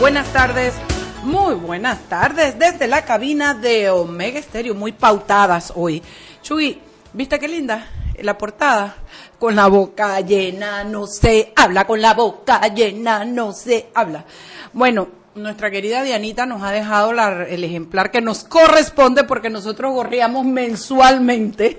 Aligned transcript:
buenas 0.00 0.26
tardes. 0.32 0.74
Muy 1.22 1.54
buenas 1.54 1.98
tardes 2.08 2.58
desde 2.58 2.86
la 2.86 3.04
cabina 3.04 3.52
de 3.54 3.90
Omega 3.90 4.40
Stereo, 4.40 4.74
muy 4.74 4.92
pautadas 4.92 5.72
hoy. 5.76 6.02
Chuy, 6.42 6.80
¿viste 7.12 7.38
qué 7.38 7.46
linda? 7.46 7.86
La 8.22 8.36
portada, 8.38 8.96
con 9.38 9.54
la 9.56 9.66
boca 9.66 10.20
llena, 10.20 10.82
no 10.84 11.06
se 11.06 11.52
habla, 11.56 11.86
con 11.86 12.00
la 12.00 12.14
boca 12.14 12.60
llena, 12.68 13.24
no 13.24 13.52
se 13.52 13.88
habla. 13.94 14.24
Bueno, 14.72 15.08
nuestra 15.34 15.70
querida 15.70 16.02
Dianita 16.02 16.46
nos 16.46 16.62
ha 16.62 16.70
dejado 16.70 17.12
la- 17.12 17.44
el 17.46 17.64
ejemplar 17.64 18.10
que 18.10 18.20
nos 18.22 18.44
corresponde 18.44 19.24
porque 19.24 19.50
nosotros 19.50 19.92
gorreamos 19.92 20.44
mensualmente 20.46 21.76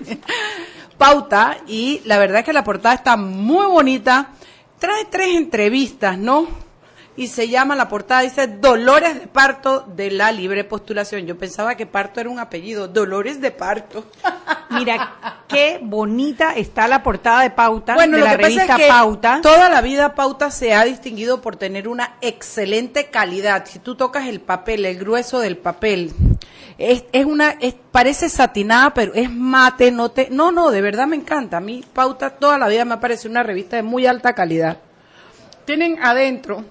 pauta 0.98 1.58
y 1.66 2.00
la 2.04 2.18
verdad 2.18 2.40
es 2.40 2.44
que 2.44 2.52
la 2.52 2.64
portada 2.64 2.94
está 2.94 3.16
muy 3.16 3.66
bonita. 3.66 4.30
Trae 4.78 5.04
tres 5.10 5.36
entrevistas, 5.36 6.16
¿no? 6.18 6.46
Y 7.14 7.26
se 7.26 7.48
llama 7.48 7.76
la 7.76 7.88
portada, 7.90 8.22
dice 8.22 8.46
Dolores 8.46 9.20
de 9.20 9.26
parto 9.26 9.80
de 9.80 10.10
la 10.10 10.32
libre 10.32 10.64
postulación. 10.64 11.26
Yo 11.26 11.36
pensaba 11.36 11.74
que 11.74 11.84
parto 11.84 12.20
era 12.20 12.30
un 12.30 12.38
apellido, 12.38 12.88
Dolores 12.88 13.38
de 13.40 13.50
parto. 13.50 14.06
Mira, 14.70 15.42
qué 15.46 15.78
bonita 15.82 16.52
está 16.54 16.88
la 16.88 17.02
portada 17.02 17.42
de 17.42 17.50
Pauta, 17.50 17.94
Bueno, 17.94 18.14
de 18.16 18.20
lo 18.20 18.24
la 18.24 18.30
que 18.32 18.36
pasa 18.38 18.48
revista 18.48 18.76
es 18.76 18.80
que 18.82 18.88
Pauta. 18.88 19.40
toda 19.42 19.68
la 19.68 19.82
vida 19.82 20.14
Pauta 20.14 20.50
se 20.50 20.72
ha 20.72 20.84
distinguido 20.84 21.42
por 21.42 21.56
tener 21.56 21.86
una 21.86 22.14
excelente 22.22 23.10
calidad. 23.10 23.66
Si 23.66 23.78
tú 23.78 23.94
tocas 23.94 24.26
el 24.26 24.40
papel, 24.40 24.86
el 24.86 24.96
grueso 24.98 25.38
del 25.40 25.58
papel, 25.58 26.14
es, 26.78 27.04
es 27.12 27.26
una, 27.26 27.50
es- 27.60 27.74
parece 27.92 28.30
satinada, 28.30 28.94
pero 28.94 29.12
es 29.12 29.30
mate, 29.30 29.90
no 29.92 30.10
te, 30.10 30.28
no, 30.30 30.50
no, 30.50 30.70
de 30.70 30.80
verdad 30.80 31.06
me 31.06 31.16
encanta. 31.16 31.58
A 31.58 31.60
mí 31.60 31.84
Pauta 31.92 32.30
toda 32.30 32.56
la 32.56 32.68
vida 32.68 32.86
me 32.86 32.94
ha 32.94 33.00
parecido 33.00 33.30
una 33.32 33.42
revista 33.42 33.76
de 33.76 33.82
muy 33.82 34.06
alta 34.06 34.32
calidad. 34.34 34.78
Tienen 35.66 36.02
adentro, 36.02 36.64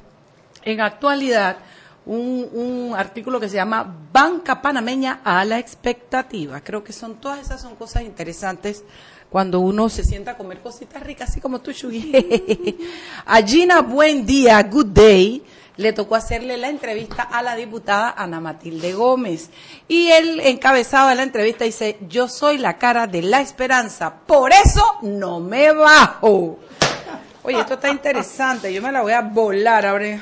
en 0.64 0.82
actualidad, 0.82 1.58
un, 2.06 2.50
un 2.54 2.96
artículo 2.96 3.40
que 3.40 3.50
se 3.50 3.56
llama 3.56 3.96
Banca 4.12 4.62
Panameña 4.62 5.22
a 5.24 5.46
la 5.46 5.60
expectativa. 5.60 6.62
Creo 6.62 6.84
que 6.84 6.94
son 6.94 7.16
todas 7.16 7.40
esas 7.40 7.62
son 7.62 7.76
cosas 7.76 8.04
interesantes 8.04 8.84
cuando 9.32 9.62
uno 9.62 9.88
se 9.88 10.04
sienta 10.04 10.32
a 10.32 10.38
comer 10.38 10.60
cositas 10.60 11.02
ricas, 11.02 11.30
así 11.30 11.40
como 11.40 11.62
tú, 11.62 11.72
Shugi. 11.72 12.78
A 13.26 13.42
Gina 13.42 13.82
Buen 13.82 14.26
Día, 14.26 14.62
Good 14.62 14.88
Day, 14.88 15.42
le 15.78 15.94
tocó 15.94 16.16
hacerle 16.16 16.58
la 16.58 16.68
entrevista 16.68 17.24
a 17.24 17.42
la 17.42 17.56
diputada 17.56 18.14
Ana 18.18 18.42
Matilde 18.42 18.94
Gómez. 18.94 19.50
Y 19.88 20.10
el 20.10 20.42
encabezado 20.42 21.08
de 21.08 21.16
la 21.16 21.24
entrevista 21.24 21.64
dice, 21.64 21.98
yo 22.10 22.28
soy 22.28 22.58
la 22.58 22.78
cara 22.78 23.08
de 23.08 23.22
la 23.22 23.40
esperanza, 23.40 24.14
por 24.14 24.52
eso 24.52 24.98
no 25.02 25.40
me 25.40 25.72
bajo. 25.72 26.60
Oye, 27.44 27.60
esto 27.60 27.76
está 27.76 27.90
interesante. 27.90 28.74
Yo 28.74 28.82
me 28.82 28.92
la 28.92 29.02
voy 29.02 29.14
a 29.14 29.22
volar 29.22 29.86
ahora 29.86 30.22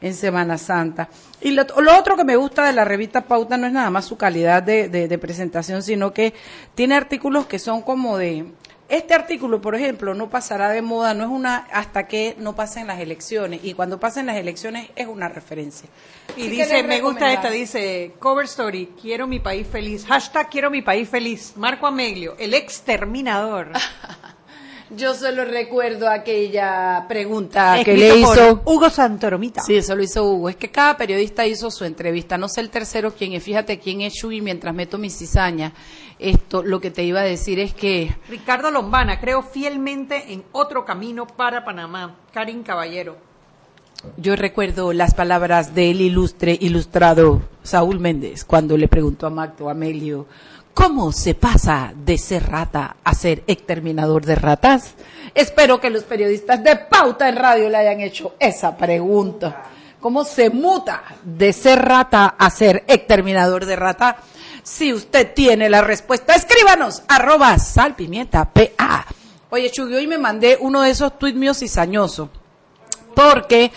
en 0.00 0.14
Semana 0.14 0.58
Santa. 0.58 1.08
Y 1.40 1.50
lo, 1.52 1.64
lo 1.80 1.98
otro 1.98 2.16
que 2.16 2.24
me 2.24 2.36
gusta 2.36 2.64
de 2.64 2.72
la 2.72 2.84
revista 2.84 3.22
Pauta 3.22 3.56
no 3.56 3.66
es 3.66 3.72
nada 3.72 3.90
más 3.90 4.04
su 4.04 4.16
calidad 4.16 4.62
de, 4.62 4.88
de- 4.88 5.08
de 5.08 5.18
presentación, 5.18 5.82
sino 5.82 6.12
que 6.12 6.34
tiene 6.74 6.94
artículos 6.94 7.46
que 7.46 7.58
son 7.58 7.82
como 7.82 8.16
de... 8.18 8.46
Este 8.90 9.12
artículo, 9.12 9.60
por 9.60 9.74
ejemplo, 9.74 10.14
no 10.14 10.30
pasará 10.30 10.70
de 10.70 10.80
moda, 10.80 11.12
no 11.12 11.22
es 11.22 11.28
una 11.28 11.56
hasta 11.70 12.06
que 12.08 12.34
no 12.38 12.54
pasen 12.54 12.86
las 12.86 12.98
elecciones. 13.00 13.60
Y 13.62 13.74
cuando 13.74 14.00
pasen 14.00 14.24
las 14.24 14.36
elecciones 14.38 14.88
es 14.96 15.06
una 15.06 15.28
referencia. 15.28 15.90
Y 16.38 16.46
Así 16.46 16.50
dice, 16.56 16.82
me 16.84 17.02
gusta 17.02 17.30
esta, 17.30 17.50
dice, 17.50 18.12
cover 18.18 18.46
story, 18.46 18.94
quiero 18.98 19.26
mi 19.26 19.40
país 19.40 19.66
feliz, 19.70 20.06
hashtag 20.06 20.48
quiero 20.48 20.70
mi 20.70 20.80
país 20.80 21.06
feliz, 21.06 21.52
Marco 21.56 21.86
Ameglio, 21.86 22.34
el 22.38 22.54
exterminador. 22.54 23.72
Yo 24.90 25.14
solo 25.14 25.44
recuerdo 25.44 26.08
aquella 26.08 27.04
pregunta 27.08 27.76
que 27.84 27.94
le 27.94 28.08
por 28.08 28.18
hizo... 28.18 28.62
Hugo 28.64 28.88
Santoromita. 28.88 29.60
Sí, 29.60 29.76
eso 29.76 29.94
lo 29.94 30.02
hizo 30.02 30.24
Hugo. 30.24 30.48
Es 30.48 30.56
que 30.56 30.70
cada 30.70 30.96
periodista 30.96 31.46
hizo 31.46 31.70
su 31.70 31.84
entrevista. 31.84 32.38
No 32.38 32.48
sé 32.48 32.62
el 32.62 32.70
tercero 32.70 33.12
quién 33.12 33.34
es. 33.34 33.42
Fíjate 33.42 33.78
quién 33.78 34.00
es 34.00 34.14
Shui 34.14 34.40
mientras 34.40 34.74
meto 34.74 34.96
mi 34.96 35.10
cizaña. 35.10 35.74
Esto, 36.18 36.62
lo 36.62 36.80
que 36.80 36.90
te 36.90 37.04
iba 37.04 37.20
a 37.20 37.24
decir 37.24 37.60
es 37.60 37.74
que 37.74 38.16
Ricardo 38.28 38.70
Lombana, 38.70 39.20
creo 39.20 39.42
fielmente 39.42 40.32
en 40.32 40.42
otro 40.52 40.84
camino 40.84 41.26
para 41.26 41.64
Panamá. 41.64 42.16
Karin 42.32 42.62
Caballero. 42.62 43.16
yo 44.16 44.36
recuerdo 44.36 44.92
las 44.92 45.14
palabras 45.14 45.74
del 45.74 46.00
ilustre 46.00 46.56
ilustrado 46.60 47.42
Saúl 47.62 48.00
Méndez 48.00 48.44
cuando 48.44 48.76
le 48.76 48.88
preguntó 48.88 49.26
a 49.26 49.30
Magdo 49.30 49.68
Amelio, 49.68 50.26
¿cómo 50.78 51.10
se 51.10 51.34
pasa 51.34 51.92
de 51.92 52.16
ser 52.16 52.48
rata 52.48 52.94
a 53.02 53.12
ser 53.12 53.42
exterminador 53.48 54.24
de 54.24 54.36
ratas? 54.36 54.94
Espero 55.34 55.80
que 55.80 55.90
los 55.90 56.04
periodistas 56.04 56.62
de 56.62 56.76
Pauta 56.76 57.28
en 57.28 57.34
Radio 57.34 57.68
le 57.68 57.78
hayan 57.78 58.00
hecho 58.00 58.36
esa 58.38 58.76
pregunta. 58.76 59.64
¿Cómo 59.98 60.24
se 60.24 60.50
muta 60.50 61.02
de 61.24 61.52
ser 61.52 61.80
rata 61.80 62.36
a 62.38 62.48
ser 62.50 62.84
exterminador 62.86 63.66
de 63.66 63.74
rata? 63.74 64.18
Si 64.62 64.92
usted 64.92 65.34
tiene 65.34 65.68
la 65.68 65.80
respuesta, 65.80 66.36
escríbanos, 66.36 67.02
arroba 67.08 67.58
salpimienta 67.58 68.44
PA. 68.44 69.04
Oye, 69.50 69.72
Chugui, 69.72 69.96
hoy 69.96 70.06
me 70.06 70.18
mandé 70.18 70.58
uno 70.60 70.82
de 70.82 70.90
esos 70.90 71.18
tuits 71.18 71.36
míos 71.36 71.58
cizañosos 71.58 72.28
porque 73.16 73.72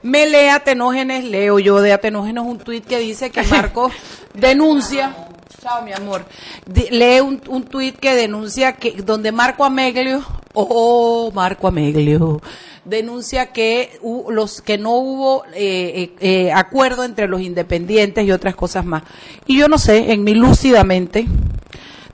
me 0.00 0.26
lee 0.26 0.48
Atenógenes, 0.48 1.24
leo 1.24 1.58
yo 1.58 1.82
de 1.82 1.92
Atenógenes 1.92 2.42
un 2.42 2.58
tuit 2.58 2.86
que 2.86 2.98
dice 3.00 3.28
que 3.28 3.42
Marco 3.50 3.90
denuncia, 4.32 5.14
chao 5.62 5.82
mi 5.82 5.92
amor, 5.92 6.24
Di- 6.66 6.88
lee 6.90 7.20
un, 7.20 7.40
un 7.48 7.64
tuit 7.64 7.96
que 7.98 8.14
denuncia 8.14 8.72
que 8.74 8.92
donde 9.02 9.32
Marco 9.32 9.64
Ameglio, 9.64 10.22
oh 10.54 11.30
Marco 11.34 11.68
Ameglio, 11.68 12.40
denuncia 12.84 13.52
que 13.52 13.98
hu- 14.02 14.30
los 14.30 14.60
que 14.62 14.78
no 14.78 14.92
hubo 14.96 15.44
eh, 15.54 16.12
eh, 16.20 16.46
eh, 16.46 16.52
acuerdo 16.52 17.04
entre 17.04 17.28
los 17.28 17.40
independientes 17.40 18.24
y 18.26 18.32
otras 18.32 18.54
cosas 18.54 18.84
más. 18.84 19.02
Y 19.46 19.58
yo 19.58 19.68
no 19.68 19.78
sé, 19.78 20.12
en 20.12 20.22
mi 20.24 20.34
lúcidamente, 20.34 21.26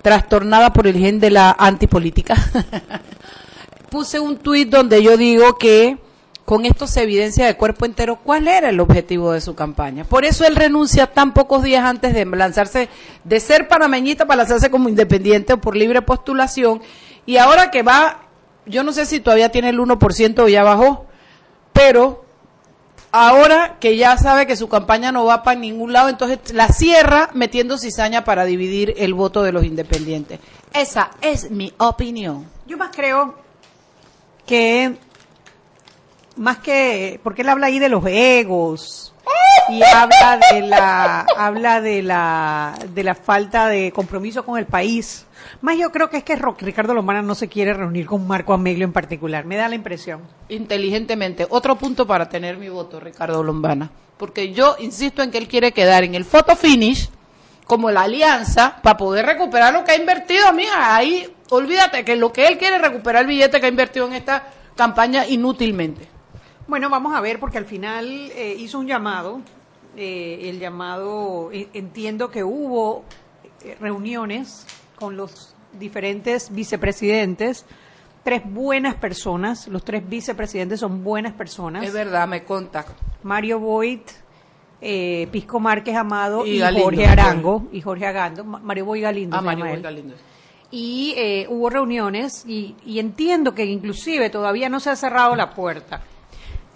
trastornada 0.02 0.72
por 0.72 0.86
el 0.86 0.96
gen 0.98 1.20
de 1.20 1.30
la 1.30 1.54
antipolítica, 1.58 2.36
puse 3.90 4.18
un 4.20 4.36
tuit 4.38 4.68
donde 4.68 5.02
yo 5.02 5.16
digo 5.16 5.56
que 5.58 5.98
con 6.44 6.66
esto 6.66 6.86
se 6.86 7.02
evidencia 7.02 7.46
de 7.46 7.56
cuerpo 7.56 7.86
entero 7.86 8.16
cuál 8.16 8.48
era 8.48 8.68
el 8.68 8.80
objetivo 8.80 9.32
de 9.32 9.40
su 9.40 9.54
campaña. 9.54 10.04
Por 10.04 10.24
eso 10.24 10.46
él 10.46 10.56
renuncia 10.56 11.06
tan 11.06 11.32
pocos 11.32 11.62
días 11.62 11.84
antes 11.84 12.12
de 12.12 12.26
lanzarse, 12.26 12.88
de 13.24 13.40
ser 13.40 13.66
panameñita 13.68 14.26
para 14.26 14.38
lanzarse 14.38 14.70
como 14.70 14.88
independiente 14.88 15.54
o 15.54 15.60
por 15.60 15.76
libre 15.76 16.02
postulación. 16.02 16.82
Y 17.24 17.38
ahora 17.38 17.70
que 17.70 17.82
va, 17.82 18.24
yo 18.66 18.84
no 18.84 18.92
sé 18.92 19.06
si 19.06 19.20
todavía 19.20 19.50
tiene 19.50 19.70
el 19.70 19.78
1% 19.78 20.38
o 20.40 20.48
ya 20.48 20.62
bajó, 20.62 21.06
pero 21.72 22.24
ahora 23.10 23.76
que 23.78 23.96
ya 23.96 24.18
sabe 24.18 24.46
que 24.46 24.56
su 24.56 24.68
campaña 24.68 25.12
no 25.12 25.24
va 25.24 25.44
para 25.44 25.58
ningún 25.58 25.92
lado, 25.92 26.08
entonces 26.08 26.52
la 26.52 26.68
cierra 26.68 27.30
metiendo 27.32 27.78
cizaña 27.78 28.24
para 28.24 28.44
dividir 28.44 28.94
el 28.98 29.14
voto 29.14 29.42
de 29.42 29.52
los 29.52 29.64
independientes. 29.64 30.40
Esa 30.72 31.12
es 31.22 31.50
mi 31.50 31.72
opinión. 31.78 32.46
Yo 32.66 32.76
más 32.76 32.90
creo 32.94 33.36
que, 34.44 34.96
más 36.36 36.58
que, 36.58 37.20
porque 37.22 37.42
él 37.42 37.48
habla 37.48 37.66
ahí 37.66 37.78
de 37.78 37.88
los 37.88 38.04
egos 38.06 39.14
y 39.68 39.82
habla 39.82 40.40
de 40.52 40.60
la, 40.62 41.20
habla 41.36 41.80
de 41.80 42.02
la, 42.02 42.74
de 42.92 43.04
la 43.04 43.14
falta 43.14 43.68
de 43.68 43.92
compromiso 43.92 44.44
con 44.44 44.58
el 44.58 44.66
país. 44.66 45.26
Más 45.60 45.78
yo 45.78 45.90
creo 45.90 46.10
que 46.10 46.18
es 46.18 46.24
que 46.24 46.36
Ricardo 46.36 46.94
Lombana 46.94 47.22
no 47.22 47.34
se 47.34 47.48
quiere 47.48 47.72
reunir 47.72 48.06
con 48.06 48.26
Marco 48.26 48.52
Ameglio 48.52 48.84
en 48.84 48.92
particular. 48.92 49.44
Me 49.44 49.56
da 49.56 49.68
la 49.68 49.74
impresión. 49.74 50.22
inteligentemente. 50.48 51.46
Otro 51.48 51.76
punto 51.76 52.06
para 52.06 52.28
tener 52.28 52.56
mi 52.56 52.68
voto, 52.68 53.00
Ricardo 53.00 53.42
Lombana. 53.42 53.90
Porque 54.16 54.52
yo 54.52 54.76
insisto 54.78 55.22
en 55.22 55.30
que 55.30 55.38
él 55.38 55.48
quiere 55.48 55.72
quedar 55.72 56.04
en 56.04 56.14
el 56.14 56.24
photo 56.24 56.54
finish 56.56 57.10
como 57.66 57.90
la 57.90 58.02
alianza 58.02 58.76
para 58.82 58.96
poder 58.96 59.26
recuperar 59.26 59.72
lo 59.72 59.84
que 59.84 59.92
ha 59.92 59.96
invertido, 59.96 60.52
mija. 60.52 60.94
Ahí, 60.94 61.26
olvídate 61.50 62.04
que 62.04 62.16
lo 62.16 62.32
que 62.32 62.46
él 62.46 62.58
quiere 62.58 62.76
es 62.76 62.82
recuperar 62.82 63.22
el 63.22 63.28
billete 63.28 63.60
que 63.60 63.66
ha 63.66 63.70
invertido 63.70 64.06
en 64.06 64.14
esta 64.14 64.44
campaña 64.76 65.26
inútilmente. 65.26 66.13
Bueno, 66.66 66.88
vamos 66.88 67.14
a 67.14 67.20
ver, 67.20 67.38
porque 67.40 67.58
al 67.58 67.66
final 67.66 68.06
eh, 68.34 68.56
hizo 68.58 68.78
un 68.78 68.86
llamado. 68.86 69.40
eh, 69.96 70.48
el 70.50 70.58
llamado, 70.58 71.50
eh, 71.52 71.68
entiendo 71.74 72.28
que 72.30 72.42
hubo 72.42 73.04
eh, 73.62 73.76
reuniones 73.78 74.66
con 74.96 75.16
los 75.16 75.54
diferentes 75.78 76.52
vicepresidentes, 76.52 77.64
tres 78.24 78.42
buenas 78.44 78.96
personas, 78.96 79.68
los 79.68 79.84
tres 79.84 80.08
vicepresidentes 80.08 80.80
son 80.80 81.04
buenas 81.04 81.34
personas. 81.34 81.84
Es 81.84 81.92
verdad, 81.92 82.26
me 82.26 82.42
conta. 82.44 82.84
Mario 83.22 83.60
Boyd, 83.60 84.00
eh, 84.80 85.28
Pisco 85.30 85.60
Márquez 85.60 85.94
Amado 85.96 86.44
Y 86.44 86.56
y, 86.56 86.58
Galindo. 86.58 86.84
Jorge 86.84 87.06
Arango, 87.06 87.68
y 87.70 87.80
Jorge 87.80 88.06
Agando, 88.06 88.44
Ma- 88.44 88.58
Mario 88.58 88.86
Boyd 88.86 89.02
Galindo. 89.02 89.36
Ah, 89.36 89.40
se 89.40 89.46
Mario 89.46 89.64
llama 89.64 89.74
él 89.76 89.82
Galindo. 89.82 90.14
y 90.72 91.14
eh, 91.16 91.46
hubo 91.48 91.70
reuniones 91.70 92.44
y, 92.46 92.74
y 92.84 92.98
entiendo 92.98 93.54
que 93.54 93.64
inclusive 93.64 94.28
todavía 94.30 94.68
no 94.68 94.80
se 94.80 94.90
ha 94.90 94.96
cerrado 94.96 95.36
la 95.36 95.54
puerta. 95.54 96.00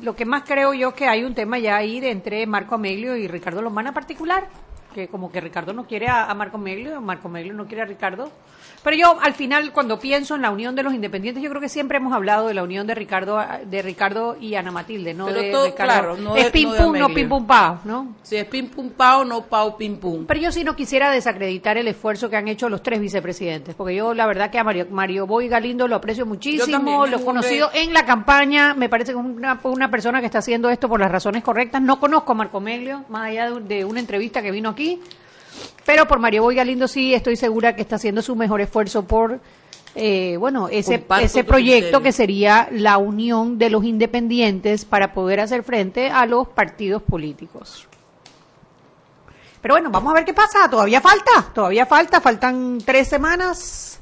Lo 0.01 0.15
que 0.15 0.25
más 0.25 0.45
creo 0.47 0.75
yo 0.75 0.95
que 0.95 1.09
hay 1.09 1.25
un 1.25 1.35
tema 1.35 1.59
ya 1.59 1.77
ahí 1.77 1.99
de 1.99 2.13
entre 2.13 2.47
Marco 2.47 2.77
Ameglio 2.77 3.17
y 3.17 3.27
Ricardo 3.27 3.63
Lombana 3.63 3.93
particular. 3.93 4.49
que 4.95 5.09
como 5.09 5.31
que 5.31 5.41
Ricardo 5.41 5.73
no 5.73 5.87
quiere 5.87 6.09
a, 6.09 6.33
Marco 6.35 6.57
Meglio, 6.57 7.01
Marco 7.01 7.29
Meglio 7.29 7.53
no 7.53 7.67
quiere 7.67 7.83
a 7.83 7.85
Ricardo. 7.85 8.31
Pero 8.89 8.97
yo 9.01 9.19
al 9.21 9.35
final 9.35 9.71
cuando 9.71 9.99
pienso 9.99 10.35
en 10.35 10.41
la 10.41 10.51
unión 10.51 10.75
de 10.75 10.83
los 10.83 10.95
independientes, 10.95 11.43
yo 11.43 11.51
creo 11.51 11.61
que 11.61 11.69
siempre 11.69 11.99
hemos 11.99 12.15
hablado 12.15 12.49
de 12.49 12.55
la 12.55 12.63
unión 12.63 12.87
de 12.87 12.95
Ricardo 12.95 13.39
de 13.67 13.83
Ricardo 13.83 14.35
y 14.41 14.55
Ana 14.55 14.71
Matilde, 14.71 15.13
no 15.13 15.27
Pero 15.27 15.43
de 15.43 15.51
todo, 15.51 15.67
Ricardo. 15.67 15.93
claro, 15.93 16.17
no 16.17 16.35
es 16.37 16.45
de- 16.47 16.51
pim 16.53 16.71
no 16.71 16.77
pum, 16.79 16.99
no 16.99 17.09
pim 17.09 17.29
pum 17.29 17.47
pao, 17.47 17.81
¿no? 17.85 18.15
Si 18.23 18.37
es 18.37 18.47
pim 18.47 18.71
pum 18.71 18.89
pao, 18.89 19.27
no 19.27 19.43
pao 19.43 19.77
pim 19.77 19.99
pum. 19.99 20.25
Pero 20.27 20.41
yo 20.41 20.51
sí 20.51 20.65
no 20.65 20.75
quisiera 20.75 21.11
desacreditar 21.11 21.77
el 21.77 21.87
esfuerzo 21.87 22.31
que 22.31 22.37
han 22.37 22.49
hecho 22.49 22.71
los 22.71 22.83
tres 22.83 22.99
vicepresidentes, 22.99 23.75
porque 23.75 23.95
yo 23.95 24.15
la 24.15 24.25
verdad 24.27 24.49
que 24.51 24.59
a 24.59 24.65
Mario, 24.65 24.87
Mario 24.91 25.27
Boy 25.27 25.49
Galindo 25.49 25.87
lo 25.87 25.97
aprecio 25.97 26.25
muchísimo, 26.25 27.05
lo 27.07 27.19
he 27.19 27.23
conocido 27.23 27.69
en 27.75 27.93
la 27.93 28.07
campaña, 28.07 28.73
me 28.73 28.89
parece 28.89 29.13
que 29.13 29.19
es 29.19 29.23
una, 29.23 29.61
una 29.65 29.91
persona 29.91 30.21
que 30.21 30.27
está 30.27 30.39
haciendo 30.39 30.71
esto 30.71 30.89
por 30.89 30.99
las 30.99 31.13
razones 31.13 31.43
correctas. 31.43 31.83
No 31.83 32.01
conozco 32.01 32.33
a 32.33 32.37
Marco 32.37 32.59
Meglio, 32.59 33.05
más 33.11 33.27
allá 33.29 33.51
de, 33.51 33.61
de 33.61 33.85
una 33.85 34.01
entrevista 34.01 34.41
que 34.41 34.51
vino 34.51 34.71
aquí, 34.71 34.99
pero 35.85 36.07
por 36.07 36.19
Mario 36.19 36.43
Boy 36.43 36.55
Galindo 36.55 36.89
sí 36.89 37.15
estoy 37.15 37.37
segura 37.37 37.75
que 37.75 37.83
está 37.83 37.97
haciendo 37.97 38.23
su 38.23 38.37
mejor 38.37 38.61
esfuerzo 38.61 39.05
por, 39.05 39.41
eh, 39.95 40.37
bueno, 40.39 40.69
ese, 40.69 41.05
ese 41.21 41.45
proyecto 41.45 42.03
que 42.03 42.13
sería 42.13 42.69
la 42.71 42.99
unión 42.99 43.59
de 43.59 43.71
los 43.71 43.85
independientes 43.85 44.85
para 44.85 45.13
poder 45.13 45.41
hacer 45.41 45.63
frente 45.63 46.11
a 46.11 46.27
los 46.27 46.49
partidos 46.49 47.03
políticos. 47.03 47.89
Pero 49.61 49.75
bueno, 49.75 49.91
vamos 49.91 50.13
a 50.13 50.15
ver 50.15 50.25
qué 50.25 50.35
pasa. 50.35 50.71
Todavía 50.71 51.01
falta, 51.01 51.51
todavía 51.53 51.85
falta, 51.85 52.21
faltan 52.21 52.79
tres 52.85 53.09
semanas. 53.09 53.98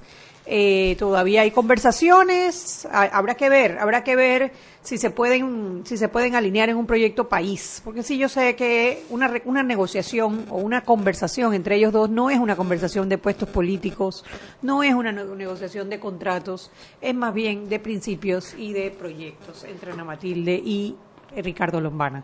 Eh, 0.47 0.95
todavía 0.99 1.43
hay 1.43 1.51
conversaciones. 1.51 2.87
ha- 2.91 3.03
habrá 3.17 3.35
que 3.35 3.49
ver, 3.49 3.79
habrá 3.79 4.05
que 4.05 4.17
ver 4.17 4.53
si 4.83 4.99
se 4.99 5.11
pueden, 5.11 5.83
si 5.85 5.97
se 5.97 6.09
pueden 6.09 6.35
alinear 6.37 6.69
en 6.69 6.77
un 6.77 6.87
proyecto 6.87 7.29
país. 7.29 7.81
Porque 7.85 8.03
sí, 8.03 8.19
yo 8.19 8.29
sé 8.29 8.55
que 8.57 9.03
una, 9.11 9.33
una 9.45 9.63
negociación 9.63 10.47
o 10.51 10.57
una 10.59 10.83
conversación 10.83 11.53
entre 11.55 11.77
ellos 11.77 11.93
dos 11.93 12.09
no 12.09 12.31
es 12.31 12.39
una 12.39 12.55
conversación 12.57 13.09
de 13.09 13.19
puestos 13.19 13.49
políticos, 13.49 14.25
no 14.63 14.83
es 14.83 14.95
una 14.95 15.11
ne- 15.13 15.25
negociación 15.25 15.91
de 15.91 15.99
contratos, 15.99 16.71
es 17.01 17.15
más 17.15 17.35
bien 17.35 17.69
de 17.69 17.79
principios 17.81 18.55
y 18.55 18.73
de 18.73 18.91
proyectos 18.93 19.65
entre 19.65 19.93
Ana 19.93 20.05
Matilde 20.05 20.55
y 20.55 20.95
Ricardo 21.37 21.81
Lombana. 21.81 22.23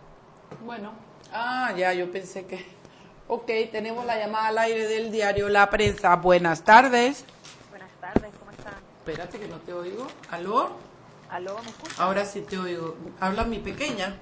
Bueno, 0.64 0.92
ah, 1.32 1.72
ya, 1.76 1.92
yo 1.92 2.10
pensé 2.10 2.46
que. 2.46 2.64
Ok, 3.28 3.50
tenemos 3.70 4.04
la 4.04 4.18
llamada 4.18 4.48
al 4.48 4.58
aire 4.58 4.86
del 4.86 5.10
diario 5.10 5.48
La 5.48 5.70
Prensa. 5.70 6.14
Buenas 6.16 6.64
tardes. 6.64 7.24
Buenas 8.02 8.20
tardes, 8.20 8.34
¿cómo 8.40 8.50
están? 8.50 8.74
Espérate 8.98 9.38
que 9.38 9.46
no 9.46 9.56
te 9.58 9.72
oigo. 9.72 10.08
¿Aló? 10.32 10.70
¿Aló, 11.30 11.56
me 11.62 11.70
escuchan? 11.70 12.04
Ahora 12.04 12.24
sí 12.24 12.40
te 12.40 12.58
oigo. 12.58 12.96
Habla 13.20 13.44
mi 13.44 13.60
pequeña. 13.60 14.16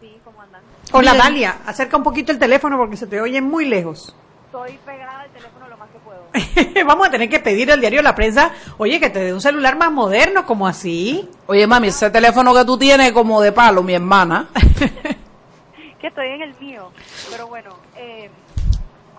Sí, 0.00 0.18
¿cómo 0.24 0.40
andan? 0.40 0.62
Hola 0.92 1.12
Bien. 1.12 1.24
Dalia, 1.24 1.58
acerca 1.66 1.98
un 1.98 2.04
poquito 2.04 2.32
el 2.32 2.38
teléfono 2.38 2.78
porque 2.78 2.96
se 2.96 3.06
te 3.06 3.20
oye 3.20 3.42
muy 3.42 3.66
lejos. 3.66 4.16
Estoy 4.46 4.78
pegada 4.78 5.20
al 5.20 5.30
teléfono 5.30 5.68
lo 5.68 5.76
más 5.76 5.90
que 5.90 5.98
puedo. 5.98 6.86
Vamos 6.86 7.08
a 7.08 7.10
tener 7.10 7.28
que 7.28 7.38
pedir 7.38 7.70
al 7.70 7.80
diario 7.80 8.00
La 8.00 8.14
Prensa, 8.14 8.50
oye, 8.78 8.98
que 8.98 9.10
te 9.10 9.18
dé 9.18 9.34
un 9.34 9.42
celular 9.42 9.76
más 9.76 9.92
moderno, 9.92 10.46
como 10.46 10.66
así. 10.66 11.28
Oye, 11.48 11.66
mami, 11.66 11.88
ese 11.88 12.08
teléfono 12.08 12.54
que 12.54 12.64
tú 12.64 12.78
tienes 12.78 13.08
es 13.08 13.12
como 13.12 13.42
de 13.42 13.52
palo, 13.52 13.82
mi 13.82 13.92
hermana. 13.92 14.48
que 16.00 16.06
estoy 16.06 16.28
en 16.28 16.42
el 16.42 16.54
mío. 16.58 16.92
Pero 17.30 17.46
bueno, 17.48 17.76
eh, 17.94 18.30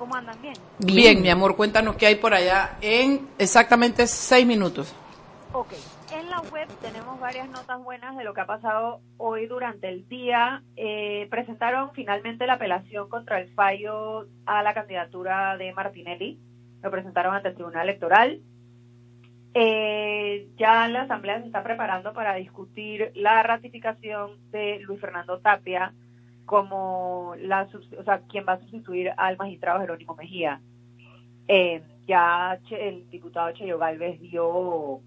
¿cómo 0.09 0.15
andan? 0.15 0.41
Bien. 0.41 0.55
Bien. 0.79 1.21
mi 1.21 1.29
amor, 1.29 1.55
cuéntanos 1.55 1.95
qué 1.95 2.07
hay 2.07 2.15
por 2.15 2.33
allá 2.33 2.77
en 2.81 3.27
exactamente 3.37 4.07
seis 4.07 4.45
minutos. 4.45 4.95
Ok. 5.53 5.73
En 6.11 6.27
la 6.31 6.41
web 6.41 6.67
tenemos 6.81 7.19
varias 7.19 7.47
notas 7.49 7.83
buenas 7.83 8.17
de 8.17 8.23
lo 8.23 8.33
que 8.33 8.41
ha 8.41 8.47
pasado 8.47 9.01
hoy 9.17 9.45
durante 9.45 9.87
el 9.87 10.07
día. 10.09 10.63
Eh, 10.75 11.27
presentaron 11.29 11.91
finalmente 11.93 12.47
la 12.47 12.53
apelación 12.53 13.07
contra 13.07 13.39
el 13.39 13.53
fallo 13.53 14.25
a 14.47 14.63
la 14.63 14.73
candidatura 14.73 15.55
de 15.57 15.71
Martinelli. 15.73 16.39
Lo 16.81 16.89
presentaron 16.89 17.35
ante 17.35 17.49
el 17.49 17.55
Tribunal 17.55 17.87
Electoral. 17.87 18.41
Eh, 19.53 20.47
ya 20.57 20.87
la 20.87 21.03
Asamblea 21.03 21.41
se 21.41 21.47
está 21.47 21.61
preparando 21.63 22.13
para 22.13 22.33
discutir 22.33 23.11
la 23.13 23.43
ratificación 23.43 24.39
de 24.49 24.79
Luis 24.79 24.99
Fernando 24.99 25.39
Tapia 25.39 25.93
como 26.49 27.35
la, 27.37 27.67
o 27.99 28.03
sea, 28.03 28.21
quien 28.27 28.43
va 28.49 28.53
a 28.53 28.59
sustituir 28.59 29.11
al 29.17 29.37
magistrado 29.37 29.81
Jerónimo 29.81 30.15
Mejía. 30.15 30.59
Eh, 31.47 31.83
ya 32.07 32.57
Che- 32.67 32.89
el 32.89 33.07
diputado 33.11 33.51
Cheyo 33.51 33.77
Galvez 33.77 34.19
dio 34.19 34.99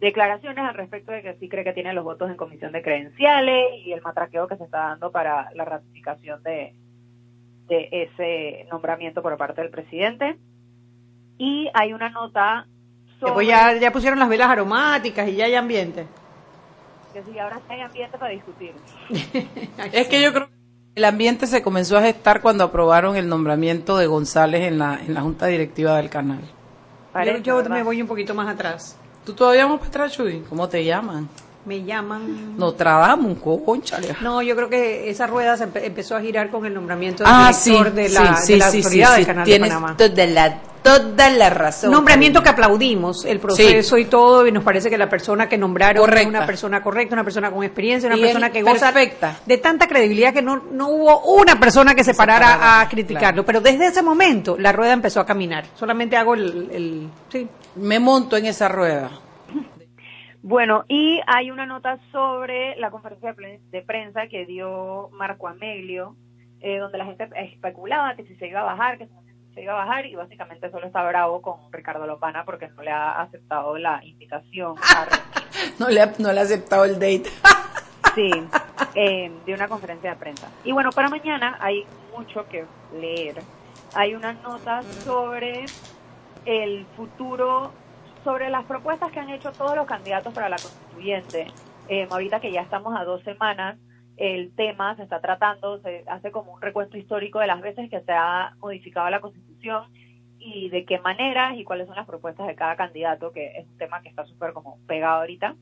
declaraciones 0.00 0.64
al 0.64 0.72
respecto 0.74 1.12
de 1.12 1.20
que 1.20 1.34
sí 1.34 1.50
cree 1.50 1.62
que 1.62 1.74
tiene 1.74 1.92
los 1.92 2.04
votos 2.04 2.30
en 2.30 2.38
comisión 2.38 2.72
de 2.72 2.80
credenciales 2.80 3.84
y 3.84 3.92
el 3.92 4.00
matraqueo 4.00 4.48
que 4.48 4.56
se 4.56 4.64
está 4.64 4.78
dando 4.78 5.12
para 5.12 5.50
la 5.52 5.66
ratificación 5.66 6.42
de, 6.42 6.74
de 7.68 7.88
ese 7.92 8.66
nombramiento 8.70 9.20
por 9.20 9.36
parte 9.36 9.60
del 9.60 9.70
presidente. 9.70 10.38
Y 11.36 11.68
hay 11.74 11.92
una 11.92 12.08
nota 12.08 12.66
sobre 13.20 13.26
Después 13.44 13.46
ya, 13.48 13.74
ya 13.78 13.92
pusieron 13.92 14.18
las 14.18 14.28
velas 14.30 14.48
aromáticas 14.48 15.28
y 15.28 15.36
ya 15.36 15.44
hay 15.44 15.54
ambiente. 15.54 16.06
que 17.12 17.22
si 17.24 17.38
ahora 17.38 17.60
hay 17.68 17.80
ambiente 17.82 18.16
para 18.16 18.32
discutir. 18.32 18.72
Es 19.92 20.08
que 20.08 20.22
yo 20.22 20.32
creo 20.32 20.46
que 20.48 20.51
el 20.94 21.04
ambiente 21.04 21.46
se 21.46 21.62
comenzó 21.62 21.96
a 21.96 22.02
gestar 22.02 22.42
cuando 22.42 22.64
aprobaron 22.64 23.16
el 23.16 23.28
nombramiento 23.28 23.96
de 23.96 24.06
González 24.06 24.62
en 24.62 24.78
la, 24.78 25.00
en 25.04 25.14
la 25.14 25.22
junta 25.22 25.46
directiva 25.46 25.96
del 25.96 26.10
canal. 26.10 26.40
Yo, 26.40 26.52
Parece, 27.12 27.42
yo 27.42 27.56
¿verdad? 27.56 27.70
me 27.70 27.82
voy 27.82 28.02
un 28.02 28.08
poquito 28.08 28.34
más 28.34 28.48
atrás. 28.48 28.96
¿Tú 29.24 29.32
todavía 29.34 29.66
vas 29.66 29.76
para 29.78 29.88
atrás, 29.88 30.12
Chuy? 30.12 30.44
¿Cómo 30.48 30.68
te 30.68 30.84
llaman? 30.84 31.28
Me 31.64 31.84
llaman... 31.84 32.56
Nostradamus, 32.58 33.38
conchale. 33.64 34.16
No, 34.20 34.42
yo 34.42 34.56
creo 34.56 34.68
que 34.68 35.08
esa 35.08 35.28
rueda 35.28 35.56
se 35.56 35.68
empe- 35.68 35.84
empezó 35.84 36.16
a 36.16 36.20
girar 36.20 36.50
con 36.50 36.66
el 36.66 36.74
nombramiento 36.74 37.22
del 37.22 37.32
Ah, 37.32 37.52
sí, 37.52 37.70
director 37.70 37.92
de 37.94 38.08
la, 38.08 38.36
sí, 38.36 38.52
de 38.54 38.58
la 38.58 38.64
sí, 38.70 38.70
sí, 38.72 38.78
autoridad 38.78 39.08
sí, 39.10 39.16
del 39.18 39.26
Canal 39.26 39.44
tienes 39.44 39.68
de 39.70 39.74
Panamá. 39.76 39.96
toda 39.96 40.26
la, 40.26 40.58
toda 40.82 41.30
la 41.30 41.50
razón. 41.50 41.92
Nombramiento 41.92 42.42
que 42.42 42.48
aplaudimos, 42.48 43.24
el 43.24 43.38
proceso 43.38 43.96
y 43.96 44.06
todo, 44.06 44.44
y 44.44 44.50
nos 44.50 44.64
parece 44.64 44.90
que 44.90 44.98
la 44.98 45.08
persona 45.08 45.48
que 45.48 45.56
nombraron 45.56 46.00
Correcta. 46.02 46.22
es 46.22 46.26
una 46.26 46.46
persona 46.46 46.82
correcta, 46.82 47.14
una 47.14 47.22
persona 47.22 47.52
con 47.52 47.62
experiencia, 47.62 48.08
una 48.08 48.16
Y 48.18 48.22
persona 48.22 48.50
que 48.50 48.62
goza 48.62 48.92
perfecta. 48.92 49.36
de 49.46 49.58
tanta 49.58 49.86
credibilidad 49.86 50.32
que 50.32 50.42
no, 50.42 50.64
no 50.72 50.88
hubo 50.88 51.20
una 51.40 51.60
persona 51.60 51.94
que 51.94 52.02
se 52.02 52.14
parara 52.14 52.56
parara, 52.56 52.80
a 52.80 52.88
criticarlo. 52.88 53.44
Pero 53.46 53.60
desde 53.60 53.86
ese 53.86 54.02
momento 54.02 54.56
la 54.58 54.72
rueda 54.72 54.94
empezó 54.94 55.20
a 55.20 55.26
caminar. 55.26 55.66
Solamente 55.78 56.16
hago 56.16 56.34
el... 56.34 56.68
el- 56.72 57.08
sí. 57.30 57.46
Me 57.76 58.00
monto 58.00 58.36
en 58.36 58.46
esa 58.46 58.66
rueda. 58.68 59.10
Bueno, 60.42 60.84
y 60.88 61.20
hay 61.26 61.50
una 61.50 61.66
nota 61.66 61.98
sobre 62.10 62.76
la 62.76 62.90
conferencia 62.90 63.28
de 63.30 63.34
pre- 63.34 63.60
de 63.70 63.82
prensa 63.82 64.26
que 64.26 64.44
dio 64.44 65.08
Marco 65.12 65.46
Amelio, 65.48 66.16
eh, 66.60 66.78
donde 66.78 66.98
la 66.98 67.04
gente 67.04 67.28
especulaba 67.36 68.16
que 68.16 68.24
si 68.26 68.34
se 68.36 68.48
iba 68.48 68.60
a 68.60 68.64
bajar, 68.64 68.98
que 68.98 69.06
si 69.06 69.54
se 69.54 69.62
iba 69.62 69.72
a 69.74 69.84
bajar, 69.84 70.06
y 70.06 70.14
básicamente 70.16 70.70
solo 70.70 70.86
está 70.86 71.02
bravo 71.06 71.40
con 71.42 71.70
Ricardo 71.72 72.06
Lombana 72.06 72.44
porque 72.44 72.68
no 72.68 72.82
le 72.82 72.90
ha 72.90 73.20
aceptado 73.20 73.76
la 73.78 74.00
invitación 74.04 74.74
No 75.78 75.88
le, 75.88 76.00
ha- 76.00 76.12
no 76.18 76.32
le 76.32 76.40
he 76.40 76.42
aceptado 76.42 76.84
el 76.86 76.94
date. 76.94 77.24
sí, 78.14 78.30
eh, 78.96 79.30
de 79.46 79.54
una 79.54 79.68
conferencia 79.68 80.10
de 80.10 80.16
prensa. 80.16 80.48
Y 80.64 80.72
bueno, 80.72 80.90
para 80.90 81.08
mañana 81.08 81.56
hay 81.60 81.84
mucho 82.16 82.46
que 82.48 82.64
leer. 82.98 83.42
Hay 83.94 84.14
una 84.14 84.32
nota 84.32 84.82
sobre 85.04 85.66
el 86.46 86.86
futuro, 86.96 87.72
sobre 88.24 88.50
las 88.50 88.64
propuestas 88.64 89.10
que 89.12 89.20
han 89.20 89.30
hecho 89.30 89.52
todos 89.52 89.76
los 89.76 89.86
candidatos 89.86 90.32
para 90.32 90.48
la 90.48 90.56
constituyente. 90.56 91.46
Eh, 91.88 92.06
ahorita 92.10 92.40
que 92.40 92.52
ya 92.52 92.62
estamos 92.62 92.94
a 92.96 93.04
dos 93.04 93.22
semanas, 93.22 93.78
el 94.16 94.54
tema 94.54 94.94
se 94.96 95.02
está 95.02 95.20
tratando, 95.20 95.80
se 95.80 96.04
hace 96.06 96.30
como 96.30 96.52
un 96.52 96.62
recuento 96.62 96.96
histórico 96.96 97.40
de 97.40 97.46
las 97.46 97.60
veces 97.60 97.90
que 97.90 98.00
se 98.00 98.12
ha 98.12 98.54
modificado 98.58 99.10
la 99.10 99.20
constitución 99.20 99.84
y 100.38 100.68
de 100.70 100.84
qué 100.84 100.98
maneras 100.98 101.56
y 101.56 101.64
cuáles 101.64 101.86
son 101.86 101.96
las 101.96 102.06
propuestas 102.06 102.46
de 102.46 102.54
cada 102.54 102.76
candidato, 102.76 103.32
que 103.32 103.58
es 103.58 103.66
un 103.66 103.78
tema 103.78 104.02
que 104.02 104.08
está 104.08 104.24
súper 104.24 104.52
como 104.52 104.78
pegado 104.86 105.20
ahorita. 105.20 105.56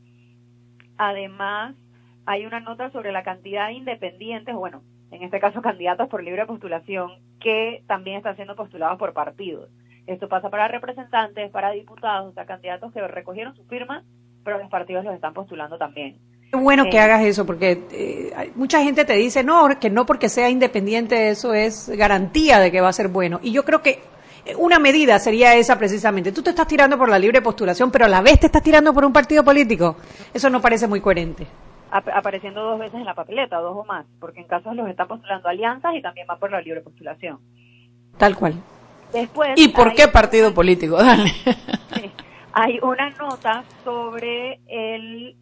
Además, 0.96 1.74
hay 2.26 2.46
una 2.46 2.60
nota 2.60 2.90
sobre 2.90 3.12
la 3.12 3.22
cantidad 3.22 3.68
de 3.68 3.74
independientes, 3.74 4.54
bueno, 4.54 4.82
en 5.10 5.22
este 5.22 5.40
caso 5.40 5.62
candidatos 5.62 6.08
por 6.08 6.22
libre 6.22 6.46
postulación, 6.46 7.12
que 7.40 7.82
también 7.86 8.18
están 8.18 8.36
siendo 8.36 8.56
postulados 8.56 8.98
por 8.98 9.12
partidos. 9.12 9.70
Esto 10.10 10.28
pasa 10.28 10.50
para 10.50 10.66
representantes, 10.68 11.50
para 11.50 11.70
diputados, 11.70 12.30
o 12.30 12.32
sea, 12.34 12.44
candidatos 12.44 12.92
que 12.92 13.00
recogieron 13.06 13.54
su 13.54 13.64
firma, 13.66 14.02
pero 14.44 14.58
los 14.58 14.68
partidos 14.68 15.04
los 15.04 15.14
están 15.14 15.32
postulando 15.34 15.78
también. 15.78 16.18
Qué 16.50 16.58
bueno 16.58 16.84
que 16.90 16.96
Eh. 16.96 17.00
hagas 17.00 17.22
eso, 17.22 17.46
porque 17.46 17.80
eh, 17.92 18.50
mucha 18.56 18.82
gente 18.82 19.04
te 19.04 19.12
dice, 19.14 19.44
no, 19.44 19.68
que 19.80 19.88
no 19.88 20.04
porque 20.06 20.28
sea 20.28 20.50
independiente 20.50 21.30
eso 21.30 21.54
es 21.54 21.88
garantía 21.90 22.58
de 22.58 22.72
que 22.72 22.80
va 22.80 22.88
a 22.88 22.92
ser 22.92 23.06
bueno. 23.08 23.38
Y 23.40 23.52
yo 23.52 23.64
creo 23.64 23.82
que 23.82 24.00
eh, 24.44 24.56
una 24.58 24.80
medida 24.80 25.18
sería 25.20 25.54
esa 25.54 25.78
precisamente. 25.78 26.32
Tú 26.32 26.42
te 26.42 26.50
estás 26.50 26.66
tirando 26.66 26.98
por 26.98 27.08
la 27.08 27.18
libre 27.20 27.40
postulación, 27.40 27.92
pero 27.92 28.06
a 28.06 28.08
la 28.08 28.20
vez 28.20 28.40
te 28.40 28.46
estás 28.46 28.62
tirando 28.64 28.92
por 28.92 29.04
un 29.04 29.12
partido 29.12 29.44
político. 29.44 29.94
Eso 30.34 30.50
no 30.50 30.60
parece 30.60 30.88
muy 30.88 31.00
coherente. 31.00 31.46
Ap- 31.92 32.08
apareciendo 32.12 32.62
dos 32.62 32.80
veces 32.80 32.94
en 32.96 33.04
la 33.04 33.14
papeleta, 33.14 33.58
dos 33.58 33.76
o 33.76 33.84
más, 33.84 34.06
porque 34.18 34.40
en 34.40 34.48
casos 34.48 34.74
los 34.74 34.88
están 34.88 35.06
postulando 35.06 35.48
alianzas 35.48 35.94
y 35.94 36.02
también 36.02 36.26
van 36.26 36.40
por 36.40 36.50
la 36.50 36.60
libre 36.60 36.80
postulación. 36.80 37.38
Tal 38.18 38.34
cual. 38.34 38.54
Después, 39.12 39.50
¿Y 39.56 39.68
por 39.68 39.94
qué 39.94 40.08
partido 40.08 40.52
político? 40.54 40.96
Dale. 40.96 41.32
Sí. 41.94 42.10
Hay 42.52 42.78
una 42.82 43.10
nota 43.10 43.64
sobre 43.84 44.60
el, 44.68 45.36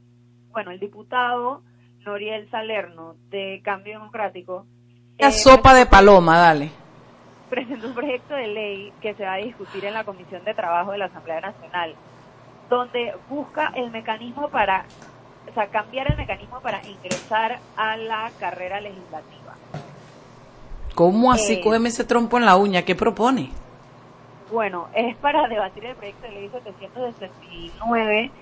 bueno, 0.50 0.70
el 0.70 0.80
diputado 0.80 1.62
Noriel 2.06 2.50
Salerno 2.50 3.16
de 3.28 3.60
Cambio 3.62 3.98
Democrático. 3.98 4.66
La 5.18 5.28
Eh, 5.28 5.32
sopa 5.32 5.74
de 5.74 5.86
paloma, 5.86 6.38
dale. 6.38 6.70
presentó 7.50 7.88
un 7.88 7.94
proyecto 7.94 8.34
de 8.34 8.46
ley 8.48 8.92
que 9.00 9.14
se 9.14 9.24
va 9.24 9.34
a 9.34 9.38
discutir 9.38 9.84
en 9.84 9.94
la 9.94 10.04
Comisión 10.04 10.44
de 10.44 10.54
Trabajo 10.54 10.92
de 10.92 10.98
la 10.98 11.06
Asamblea 11.06 11.40
Nacional, 11.40 11.94
donde 12.70 13.14
busca 13.28 13.72
el 13.74 13.90
mecanismo 13.90 14.48
para, 14.50 14.86
o 15.50 15.52
sea, 15.54 15.68
cambiar 15.68 16.10
el 16.10 16.16
mecanismo 16.16 16.60
para 16.60 16.86
ingresar 16.86 17.60
a 17.76 17.96
la 17.96 18.32
carrera 18.38 18.80
legislativa. 18.80 19.37
¿Cómo 20.98 21.30
así? 21.30 21.52
Eh. 21.52 21.60
Cógeme 21.62 21.90
ese 21.90 22.02
trompo 22.04 22.38
en 22.38 22.44
la 22.44 22.56
uña. 22.56 22.82
¿Qué 22.82 22.96
propone? 22.96 23.50
Bueno, 24.50 24.88
es 24.92 25.16
para 25.18 25.46
debatir 25.46 25.84
el 25.84 25.94
proyecto 25.94 26.26
de 26.26 26.32
ley 26.32 26.50
769, 26.50 28.32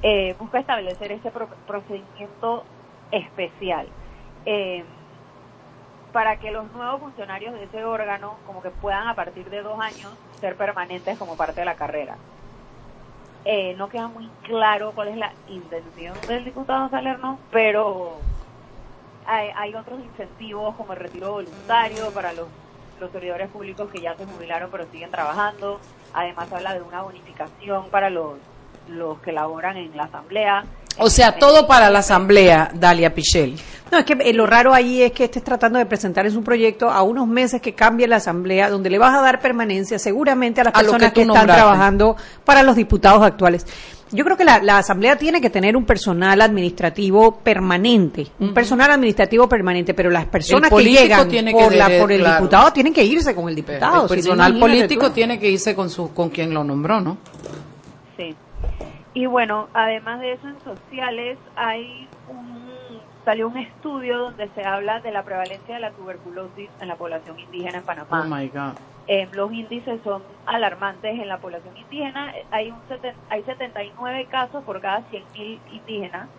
eh, 0.00 0.34
busca 0.38 0.58
establecer 0.60 1.12
ese 1.12 1.30
pro- 1.30 1.50
procedimiento 1.66 2.64
especial 3.10 3.86
eh, 4.46 4.82
para 6.10 6.38
que 6.38 6.52
los 6.52 6.72
nuevos 6.72 7.00
funcionarios 7.00 7.52
de 7.52 7.64
ese 7.64 7.84
órgano 7.84 8.38
como 8.46 8.62
que 8.62 8.70
puedan 8.70 9.08
a 9.08 9.14
partir 9.14 9.50
de 9.50 9.60
dos 9.60 9.78
años 9.78 10.14
ser 10.40 10.56
permanentes 10.56 11.18
como 11.18 11.36
parte 11.36 11.60
de 11.60 11.66
la 11.66 11.76
carrera. 11.76 12.16
Eh, 13.44 13.74
no 13.76 13.90
queda 13.90 14.08
muy 14.08 14.30
claro 14.42 14.92
cuál 14.94 15.08
es 15.08 15.16
la 15.18 15.34
intención 15.48 16.24
del 16.26 16.46
diputado 16.46 16.88
Salerno, 16.88 17.40
pero 17.50 18.20
hay, 19.26 19.48
hay 19.56 19.74
otros 19.74 20.00
incentivos 20.00 20.74
como 20.76 20.92
el 20.92 20.98
retiro 21.00 21.32
voluntario 21.32 22.10
para 22.12 22.32
los, 22.32 22.46
los 23.00 23.10
servidores 23.12 23.48
públicos 23.50 23.90
que 23.90 24.00
ya 24.00 24.16
se 24.16 24.24
jubilaron 24.24 24.70
pero 24.70 24.86
siguen 24.90 25.10
trabajando. 25.10 25.80
Además 26.14 26.50
habla 26.52 26.74
de 26.74 26.82
una 26.82 27.02
bonificación 27.02 27.88
para 27.90 28.10
los, 28.10 28.34
los 28.88 29.18
que 29.20 29.32
laboran 29.32 29.76
en 29.76 29.96
la 29.96 30.04
asamblea. 30.04 30.64
O 30.98 31.10
sea, 31.10 31.36
todo 31.36 31.66
para 31.66 31.90
la 31.90 31.98
asamblea, 31.98 32.70
Dalia 32.72 33.14
Pichel. 33.14 33.58
No, 33.92 33.98
es 33.98 34.04
que 34.06 34.14
eh, 34.14 34.32
lo 34.32 34.46
raro 34.46 34.72
ahí 34.72 35.02
es 35.02 35.12
que 35.12 35.24
estés 35.24 35.44
tratando 35.44 35.78
de 35.78 35.84
presentar 35.84 36.24
en 36.24 36.32
su 36.32 36.42
proyecto 36.42 36.90
a 36.90 37.02
unos 37.02 37.28
meses 37.28 37.60
que 37.60 37.74
cambie 37.74 38.08
la 38.08 38.16
asamblea, 38.16 38.70
donde 38.70 38.88
le 38.88 38.98
vas 38.98 39.14
a 39.14 39.20
dar 39.20 39.40
permanencia 39.40 39.98
seguramente 39.98 40.62
a 40.62 40.64
las 40.64 40.74
A 40.74 40.78
personas 40.78 41.12
que 41.12 41.20
están 41.20 41.36
nombraste. 41.36 41.62
trabajando 41.62 42.16
para 42.44 42.62
los 42.62 42.76
diputados 42.76 43.22
actuales. 43.22 43.66
Yo 44.12 44.24
creo 44.24 44.36
que 44.36 44.44
la, 44.44 44.62
la 44.62 44.78
asamblea 44.78 45.16
tiene 45.16 45.40
que 45.40 45.50
tener 45.50 45.76
un 45.76 45.84
personal 45.84 46.40
administrativo 46.40 47.38
permanente, 47.38 48.28
un 48.38 48.54
personal 48.54 48.90
administrativo 48.92 49.48
permanente, 49.48 49.94
pero 49.94 50.10
las 50.10 50.26
personas 50.26 50.70
que 50.70 50.84
llegan 50.84 51.28
tiene 51.28 51.52
que 51.52 51.60
por, 51.60 51.74
la, 51.74 51.88
por 51.98 52.12
el 52.12 52.20
claro. 52.20 52.36
diputado 52.36 52.72
tienen 52.72 52.94
que 52.94 53.04
irse 53.04 53.34
con 53.34 53.48
el 53.48 53.56
diputado. 53.56 54.04
el 54.04 54.08
personal 54.08 54.58
político 54.58 55.10
tiene 55.10 55.40
que 55.40 55.50
irse 55.50 55.74
con 55.74 55.90
su 55.90 56.14
con 56.14 56.30
quien 56.30 56.54
lo 56.54 56.62
nombró, 56.62 57.00
¿no? 57.00 57.18
Sí. 58.16 58.34
Y 59.14 59.26
bueno, 59.26 59.68
además 59.74 60.20
de 60.20 60.34
eso 60.34 60.48
en 60.48 60.56
sociales 60.62 61.38
hay 61.56 62.06
un 62.28 62.66
salió 63.24 63.48
un 63.48 63.56
estudio 63.58 64.18
donde 64.18 64.48
se 64.54 64.62
habla 64.62 65.00
de 65.00 65.10
la 65.10 65.24
prevalencia 65.24 65.74
de 65.74 65.80
la 65.80 65.90
tuberculosis 65.90 66.70
en 66.80 66.86
la 66.86 66.94
población 66.94 67.38
indígena 67.40 67.78
en 67.78 67.84
Panamá. 67.84 68.22
Oh 68.24 68.24
my 68.24 68.46
God. 68.48 68.74
Eh, 69.08 69.28
los 69.32 69.52
índices 69.52 70.02
son 70.02 70.24
alarmantes 70.46 71.12
en 71.18 71.28
la 71.28 71.40
población 71.40 71.76
indígena. 71.76 72.32
Hay 72.50 72.70
un 72.70 72.82
seten- 72.88 73.16
hay 73.28 73.44
79 73.44 74.26
casos 74.28 74.64
por 74.64 74.80
cada 74.80 75.02
100.000 75.08 75.62
indígenas 75.66 76.30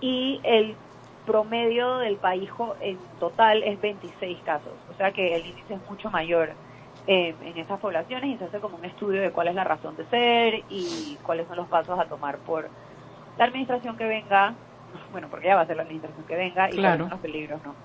y 0.00 0.40
el 0.44 0.78
promedio 1.24 1.98
del 1.98 2.18
país 2.18 2.50
en 2.80 2.98
total 3.18 3.62
es 3.62 3.80
26 3.80 4.42
casos. 4.42 4.80
O 4.88 4.94
sea 4.94 5.12
que 5.12 5.36
el 5.36 5.46
índice 5.46 5.74
es 5.74 5.82
mucho 5.88 6.10
mayor 6.10 6.56
eh, 7.06 7.36
en 7.40 7.56
esas 7.58 7.80
poblaciones 7.80 8.30
y 8.34 8.38
se 8.38 8.44
hace 8.44 8.60
como 8.60 8.76
un 8.78 8.84
estudio 8.84 9.20
de 9.22 9.32
cuál 9.32 9.48
es 9.48 9.54
la 9.54 9.64
razón 9.64 9.96
de 9.96 10.06
ser 10.08 10.64
y 10.68 11.18
cuáles 11.22 11.46
son 11.46 11.56
los 11.56 11.68
pasos 11.68 11.98
a 12.00 12.08
tomar 12.08 12.40
por 12.40 12.70
la 13.36 13.44
administración 13.46 13.96
que 13.96 14.04
venga, 14.04 14.56
bueno, 15.10 15.28
porque 15.30 15.46
ya 15.48 15.56
va 15.56 15.62
a 15.62 15.66
ser 15.66 15.76
la 15.76 15.82
administración 15.82 16.26
que 16.26 16.36
venga 16.36 16.68
y 16.70 16.74
Claro. 16.74 16.82
cuáles 16.82 16.98
son 17.00 17.10
los 17.10 17.20
peligros, 17.20 17.62
¿no? 17.64 17.76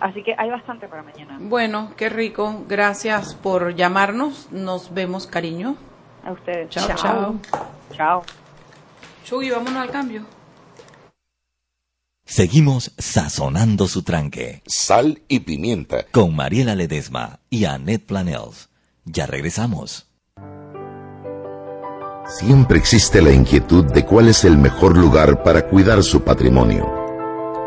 Así 0.00 0.22
que 0.22 0.34
hay 0.38 0.50
bastante 0.50 0.86
para 0.86 1.02
mañana. 1.02 1.38
Bueno, 1.40 1.92
qué 1.96 2.08
rico. 2.08 2.64
Gracias 2.68 3.34
por 3.34 3.74
llamarnos. 3.74 4.48
Nos 4.52 4.94
vemos, 4.94 5.26
cariño. 5.26 5.76
A 6.24 6.32
ustedes. 6.32 6.70
Chao, 6.70 6.88
chao. 6.96 7.40
Chao. 7.96 8.22
Chuy, 9.24 9.50
vámonos 9.50 9.82
al 9.82 9.90
cambio. 9.90 10.24
Seguimos 12.24 12.92
sazonando 12.98 13.88
su 13.88 14.02
tranque 14.02 14.62
Sal 14.66 15.22
y 15.28 15.40
pimienta. 15.40 16.04
con 16.12 16.36
Mariela 16.36 16.74
Ledesma 16.74 17.40
y 17.48 17.64
Annette 17.64 18.04
Planels. 18.06 18.68
Ya 19.04 19.26
regresamos. 19.26 20.06
Siempre 22.26 22.78
existe 22.78 23.22
la 23.22 23.32
inquietud 23.32 23.86
de 23.86 24.04
cuál 24.04 24.28
es 24.28 24.44
el 24.44 24.58
mejor 24.58 24.98
lugar 24.98 25.42
para 25.42 25.66
cuidar 25.66 26.02
su 26.02 26.22
patrimonio. 26.22 27.07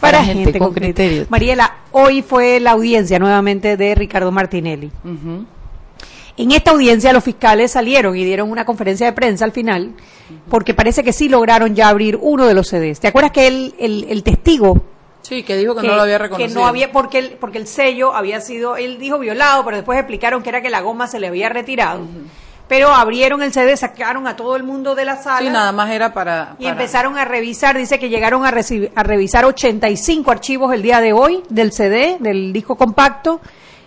para, 0.00 0.24
gente, 0.24 0.58
con 0.58 0.72
criterio. 0.72 1.26
Mariela, 1.28 1.78
hoy 1.92 2.22
fue 2.22 2.60
la 2.60 2.72
audiencia 2.72 3.18
nuevamente 3.18 3.76
de 3.76 3.94
Ricardo 3.94 4.30
Martinelli. 4.30 4.90
En 6.36 6.52
esta 6.52 6.70
audiencia 6.70 7.12
los 7.12 7.24
fiscales 7.24 7.72
salieron 7.72 8.16
y 8.16 8.24
dieron 8.24 8.50
una 8.50 8.64
conferencia 8.64 9.06
de 9.06 9.12
prensa 9.12 9.44
al 9.44 9.52
final, 9.52 9.94
porque 10.48 10.72
parece 10.72 11.02
que 11.02 11.12
sí 11.12 11.28
lograron 11.28 11.74
ya 11.74 11.88
abrir 11.88 12.16
uno 12.20 12.46
de 12.46 12.54
los 12.54 12.68
CDs. 12.68 13.00
¿Te 13.00 13.08
acuerdas 13.08 13.32
que 13.32 13.48
el, 13.48 13.74
el, 13.78 14.22
testigo 14.22 14.80
Sí, 15.22 15.42
que 15.42 15.56
dijo 15.56 15.74
que, 15.74 15.86
no 15.86 15.96
lo 15.96 16.02
había 16.02 16.16
reconocido. 16.16 16.48
Que 16.48 16.54
no 16.54 16.66
había, 16.66 16.92
porque 16.92 17.18
el, 17.18 17.30
porque 17.32 17.58
el 17.58 17.66
sello 17.66 18.14
había 18.14 18.40
sido, 18.40 18.76
él 18.76 18.98
dijo 18.98 19.18
violado, 19.18 19.64
pero 19.64 19.76
después 19.76 19.98
explicaron 19.98 20.42
que 20.42 20.48
era 20.48 20.62
que 20.62 20.70
la 20.70 20.80
goma 20.80 21.08
se 21.08 21.18
le 21.18 21.26
había 21.26 21.48
retirado 21.48 22.06
pero 22.68 22.88
abrieron 22.94 23.42
el 23.42 23.52
CD, 23.52 23.76
sacaron 23.76 24.26
a 24.26 24.36
todo 24.36 24.54
el 24.54 24.62
mundo 24.62 24.94
de 24.94 25.04
la 25.04 25.16
sala. 25.16 25.38
Sí, 25.40 25.48
nada 25.48 25.72
más 25.72 25.90
era 25.90 26.12
para... 26.12 26.56
Y 26.58 26.66
empezaron 26.66 27.16
a 27.16 27.24
revisar, 27.24 27.76
dice 27.76 27.98
que 27.98 28.10
llegaron 28.10 28.44
a, 28.44 28.48
a 28.48 29.02
revisar 29.02 29.44
85 29.46 30.30
archivos 30.30 30.72
el 30.74 30.82
día 30.82 31.00
de 31.00 31.12
hoy 31.12 31.42
del 31.48 31.72
CD, 31.72 32.18
del 32.20 32.52
disco 32.52 32.76
compacto, 32.76 33.40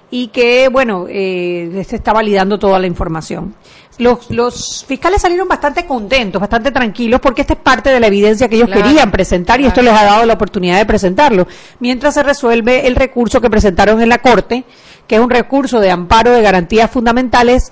y 0.09 0.27
que, 0.27 0.67
bueno, 0.67 1.05
eh, 1.07 1.83
se 1.87 1.95
está 1.95 2.11
validando 2.11 2.59
toda 2.59 2.77
la 2.79 2.87
información. 2.87 3.55
Los, 3.97 4.31
los, 4.31 4.83
fiscales 4.85 5.21
salieron 5.21 5.47
bastante 5.47 5.85
contentos, 5.85 6.39
bastante 6.39 6.71
tranquilos, 6.71 7.19
porque 7.21 7.41
esta 7.41 7.53
es 7.53 7.59
parte 7.59 7.91
de 7.91 7.99
la 7.99 8.07
evidencia 8.07 8.49
que 8.49 8.55
ellos 8.55 8.69
querían 8.69 9.11
presentar 9.11 9.61
y 9.61 9.65
esto 9.65 9.81
les 9.81 9.93
ha 9.93 10.03
dado 10.03 10.25
la 10.25 10.33
oportunidad 10.33 10.77
de 10.77 10.85
presentarlo. 10.85 11.47
Mientras 11.79 12.15
se 12.15 12.23
resuelve 12.23 12.87
el 12.87 12.95
recurso 12.95 13.39
que 13.39 13.49
presentaron 13.49 14.01
en 14.01 14.09
la 14.09 14.17
Corte, 14.17 14.65
que 15.07 15.15
es 15.15 15.21
un 15.21 15.29
recurso 15.29 15.79
de 15.79 15.91
amparo 15.91 16.31
de 16.31 16.41
garantías 16.41 16.89
fundamentales 16.89 17.71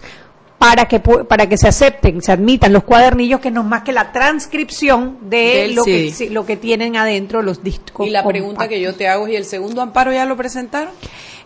para 0.60 0.89
que 0.89 1.00
para 1.00 1.48
que 1.48 1.58
se 1.58 1.70
acepten, 1.70 2.22
se 2.22 2.34
admitan 2.34 2.74
los 2.74 2.84
cuadernillos 2.84 3.39
que 3.39 3.50
no 3.50 3.62
es 3.62 3.68
más 3.68 3.84
que 3.84 3.94
la 3.94 4.12
transcripción 4.12 5.18
de 5.30 5.72
lo 5.74 5.86
que 5.86 6.30
lo 6.30 6.46
que 6.46 6.58
tienen 6.58 6.98
adentro 6.98 7.42
los 7.42 7.63
discos. 7.63 8.06
Y 8.06 8.10
la 8.10 8.25
pregunta 8.25 8.68
que 8.68 8.82
yo 8.82 8.94
te 8.94 9.08
hago 9.08 9.25
es, 9.25 9.34
¿y 9.34 9.36
el 9.38 9.46
segundo 9.46 9.82
amparo 9.82 10.12
ya 10.12 10.25
lo 10.25 10.36
presentaron? 10.36 10.92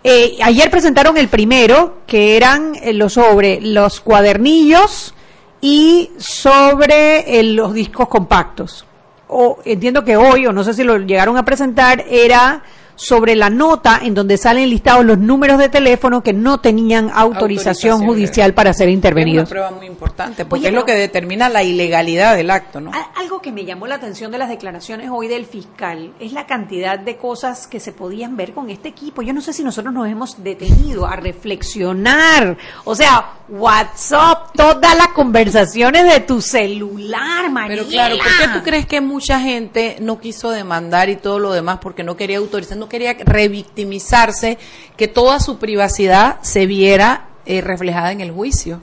Eh, 0.03 0.37
ayer 0.43 0.69
presentaron 0.69 1.15
el 1.15 1.29
primero, 1.29 1.99
que 2.07 2.35
eran 2.35 2.73
eh, 2.81 2.91
los 2.91 3.13
sobre 3.13 3.61
los 3.61 4.01
cuadernillos 4.01 5.13
y 5.61 6.09
sobre 6.17 7.39
eh, 7.39 7.43
los 7.43 7.73
discos 7.73 8.07
compactos. 8.09 8.85
O 9.27 9.59
entiendo 9.63 10.03
que 10.03 10.17
hoy, 10.17 10.47
o 10.47 10.51
no 10.51 10.63
sé 10.63 10.73
si 10.73 10.83
lo 10.83 10.97
llegaron 10.97 11.37
a 11.37 11.45
presentar, 11.45 12.03
era 12.09 12.63
sobre 12.95 13.35
la 13.35 13.49
nota 13.49 13.99
en 14.01 14.13
donde 14.13 14.37
salen 14.37 14.69
listados 14.69 15.05
los 15.05 15.17
números 15.17 15.57
de 15.57 15.69
teléfono 15.69 16.23
que 16.23 16.33
no 16.33 16.59
tenían 16.59 17.09
autorización, 17.13 18.05
judicial 18.05 18.53
para 18.53 18.73
ser 18.73 18.89
intervenidos. 18.89 19.43
Es 19.43 19.51
una 19.51 19.61
prueba 19.61 19.71
muy 19.71 19.87
importante, 19.87 20.45
porque 20.45 20.67
es 20.67 20.73
lo 20.73 20.85
que 20.85 20.93
determina 20.93 21.49
la 21.49 21.63
ilegalidad 21.63 22.35
del 22.35 22.51
acto, 22.51 22.81
¿no? 22.81 22.91
Algo 23.15 23.41
que 23.41 23.51
me 23.51 23.65
llamó 23.65 23.87
la 23.87 23.95
atención 23.95 24.31
de 24.31 24.37
las 24.37 24.49
declaraciones 24.49 25.09
hoy 25.11 25.27
del 25.27 25.45
fiscal 25.45 26.13
es 26.19 26.33
la 26.33 26.45
cantidad 26.45 26.99
de 26.99 27.17
cosas 27.17 27.67
que 27.67 27.79
se 27.79 27.91
podían 27.91 28.35
ver 28.35 28.53
con 28.53 28.69
este 28.69 28.89
equipo. 28.89 29.21
Yo 29.21 29.33
no 29.33 29.41
sé 29.41 29.53
si 29.53 29.63
nosotros 29.63 29.93
nos 29.93 30.07
hemos 30.07 30.43
detenido 30.43 31.05
a 31.05 31.15
reflexionar. 31.15 32.57
O 32.85 32.95
sea, 32.95 33.33
WhatsApp, 33.53 34.49
todas 34.55 34.97
las 34.97 35.09
conversaciones 35.09 36.11
de 36.11 36.21
tu 36.21 36.41
celular, 36.41 37.51
María. 37.51 37.77
Pero 37.77 37.87
claro, 37.87 38.17
¿por 38.17 38.25
qué 38.25 38.47
tú 38.51 38.63
crees 38.63 38.87
que 38.87 38.99
mucha 38.99 39.39
gente 39.39 39.97
no 39.99 40.19
quiso 40.19 40.49
demandar 40.49 41.09
y 41.11 41.17
todo 41.17 41.37
lo 41.37 41.51
demás 41.51 41.77
porque 41.79 42.03
no 42.03 42.17
quería 42.17 42.39
autorizar? 42.39 42.77
no 42.77 42.89
quería 42.89 43.13
revictimizarse, 43.13 44.57
que 44.97 45.07
toda 45.07 45.39
su 45.39 45.59
privacidad 45.59 46.39
se 46.41 46.65
viera 46.65 47.27
eh, 47.45 47.61
reflejada 47.61 48.11
en 48.11 48.21
el 48.21 48.31
juicio. 48.31 48.81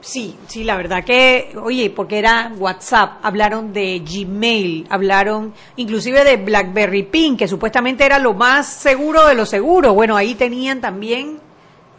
Sí, 0.00 0.36
sí, 0.46 0.62
la 0.62 0.76
verdad 0.76 1.02
que, 1.02 1.56
oye, 1.60 1.90
porque 1.90 2.18
era 2.18 2.52
WhatsApp, 2.56 3.18
hablaron 3.22 3.72
de 3.72 3.98
Gmail, 3.98 4.86
hablaron 4.90 5.54
inclusive 5.74 6.22
de 6.22 6.36
BlackBerry 6.36 7.02
Pin, 7.02 7.36
que 7.36 7.48
supuestamente 7.48 8.04
era 8.04 8.20
lo 8.20 8.32
más 8.32 8.68
seguro 8.68 9.26
de 9.26 9.34
lo 9.34 9.44
seguro. 9.44 9.94
Bueno, 9.94 10.16
ahí 10.16 10.36
tenían 10.36 10.80
también 10.80 11.40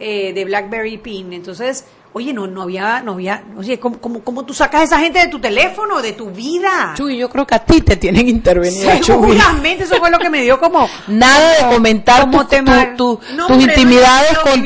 eh, 0.00 0.32
de 0.32 0.44
BlackBerry 0.44 0.98
Pin. 0.98 1.32
Entonces, 1.32 1.84
Oye, 2.12 2.32
no, 2.32 2.48
no 2.48 2.62
había, 2.62 3.02
no 3.02 3.12
había, 3.12 3.44
oye, 3.56 3.78
¿cómo, 3.78 4.00
cómo, 4.00 4.24
cómo 4.24 4.44
tú 4.44 4.52
sacas 4.52 4.80
a 4.80 4.84
esa 4.84 4.98
gente 4.98 5.20
de 5.20 5.28
tu 5.28 5.38
teléfono, 5.38 6.02
de 6.02 6.12
tu 6.12 6.30
vida? 6.30 6.92
Chuy, 6.96 7.16
yo 7.16 7.28
creo 7.28 7.46
que 7.46 7.54
a 7.54 7.60
ti 7.60 7.82
te 7.82 7.96
tienen 7.96 8.28
intervenido, 8.28 8.90
Seguramente, 9.00 9.84
eso 9.84 9.94
fue 9.98 10.10
lo 10.10 10.18
que 10.18 10.28
me 10.28 10.42
dio 10.42 10.58
como... 10.58 10.88
Nada 11.06 11.68
de 11.68 11.72
comentar 11.72 12.28
tu, 12.96 13.20
tus 13.46 13.62
intimidades 13.62 14.38
con... 14.38 14.60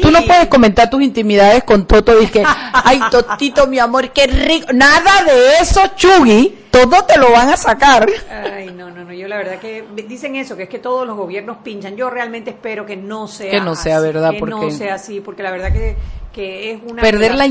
Tú 0.00 0.10
no 0.10 0.22
puedes 0.22 0.46
comentar 0.46 0.88
tus 0.88 1.02
intimidades 1.02 1.62
con 1.64 1.86
Toto 1.86 2.22
y 2.22 2.26
que, 2.26 2.42
ay, 2.72 3.00
Totito, 3.10 3.66
mi 3.66 3.78
amor, 3.78 4.10
qué 4.10 4.26
rico. 4.26 4.72
Nada 4.72 5.24
de 5.24 5.58
eso, 5.60 5.82
Chuy 5.94 6.54
todo 6.70 7.04
te 7.04 7.18
lo 7.18 7.32
van 7.32 7.48
a 7.50 7.56
sacar. 7.56 8.08
Ay, 8.30 8.70
no, 8.72 8.90
no, 8.90 9.04
no, 9.04 9.12
yo 9.12 9.28
la 9.28 9.36
verdad 9.36 9.58
que 9.58 9.84
dicen 10.06 10.36
eso, 10.36 10.56
que 10.56 10.64
es 10.64 10.68
que 10.68 10.78
todos 10.78 11.06
los 11.06 11.16
gobiernos 11.16 11.58
pinchan. 11.58 11.96
Yo 11.96 12.10
realmente 12.10 12.50
espero 12.50 12.86
que 12.86 12.96
no 12.96 13.28
sea 13.28 13.50
Que 13.50 13.60
no 13.60 13.74
sea 13.74 14.00
verdad, 14.00 14.32
que 14.32 14.40
no 14.40 14.70
sea 14.70 14.94
así, 14.94 15.20
porque 15.20 15.42
la 15.42 15.50
verdad 15.50 15.72
que 15.72 15.96
que 16.32 16.70
es 16.72 16.80
una 16.86 17.02
perder 17.02 17.34
la 17.34 17.48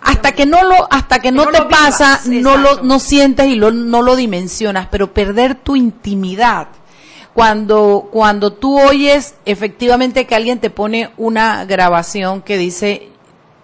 hasta 0.00 0.32
que 0.32 0.46
no 0.46 0.62
lo 0.62 0.86
hasta 0.92 1.18
que, 1.18 1.32
no, 1.32 1.46
te 1.46 1.62
pasa 1.62 2.20
no 2.26 2.56
lo 2.56 2.82
no 2.82 3.00
sientes 3.00 3.46
y 3.46 3.56
lo, 3.56 3.72
no 3.72 4.02
lo 4.02 4.14
dimensionas 4.14 4.86
pero 4.90 5.12
perder 5.12 5.54
tu 5.56 5.74
intimidad 5.74 6.68
cuando 7.34 8.08
cuando 8.12 8.52
tú 8.52 8.78
oyes 8.78 9.34
efectivamente 9.44 10.26
que 10.26 10.34
alguien 10.34 10.60
te 10.60 10.70
pone 10.70 11.10
una 11.16 11.64
grabación 11.64 12.42
que 12.42 12.58
dice 12.58 13.08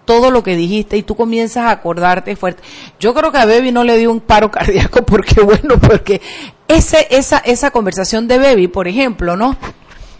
todo 0.05 0.31
lo 0.31 0.43
que 0.43 0.55
dijiste 0.55 0.97
y 0.97 1.03
tú 1.03 1.15
comienzas 1.15 1.65
a 1.65 1.71
acordarte 1.71 2.35
fuerte. 2.35 2.63
Yo 2.99 3.13
creo 3.13 3.31
que 3.31 3.39
a 3.39 3.45
Baby 3.45 3.71
no 3.71 3.83
le 3.83 3.97
dio 3.97 4.11
un 4.11 4.21
paro 4.21 4.51
cardíaco 4.51 5.01
porque 5.05 5.41
bueno, 5.41 5.79
porque 5.79 6.21
ese 6.67 7.07
esa 7.09 7.39
esa 7.39 7.71
conversación 7.71 8.27
de 8.27 8.37
Baby, 8.37 8.67
por 8.67 8.87
ejemplo, 8.87 9.35
¿no? 9.35 9.57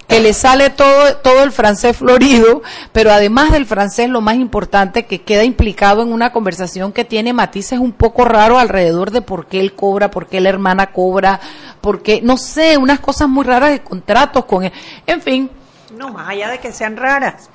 que 0.07 0.19
le 0.19 0.33
sale 0.33 0.69
todo, 0.69 1.17
todo 1.17 1.43
el 1.43 1.51
francés 1.51 1.97
florido, 1.97 2.61
pero 2.91 3.11
además 3.11 3.51
del 3.51 3.65
francés, 3.65 4.09
lo 4.09 4.21
más 4.21 4.35
importante, 4.35 5.05
que 5.05 5.21
queda 5.21 5.43
implicado 5.43 6.03
en 6.03 6.11
una 6.11 6.31
conversación 6.31 6.93
que 6.93 7.05
tiene 7.05 7.33
matices 7.33 7.79
un 7.79 7.91
poco 7.91 8.25
raros 8.25 8.59
alrededor 8.59 9.11
de 9.11 9.21
por 9.21 9.47
qué 9.47 9.59
él 9.59 9.73
cobra, 9.73 10.11
por 10.11 10.27
qué 10.27 10.41
la 10.41 10.49
hermana 10.49 10.91
cobra, 10.91 11.39
por 11.81 12.03
qué, 12.03 12.21
no 12.21 12.37
sé, 12.37 12.77
unas 12.77 12.99
cosas 12.99 13.27
muy 13.27 13.43
raras 13.45 13.71
de 13.71 13.81
contratos 13.81 14.45
con 14.45 14.63
él. 14.63 14.71
En 15.07 15.21
fin. 15.21 15.49
No, 15.97 16.11
más 16.11 16.29
allá 16.29 16.49
de 16.49 16.59
que 16.59 16.71
sean 16.71 16.97
raras 16.97 17.49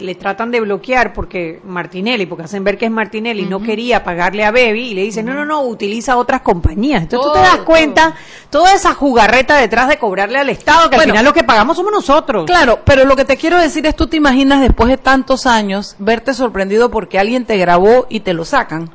le 0.00 0.14
tratan 0.14 0.50
de 0.50 0.60
bloquear 0.60 1.12
porque 1.12 1.60
Martinelli, 1.64 2.26
porque 2.26 2.44
hacen 2.44 2.64
ver 2.64 2.78
que 2.78 2.86
es 2.86 2.90
Martinelli, 2.90 3.44
no 3.44 3.60
quería 3.60 4.02
pagarle 4.02 4.44
a 4.44 4.50
Bebi 4.50 4.88
y 4.88 4.94
le 4.94 5.02
dicen, 5.02 5.26
no, 5.26 5.34
no, 5.34 5.44
no, 5.44 5.62
utiliza 5.62 6.16
otras 6.16 6.40
compañías. 6.40 7.02
Entonces 7.02 7.26
tú 7.26 7.38
te 7.38 7.40
das 7.40 7.58
cuenta, 7.64 8.14
toda 8.50 8.72
esa 8.74 8.94
jugarreta 8.94 9.56
detrás 9.56 9.88
de 9.88 9.98
cobrarle 9.98 10.38
al 10.38 10.48
Estado, 10.48 10.90
que 10.90 10.96
al 10.96 11.02
final 11.02 11.24
lo 11.24 11.32
que 11.32 11.44
pagamos 11.44 11.76
somos 11.76 11.92
nosotros. 11.92 12.46
Claro, 12.46 12.80
pero 12.84 13.04
lo 13.04 13.16
que 13.16 13.24
te 13.24 13.36
quiero 13.36 13.58
decir 13.58 13.86
es, 13.86 13.94
tú 13.94 14.06
te 14.06 14.16
imaginas 14.16 14.60
después 14.60 14.88
de 14.88 14.96
tantos 14.96 15.46
años 15.46 15.96
verte 15.98 16.34
sorprendido 16.34 16.90
porque 16.90 17.18
alguien 17.18 17.44
te 17.44 17.56
grabó 17.56 18.06
y 18.08 18.20
te 18.20 18.34
lo 18.34 18.44
sacan. 18.44 18.90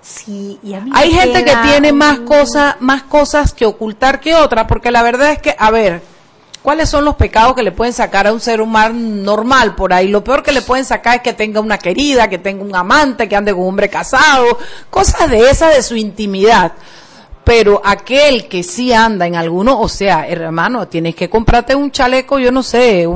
Sí, 0.00 0.58
y 0.62 0.74
Hay 0.92 1.10
gente 1.10 1.44
que 1.44 1.54
tiene 1.56 1.92
más 1.92 2.20
cosas, 2.20 2.76
más 2.80 3.02
cosas 3.02 3.52
que 3.52 3.66
ocultar 3.66 4.20
que 4.20 4.34
otras, 4.34 4.66
porque 4.66 4.90
la 4.90 5.02
verdad 5.02 5.32
es 5.32 5.38
que, 5.40 5.54
a 5.58 5.70
ver, 5.70 6.02
¿Cuáles 6.68 6.90
son 6.90 7.02
los 7.06 7.14
pecados 7.14 7.54
que 7.54 7.62
le 7.62 7.72
pueden 7.72 7.94
sacar 7.94 8.26
a 8.26 8.32
un 8.34 8.40
ser 8.40 8.60
humano 8.60 8.92
normal 8.92 9.74
por 9.74 9.90
ahí? 9.90 10.08
Lo 10.08 10.22
peor 10.22 10.42
que 10.42 10.52
le 10.52 10.60
pueden 10.60 10.84
sacar 10.84 11.16
es 11.16 11.22
que 11.22 11.32
tenga 11.32 11.62
una 11.62 11.78
querida, 11.78 12.28
que 12.28 12.36
tenga 12.36 12.62
un 12.62 12.76
amante, 12.76 13.26
que 13.26 13.34
ande 13.34 13.52
con 13.52 13.62
un 13.62 13.68
hombre 13.68 13.88
casado, 13.88 14.44
cosas 14.90 15.30
de 15.30 15.48
esas 15.48 15.74
de 15.74 15.82
su 15.82 15.96
intimidad. 15.96 16.72
Pero 17.42 17.80
aquel 17.82 18.48
que 18.48 18.62
sí 18.62 18.92
anda 18.92 19.26
en 19.26 19.34
alguno, 19.34 19.80
o 19.80 19.88
sea, 19.88 20.28
hermano, 20.28 20.86
tienes 20.88 21.14
que 21.14 21.30
comprarte 21.30 21.74
un 21.74 21.90
chaleco, 21.90 22.38
yo 22.38 22.52
no 22.52 22.62
sé, 22.62 23.08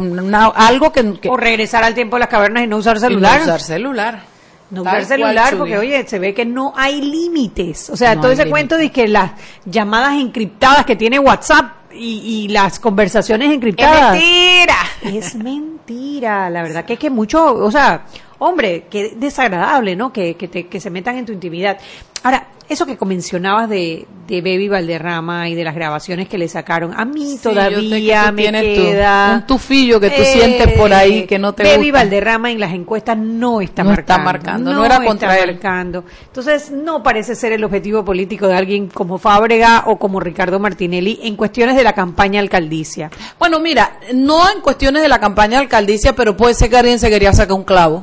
algo 0.55 0.91
que, 0.91 1.29
O 1.29 1.37
regresar 1.37 1.85
al 1.85 1.93
tiempo 1.93 2.17
de 2.17 2.21
las 2.21 2.31
cavernas 2.31 2.65
y 2.65 2.67
no 2.67 2.79
usar 2.79 2.99
celular. 2.99 3.37
no 3.41 3.45
usar 3.45 3.61
celular. 3.61 4.23
No 4.71 4.81
usar 4.81 5.05
celular, 5.05 5.59
porque 5.59 5.77
oye, 5.77 6.09
se 6.09 6.19
ve 6.19 6.33
que 6.33 6.47
no 6.47 6.73
hay 6.75 7.03
límites. 7.03 7.91
O 7.91 7.99
sea, 7.99 8.19
todo 8.19 8.31
ese 8.31 8.49
cuento 8.49 8.79
de 8.79 8.91
que 8.91 9.09
las 9.09 9.33
llamadas 9.67 10.15
encriptadas 10.15 10.87
que 10.87 10.97
tiene 10.97 11.19
WhatsApp 11.19 11.82
y, 11.95 12.49
las 12.49 12.79
conversaciones 12.79 13.53
encriptadas. 13.53 14.17
Es 14.17 14.23
mentira. 14.23 14.77
Es 15.03 15.35
mentira. 15.35 16.51
La 16.51 16.63
verdad 16.63 16.85
que 16.85 16.95
es 16.95 16.99
que 16.99 17.11
mucho, 17.11 17.55
o 17.55 17.71
sea, 17.71 18.07
hombre, 18.39 18.87
qué 18.91 19.15
desagradable, 19.17 19.97
¿no? 19.97 20.13
Que, 20.13 20.35
que, 20.35 20.49
te, 20.49 20.67
que 20.67 20.81
se 20.81 20.91
metan 20.91 21.19
en 21.19 21.27
tu 21.27 21.33
intimidad. 21.33 21.79
Ahora, 22.23 22.49
eso 22.73 22.87
que 22.87 22.97
mencionabas 23.05 23.69
de, 23.69 24.07
de 24.27 24.41
Baby 24.41 24.69
Valderrama 24.69 25.49
y 25.49 25.55
de 25.55 25.65
las 25.65 25.75
grabaciones 25.75 26.29
que 26.29 26.39
le 26.39 26.49
sacaron, 26.49 26.93
a 26.99 27.05
mí 27.05 27.39
todavía 27.43 28.33
me 28.33 28.51
queda 28.51 29.35
un 29.37 29.47
tufillo 29.47 30.01
que 30.01 30.11
tú 30.11 30.23
sientes 30.25 30.73
por 30.73 30.93
ahí 30.93 31.19
eh, 31.19 31.27
que 31.27 31.39
no 31.39 31.53
te 31.53 31.65
Baby 31.65 31.91
Valderrama 31.91 32.51
en 32.51 32.61
las 32.61 32.73
encuestas 32.73 33.17
no 33.19 33.61
está 33.61 33.85
marcando, 33.85 34.13
está 34.13 34.19
marcando, 34.19 34.73
no, 34.73 34.85
era 34.85 35.05
contra 35.05 35.39
él. 35.39 35.53
Marcando. 35.53 36.05
Entonces, 36.27 36.71
no 36.71 37.03
parece 37.03 37.35
ser 37.35 37.53
el 37.53 37.63
objetivo 37.65 38.05
político 38.05 38.49
de 38.49 38.55
alguien 38.55 38.89
como 38.89 39.19
Fábrega 39.19 39.85
o 39.87 39.99
como 39.99 40.21
Ricardo 40.21 40.59
Martinelli 40.59 41.21
en 41.23 41.37
cuestiones 41.37 41.77
de 41.77 41.85
la 41.85 41.93
campaña 41.93 42.41
alcaldicia. 42.41 43.11
Bueno, 43.39 43.61
mira, 43.61 43.99
no 44.15 44.51
en 44.51 44.61
cuestiones 44.61 45.03
de 45.03 45.09
la 45.09 45.19
campaña 45.19 45.59
alcaldicia, 45.59 46.15
pero 46.15 46.37
puede 46.37 46.55
ser 46.55 46.71
que 46.71 46.77
alguien 46.77 46.99
se 46.99 47.11
quería 47.11 47.33
sacar 47.33 47.57
un 47.57 47.65
clavo 47.65 48.03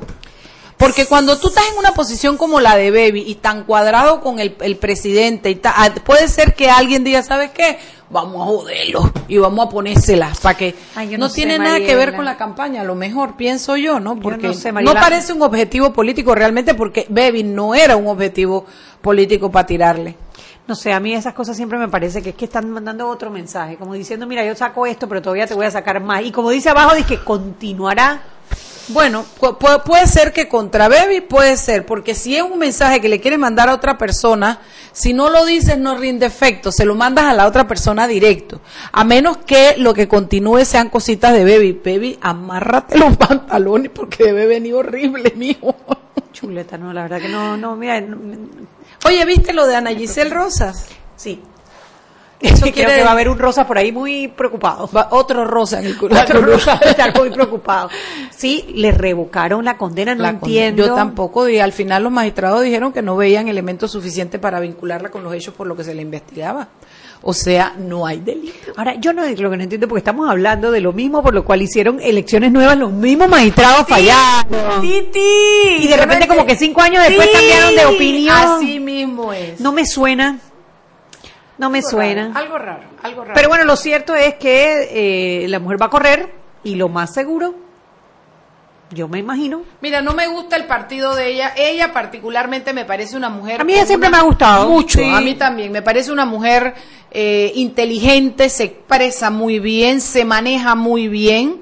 Porque 0.80 1.06
cuando 1.06 1.38
tú 1.38 1.50
estás 1.50 1.66
en 1.74 1.78
una 1.78 1.92
posición 1.92 2.38
como 2.38 2.62
la 2.62 2.78
de 2.78 2.90
Baby 2.90 3.26
y 3.28 3.36
tan 3.36 3.66
cuadrado 3.66 4.22
con 4.22 4.40
el, 4.40 4.56
el 4.62 4.78
presidente, 4.78 5.50
y 5.50 5.56
ta- 5.56 5.74
ah, 5.76 5.90
puede 6.06 6.28
ser 6.30 6.56
que 6.56 6.70
alguien 6.70 7.04
diga, 7.04 7.22
¿sabes 7.22 7.52
qué? 7.52 7.78
Vamos 8.10 8.42
a 8.42 8.46
joderlo 8.46 9.12
y 9.28 9.38
vamos 9.38 9.68
a 9.68 9.70
ponérselas 9.70 10.40
para 10.40 10.58
que 10.58 10.74
Ay, 10.96 11.10
no, 11.10 11.18
no 11.20 11.30
sé, 11.30 11.36
tiene 11.36 11.60
nada 11.60 11.78
que 11.86 11.96
ver 11.96 12.16
con 12.16 12.24
la 12.26 12.38
campaña, 12.38 12.82
a 12.82 12.86
lo 12.86 12.96
mejor 12.96 13.36
pienso 13.36 13.76
yo, 13.76 14.00
¿no? 14.00 14.20
Porque 14.20 14.48
no 14.48 14.54
sé, 14.54 14.72
no 14.72 14.94
parece 15.02 15.34
un 15.34 15.42
objetivo 15.42 15.92
político 15.94 16.34
realmente 16.34 16.74
porque 16.74 17.06
Baby 17.10 17.44
no 17.44 17.76
era 17.76 17.98
un 17.98 18.08
objetivo 18.08 18.66
político 19.02 19.52
para 19.52 19.68
tirarle. 19.68 20.16
No 20.66 20.76
sé, 20.76 20.94
a 20.94 21.00
mí 21.02 21.14
esas 21.14 21.34
cosas 21.34 21.58
siempre 21.58 21.78
me 21.78 21.90
parece 21.90 22.22
que 22.24 22.30
es 22.30 22.36
que 22.36 22.46
están 22.46 22.70
mandando 22.72 23.08
otro 23.10 23.30
mensaje, 23.30 23.76
como 23.76 23.96
diciendo, 23.96 24.26
mira, 24.26 24.46
yo 24.46 24.56
saco 24.56 24.86
esto, 24.86 25.10
pero 25.10 25.22
todavía 25.22 25.46
te 25.46 25.56
voy 25.56 25.66
a 25.66 25.72
sacar 25.72 26.00
más. 26.00 26.22
Y 26.24 26.32
como 26.32 26.52
dice 26.52 26.70
abajo, 26.70 26.96
dice 26.96 27.08
que 27.08 27.24
continuará. 27.24 28.22
Bueno, 28.90 29.24
pu- 29.40 29.58
pu- 29.58 29.84
puede 29.84 30.08
ser 30.08 30.34
que 30.34 30.48
contra 30.48 30.88
Baby, 30.90 31.22
puede 31.22 31.58
ser, 31.58 31.86
porque 31.86 32.16
si 32.16 32.36
es 32.36 32.42
un 32.42 32.58
mensaje 32.58 33.00
que 33.00 33.08
le 33.10 33.20
quieres 33.22 33.40
mandar 33.40 33.70
a 33.70 33.74
otra 33.76 33.98
persona, 33.98 34.62
si 34.92 35.14
no 35.14 35.30
lo 35.30 35.46
dices 35.46 35.78
no 35.78 35.96
rinde 35.98 36.26
efecto, 36.26 36.72
se 36.72 36.86
lo 36.86 36.96
mandas 36.96 37.26
a 37.26 37.34
la 37.34 37.46
otra 37.46 37.68
persona 37.68 38.08
directo. 38.08 38.62
A 38.92 39.04
menos 39.04 39.38
que 39.38 39.76
lo 39.78 39.94
que 39.94 40.08
continúe 40.08 40.66
sean 40.66 40.90
cositas 40.90 41.34
de 41.34 41.44
Baby. 41.46 41.74
Baby, 41.86 42.18
amárrate 42.22 42.98
los 42.98 43.16
pantalones 43.18 43.92
porque 43.94 44.24
debe 44.26 44.48
venir 44.48 44.74
horrible, 44.74 45.34
mijo. 45.36 45.76
Chuleta, 46.34 46.78
no, 46.78 46.92
la 46.92 47.04
verdad 47.04 47.22
que 47.22 47.30
no, 47.30 47.58
no, 47.58 47.76
mira, 47.76 48.02
no- 48.02 48.18
Oye, 49.06 49.24
¿viste 49.26 49.54
lo 49.54 49.66
de 49.68 49.76
Ana 49.76 49.92
Giselle 49.92 50.30
Rosas? 50.34 50.88
sí. 51.16 51.42
Eso 52.42 52.62
Creo 52.62 52.74
quiere 52.74 52.96
que 52.96 53.04
va 53.04 53.10
a 53.10 53.14
haber 53.14 53.30
un 53.30 53.38
rosa 53.38 53.68
por 53.68 53.78
ahí 53.78 53.92
muy 53.92 54.28
preocupado. 54.30 54.90
Va- 54.96 55.10
otro 55.12 55.46
rosa 55.46 55.80
en 55.80 55.86
el 55.88 55.98
culo. 55.98 56.20
Otro 56.20 56.42
rosa 56.42 56.80
estar 56.86 57.18
muy 57.18 57.30
preocupado. 57.30 57.90
Sí, 58.40 58.68
le 58.74 58.94
revocaron 58.94 59.66
la 59.66 59.78
condena, 59.78 60.16
no 60.16 60.24
La 60.24 60.30
entiendo. 60.30 60.86
Yo 60.88 60.96
tampoco, 60.96 61.50
y 61.50 61.60
al 61.60 61.74
final 61.74 62.04
los 62.04 62.12
magistrados 62.14 62.64
dijeron 62.64 62.94
que 62.94 63.02
no 63.02 63.18
veían 63.18 63.50
elementos 63.50 63.92
suficientes 63.92 64.40
para 64.40 64.62
vincularla 64.62 65.10
con 65.10 65.26
los 65.26 65.34
hechos 65.34 65.54
por 65.54 65.68
lo 65.68 65.76
que 65.76 65.84
se 65.84 65.94
le 65.94 66.02
investigaba. 66.02 66.70
O 67.22 67.34
sea, 67.34 67.74
no 67.78 68.06
hay 68.06 68.20
delito. 68.22 68.72
Ahora, 68.78 68.96
yo 68.96 69.12
no 69.12 69.24
lo 69.28 69.50
que 69.50 69.58
no 69.58 69.64
entiendo 69.64 69.90
porque 69.90 70.00
estamos 70.00 70.30
hablando 70.30 70.72
de 70.72 70.80
lo 70.80 70.94
mismo 70.94 71.22
por 71.22 71.34
lo 71.34 71.44
cual 71.44 71.62
hicieron 71.62 72.00
elecciones 72.02 72.54
nuevas 72.54 72.78
los 72.78 72.94
mismos 72.94 73.28
magistrados 73.28 73.86
fallaron. 73.90 74.82
Titi. 74.82 75.20
Y 75.84 75.88
de 75.90 75.98
repente 75.98 76.26
como 76.28 76.46
que 76.46 76.56
cinco 76.56 76.82
años 76.82 77.04
después 77.06 77.28
cambiaron 77.34 77.76
de 77.76 77.86
opinión. 77.88 78.38
Así 78.38 78.80
mismo 78.80 79.34
es. 79.34 79.60
No 79.60 79.74
me 79.74 79.86
suena. 79.86 80.40
No 81.60 81.70
me 81.70 81.82
suena. 81.84 82.32
Algo 82.34 82.58
raro, 82.58 82.84
algo 83.04 83.22
raro. 83.22 83.34
Pero 83.36 83.50
bueno, 83.50 83.66
lo 83.66 83.76
cierto 83.76 84.16
es 84.16 84.36
que 84.36 85.44
eh, 85.44 85.48
la 85.50 85.60
mujer 85.60 85.80
va 85.80 85.86
a 85.86 85.90
correr 85.92 86.34
y 86.64 86.76
lo 86.76 86.90
más 86.90 87.14
seguro, 87.14 87.54
yo 88.92 89.08
me 89.08 89.20
imagino. 89.20 89.62
Mira, 89.82 90.02
no 90.02 90.14
me 90.14 90.28
gusta 90.28 90.56
el 90.56 90.66
partido 90.66 91.14
de 91.16 91.28
ella. 91.34 91.54
Ella 91.56 91.94
particularmente 91.94 92.74
me 92.74 92.86
parece 92.86 93.16
una 93.16 93.30
mujer. 93.30 93.62
A 93.62 93.64
mí 93.64 93.74
ella 93.74 93.86
siempre 93.86 94.10
una- 94.10 94.18
me 94.18 94.22
ha 94.24 94.26
gustado. 94.26 94.68
Mucho, 94.70 94.98
Sí. 94.98 95.12
a 95.14 95.22
mí 95.22 95.36
también. 95.36 95.72
Me 95.72 95.84
parece 95.84 96.12
una 96.12 96.26
mujer 96.26 96.74
eh, 97.12 97.52
inteligente, 97.56 98.50
se 98.50 98.64
expresa 98.66 99.30
muy 99.30 99.60
bien, 99.60 100.00
se 100.02 100.26
maneja 100.26 100.76
muy 100.76 101.08
bien. 101.08 101.60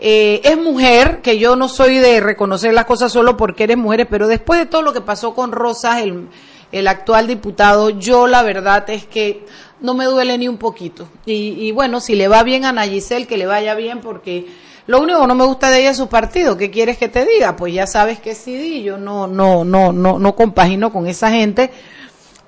Eh, 0.00 0.40
es 0.44 0.56
mujer, 0.56 1.20
que 1.22 1.38
yo 1.38 1.56
no 1.56 1.68
soy 1.68 1.96
de 1.98 2.20
reconocer 2.20 2.72
las 2.74 2.84
cosas 2.84 3.10
solo 3.12 3.36
porque 3.36 3.64
eres 3.64 3.76
mujer, 3.76 4.06
pero 4.08 4.28
después 4.28 4.60
de 4.60 4.66
todo 4.66 4.82
lo 4.82 4.92
que 4.92 5.00
pasó 5.00 5.34
con 5.34 5.50
Rosas, 5.52 6.02
el, 6.02 6.28
el 6.72 6.88
actual 6.88 7.26
diputado, 7.26 7.90
yo 7.90 8.26
la 8.26 8.42
verdad 8.42 8.88
es 8.90 9.06
que 9.06 9.46
no 9.80 9.94
me 9.94 10.04
duele 10.04 10.38
ni 10.38 10.48
un 10.48 10.58
poquito. 10.58 11.08
Y, 11.26 11.66
y 11.66 11.72
bueno, 11.72 12.00
si 12.00 12.14
le 12.14 12.28
va 12.28 12.42
bien 12.42 12.64
a 12.64 12.70
Ana 12.70 12.86
Giselle, 12.86 13.26
que 13.26 13.36
le 13.36 13.46
vaya 13.46 13.74
bien 13.74 14.00
porque 14.00 14.46
lo 14.88 15.00
único 15.00 15.20
que 15.20 15.26
no 15.26 15.34
me 15.34 15.44
gusta 15.44 15.70
de 15.70 15.80
ella 15.80 15.90
es 15.90 15.98
su 15.98 16.08
partido. 16.08 16.56
¿Qué 16.56 16.70
quieres 16.70 16.96
que 16.96 17.08
te 17.08 17.26
diga? 17.26 17.56
Pues 17.56 17.74
ya 17.74 17.86
sabes 17.86 18.20
que 18.20 18.34
sí, 18.34 18.82
yo 18.82 18.96
no, 18.96 19.26
no, 19.26 19.62
no, 19.62 19.92
no, 19.92 20.18
no 20.18 20.34
compagino 20.34 20.90
con 20.90 21.06
esa 21.06 21.30
gente. 21.30 21.70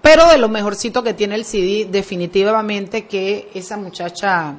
Pero 0.01 0.27
de 0.27 0.39
lo 0.39 0.49
mejorcito 0.49 1.03
que 1.03 1.13
tiene 1.13 1.35
el 1.35 1.45
CD, 1.45 1.87
definitivamente 1.91 3.05
que 3.07 3.51
esa 3.53 3.77
muchacha 3.77 4.55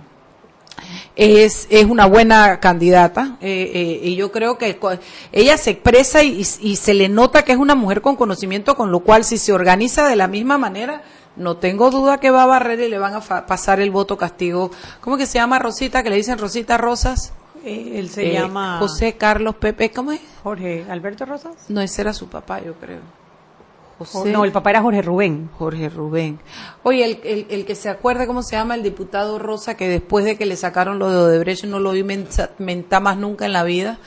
es, 1.15 1.67
es 1.69 1.86
una 1.86 2.05
buena 2.05 2.60
candidata 2.60 3.38
eh, 3.41 3.71
eh, 3.73 3.99
y 4.07 4.15
yo 4.15 4.31
creo 4.31 4.57
que 4.57 4.79
ella 5.31 5.57
se 5.57 5.71
expresa 5.71 6.23
y, 6.23 6.39
y 6.62 6.75
se 6.75 6.93
le 6.93 7.10
nota 7.10 7.43
que 7.43 7.51
es 7.51 7.57
una 7.57 7.75
mujer 7.75 8.01
con 8.01 8.15
conocimiento, 8.15 8.75
con 8.75 8.91
lo 8.91 9.01
cual 9.01 9.23
si 9.23 9.38
se 9.38 9.53
organiza 9.53 10.07
de 10.07 10.15
la 10.15 10.27
misma 10.27 10.57
manera, 10.57 11.03
no 11.36 11.57
tengo 11.57 11.91
duda 11.91 12.19
que 12.19 12.31
va 12.31 12.43
a 12.43 12.47
barrer 12.47 12.79
y 12.79 12.89
le 12.89 12.97
van 12.97 13.13
a 13.15 13.21
fa- 13.21 13.45
pasar 13.45 13.79
el 13.79 13.91
voto 13.91 14.17
castigo. 14.17 14.71
¿Cómo 14.99 15.17
que 15.17 15.25
se 15.25 15.36
llama 15.36 15.60
Rosita? 15.60 16.03
Que 16.03 16.10
le 16.10 16.17
dicen 16.17 16.38
Rosita 16.38 16.77
Rosas. 16.77 17.34
Eh, 17.63 17.93
él 17.95 18.10
se 18.10 18.27
Eh, 18.29 18.34
llama 18.34 18.77
José 18.79 19.13
Carlos 19.17 19.55
Pepe, 19.55 19.91
¿cómo 19.91 20.12
es? 20.12 20.19
Jorge 20.43 20.86
Alberto 20.89 21.25
Rosas. 21.25 21.53
No, 21.69 21.79
ese 21.81 22.01
era 22.01 22.13
su 22.13 22.27
papá, 22.27 22.60
yo 22.63 22.73
creo. 22.73 22.99
José. 24.05 24.31
No, 24.31 24.45
el 24.45 24.51
papá 24.51 24.71
era 24.71 24.81
Jorge 24.81 25.01
Rubén. 25.01 25.49
Jorge 25.57 25.89
Rubén. 25.89 26.39
Oye, 26.83 27.05
el, 27.05 27.19
el, 27.23 27.47
el 27.49 27.65
que 27.65 27.75
se 27.75 27.89
acuerde 27.89 28.27
cómo 28.27 28.43
se 28.43 28.55
llama 28.55 28.75
el 28.75 28.83
diputado 28.83 29.39
Rosa, 29.39 29.75
que 29.75 29.87
después 29.87 30.25
de 30.25 30.37
que 30.37 30.45
le 30.45 30.55
sacaron 30.55 30.99
lo 30.99 31.09
de 31.09 31.17
Odebrecht 31.17 31.65
no 31.65 31.79
lo 31.79 31.91
vi 31.91 32.03
mentar 32.03 33.01
más 33.01 33.17
nunca 33.17 33.45
en 33.45 33.53
la 33.53 33.63
vida. 33.63 33.99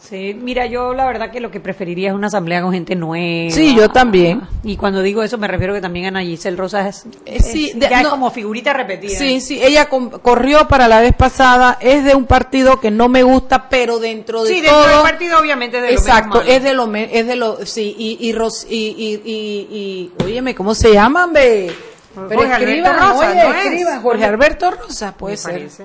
Sí, 0.00 0.34
mira, 0.34 0.66
yo 0.66 0.92
la 0.94 1.04
verdad 1.04 1.30
que 1.30 1.40
lo 1.40 1.50
que 1.50 1.60
preferiría 1.60 2.08
es 2.08 2.14
una 2.14 2.28
asamblea 2.28 2.62
con 2.62 2.72
gente 2.72 2.96
nueva. 2.96 3.50
Sí, 3.54 3.76
yo 3.76 3.90
también. 3.90 4.40
Y 4.64 4.76
cuando 4.76 5.02
digo 5.02 5.22
eso 5.22 5.36
me 5.38 5.46
refiero 5.46 5.74
que 5.74 5.80
también 5.80 6.06
Ana 6.06 6.22
Giselle 6.22 6.56
Rosas 6.56 7.06
es, 7.06 7.06
Eh, 7.26 7.40
sí, 7.42 7.68
es- 7.68 7.78
de- 7.78 7.88
ya 7.88 7.98
es 7.98 8.04
no. 8.04 8.10
como 8.10 8.30
figurita 8.30 8.72
repetida. 8.72 9.16
Sí, 9.18 9.40
sí, 9.40 9.60
ella 9.62 9.88
corrió 9.88 10.66
para 10.68 10.88
la 10.88 11.00
vez 11.00 11.14
pasada, 11.14 11.76
es 11.80 12.02
de 12.02 12.14
un 12.14 12.24
partido 12.24 12.80
que 12.80 12.90
no 12.90 13.08
me 13.08 13.22
gusta, 13.22 13.68
pero 13.68 13.98
dentro 13.98 14.42
de 14.42 14.48
Sí, 14.48 14.60
dentro 14.62 14.72
todo... 14.80 14.88
del 14.88 15.02
partido 15.02 15.38
obviamente 15.38 15.76
es 15.76 15.82
de 15.82 15.88
lo 15.90 15.94
Exacto, 15.94 16.38
malo. 16.38 16.50
es 16.50 16.62
de 16.62 16.74
lo 16.74 16.94
es 16.94 17.26
de 17.26 17.36
lo 17.36 17.66
sí 17.66 17.94
y 17.98 18.18
y 18.20 18.32
y 18.32 18.76
y, 18.96 19.20
y, 19.24 20.10
y- 20.18 20.24
óyeme, 20.24 20.54
¿cómo 20.54 20.74
se 20.74 20.92
llaman, 20.94 21.32
be? 21.32 21.70
Pero 22.14 22.26
Jorge 22.40 22.52
Alberto 22.54 22.88
escriban, 22.88 22.96
Rosa, 22.98 23.30
oye, 23.30 23.42
¿no 23.48 23.54
es? 23.54 23.64
escriban, 23.66 24.02
Jorge 24.02 24.24
Alberto 24.24 24.70
Rosa, 24.72 25.14
puede 25.16 25.34
me 25.34 25.36
ser. 25.36 25.52
parece. 25.52 25.84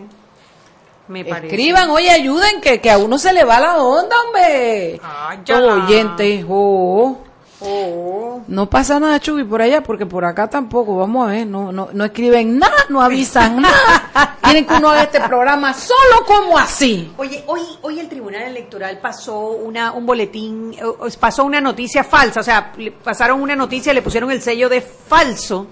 Me. 1.08 1.22
Escriban, 1.22 1.90
oye, 1.92 2.10
ayuden, 2.10 2.62
que, 2.62 2.82
que 2.82 2.90
a 2.90 2.98
uno 2.98 3.18
se 3.18 3.32
le 3.34 3.44
va 3.44 3.60
la 3.60 3.78
onda, 3.78 4.16
hombre. 4.26 5.00
Ay, 5.04 5.40
ya. 5.46 5.60
Todo 5.60 5.84
oyente, 5.84 6.46
oh. 6.50 7.18
Oh. 7.62 8.42
No 8.48 8.70
pasa 8.70 9.00
nada, 9.00 9.20
Chubi, 9.20 9.44
por 9.44 9.62
allá, 9.62 9.82
porque 9.82 10.06
por 10.06 10.26
acá 10.26 10.50
tampoco. 10.50 10.98
Vamos 10.98 11.28
a 11.28 11.32
ver, 11.32 11.48
no, 11.48 11.72
no, 11.72 11.90
no 11.94 12.06
escriben 12.06 12.60
nada, 12.60 12.86
no 12.90 13.02
avisan 13.02 13.62
nada. 13.62 14.38
Quieren 14.42 14.66
que 14.66 14.74
uno 14.74 14.90
haga 14.90 15.04
este 15.04 15.22
programa 15.22 15.74
solo 15.74 16.26
como 16.28 16.58
así. 16.58 17.14
Oye, 17.18 17.44
hoy, 17.48 17.62
hoy 17.82 18.00
el 18.00 18.10
Tribunal 18.10 18.44
Electoral 18.44 19.00
pasó 19.00 19.50
una, 19.50 19.94
un 19.94 20.06
boletín, 20.06 20.74
eh, 20.74 20.84
pasó 21.20 21.46
una 21.46 21.62
noticia 21.62 22.04
falsa, 22.04 22.42
o 22.42 22.44
sea, 22.44 22.74
le 22.78 22.92
pasaron 22.92 23.42
una 23.42 23.56
noticia, 23.56 23.94
le 23.94 24.02
pusieron 24.02 24.30
el 24.32 24.42
sello 24.42 24.70
de 24.70 24.82
falso, 24.82 25.68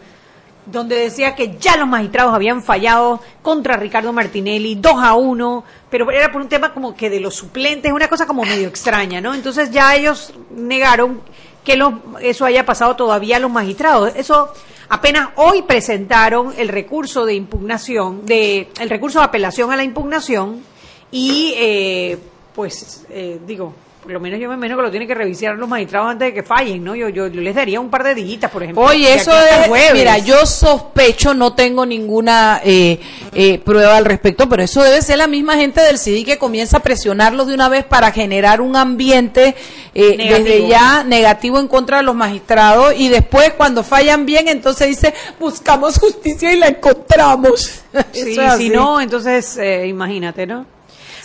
donde 0.66 0.96
decía 0.96 1.36
que 1.36 1.58
ya 1.58 1.78
los 1.78 1.88
magistrados 1.88 2.34
habían 2.34 2.64
fallado 2.64 3.20
contra 3.42 3.78
Ricardo 3.78 4.14
Martinelli, 4.14 4.76
2 4.76 4.94
a 4.98 5.14
1, 5.16 5.64
pero 5.90 6.10
era 6.12 6.32
por 6.32 6.42
un 6.42 6.50
tema 6.50 6.74
como 6.74 6.96
que 6.96 7.10
de 7.10 7.20
los 7.20 7.36
suplentes, 7.36 7.92
una 7.92 8.08
cosa 8.08 8.26
como 8.26 8.44
medio 8.44 8.68
extraña, 8.68 9.22
¿no? 9.22 9.34
Entonces 9.34 9.72
ya 9.72 9.96
ellos 9.96 10.34
negaron 10.52 11.22
que 11.64 11.82
eso 12.22 12.46
haya 12.46 12.66
pasado 12.66 12.96
todavía 12.96 13.38
a 13.38 13.40
los 13.40 13.52
magistrados. 13.52 14.14
Eso 14.16 14.54
apenas 14.90 15.30
hoy 15.36 15.64
presentaron 15.64 16.54
el 16.58 16.68
recurso 16.68 17.26
de 17.26 17.36
impugnación, 17.36 18.26
de 18.26 18.70
el 18.80 18.90
recurso 18.90 19.20
de 19.20 19.26
apelación 19.26 19.72
a 19.72 19.76
la 19.76 19.84
impugnación 19.84 20.64
y 21.12 21.54
eh, 21.58 22.18
pues 22.54 23.06
eh, 23.10 23.40
digo, 23.46 23.74
por 24.04 24.12
lo 24.12 24.20
menos 24.20 24.38
yo 24.38 24.50
me 24.50 24.56
imagino 24.56 24.76
que 24.76 24.84
lo 24.84 24.92
tienen 24.92 25.08
que 25.08 25.16
revisar 25.16 25.56
los 25.56 25.70
magistrados 25.70 26.12
antes 26.12 26.28
de 26.28 26.34
que 26.34 26.44
fallen, 26.44 26.84
¿no? 26.84 26.94
Yo, 26.94 27.08
yo, 27.08 27.28
yo 27.28 27.40
les 27.40 27.56
daría 27.56 27.80
un 27.80 27.90
par 27.90 28.04
de 28.04 28.14
días, 28.14 28.52
por 28.52 28.62
ejemplo. 28.62 28.84
Oye, 28.84 29.14
eso 29.14 29.32
es, 29.32 29.68
jueves. 29.68 29.94
mira, 29.94 30.18
yo 30.18 30.46
sospecho, 30.46 31.34
no 31.34 31.54
tengo 31.54 31.86
ninguna 31.86 32.60
eh, 32.66 33.00
eh, 33.34 33.60
prueba 33.60 33.96
al 33.96 34.04
respecto, 34.04 34.50
pero 34.50 34.62
eso 34.62 34.84
debe 34.84 35.02
ser 35.02 35.20
la 35.20 35.28
misma 35.28 35.56
gente 35.56 35.82
del 35.82 35.98
CD 35.98 36.26
que 36.26 36.38
comienza 36.38 36.78
a 36.78 36.80
presionarlos 36.82 37.48
de 37.48 37.54
una 37.54 37.70
vez 37.70 37.86
para 37.86 38.12
generar 38.12 38.60
un 38.60 38.76
ambiente 38.76 39.56
eh, 39.96 40.18
desde 40.18 40.68
ya 40.68 41.06
negativo 41.06 41.58
en 41.60 41.70
contra 41.70 41.98
de 41.98 42.04
los 42.04 42.16
magistrados 42.16 42.94
y 42.98 43.08
después 43.08 43.54
cuando 43.54 43.84
fallan 43.84 44.26
bien, 44.26 44.50
entonces 44.50 44.90
dice, 44.90 45.14
buscamos 45.40 45.98
justicia 45.98 46.52
y 46.52 46.58
la 46.58 46.68
encontramos. 46.68 47.80
Sí, 48.12 48.36
si 48.58 48.70
no, 48.70 49.00
entonces 49.00 49.56
eh, 49.58 49.86
imagínate, 49.86 50.48
¿no? 50.48 50.66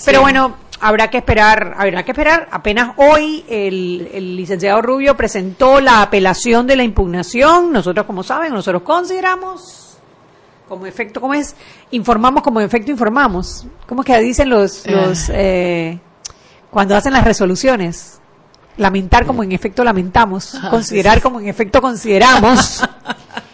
Pero 0.05 0.21
bueno, 0.21 0.55
habrá 0.81 1.11
que 1.11 1.19
esperar, 1.19 1.75
habrá 1.77 2.03
que 2.05 2.13
esperar. 2.13 2.49
Apenas 2.51 2.93
hoy 2.97 3.45
el, 3.49 4.11
el 4.13 4.37
licenciado 4.37 4.83
Rubio 4.83 5.17
presentó 5.17 5.81
la 5.81 6.03
apelación 6.03 6.67
de 6.67 6.77
la 6.77 6.83
impugnación. 6.83 7.73
Nosotros, 7.73 8.07
como 8.07 8.23
saben, 8.23 8.53
nosotros 8.53 8.83
consideramos 8.83 9.89
como 10.69 10.87
efecto, 10.87 11.21
¿cómo 11.21 11.35
es? 11.35 11.57
Informamos 11.91 12.43
como 12.43 12.61
efecto 12.61 12.91
informamos. 12.91 13.67
¿Cómo 13.87 14.03
es 14.03 14.07
que 14.07 14.19
dicen 14.21 14.51
los, 14.51 14.87
los 14.87 15.31
eh, 15.33 15.99
cuando 16.71 16.95
hacen 16.95 17.13
las 17.13 17.25
resoluciones? 17.25 18.21
Lamentar 18.77 19.27
como 19.27 19.43
en 19.43 19.51
efecto 19.53 19.83
lamentamos, 19.83 20.55
Ah, 20.55 20.71
considerar 20.71 21.21
como 21.21 21.41
en 21.41 21.49
efecto 21.49 21.81
consideramos. 21.81 22.85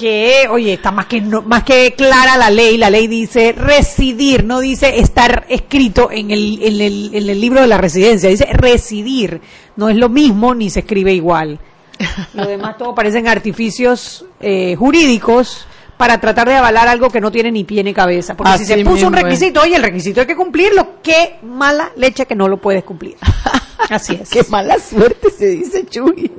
que, 0.00 0.46
oye, 0.50 0.72
está 0.72 0.90
más 0.90 1.04
que 1.06 1.20
no- 1.20 1.42
más 1.42 1.62
que 1.62 1.94
clara 1.94 2.36
la 2.38 2.48
ley. 2.50 2.78
La 2.78 2.88
ley 2.88 3.06
dice 3.06 3.52
residir, 3.52 4.44
no 4.44 4.60
dice 4.60 4.98
estar 4.98 5.44
escrito 5.48 6.10
en 6.10 6.30
el, 6.30 6.58
en 6.62 6.80
el, 6.80 7.10
en 7.14 7.28
el 7.28 7.40
libro 7.40 7.60
de 7.60 7.66
la 7.66 7.76
residencia. 7.78 8.30
Dice 8.30 8.46
residir. 8.52 9.40
No 9.76 9.88
es 9.90 9.96
lo 9.96 10.08
mismo 10.08 10.54
ni 10.54 10.70
se 10.70 10.80
escribe 10.80 11.12
igual. 11.12 11.58
Lo 12.34 12.46
demás 12.46 12.78
todo 12.78 12.94
parecen 12.94 13.28
artificios 13.28 14.24
eh, 14.40 14.74
jurídicos 14.78 15.66
para 16.00 16.18
tratar 16.18 16.48
de 16.48 16.54
avalar 16.54 16.88
algo 16.88 17.10
que 17.10 17.20
no 17.20 17.30
tiene 17.30 17.52
ni 17.52 17.64
pie 17.64 17.84
ni 17.84 17.92
cabeza. 17.92 18.34
Porque 18.34 18.56
si 18.56 18.64
se 18.64 18.82
puso 18.82 19.06
un 19.06 19.14
es. 19.14 19.22
requisito, 19.22 19.60
oye, 19.60 19.76
el 19.76 19.82
requisito 19.82 20.22
hay 20.22 20.26
que 20.26 20.34
cumplirlo. 20.34 20.94
Qué 21.02 21.36
mala 21.42 21.90
leche 21.94 22.24
que 22.24 22.34
no 22.34 22.48
lo 22.48 22.56
puedes 22.56 22.84
cumplir. 22.84 23.18
Así 23.90 24.18
es. 24.18 24.30
Qué 24.30 24.42
mala 24.48 24.78
suerte 24.78 25.30
se 25.30 25.48
dice 25.48 25.84
Chuy. 25.84 26.32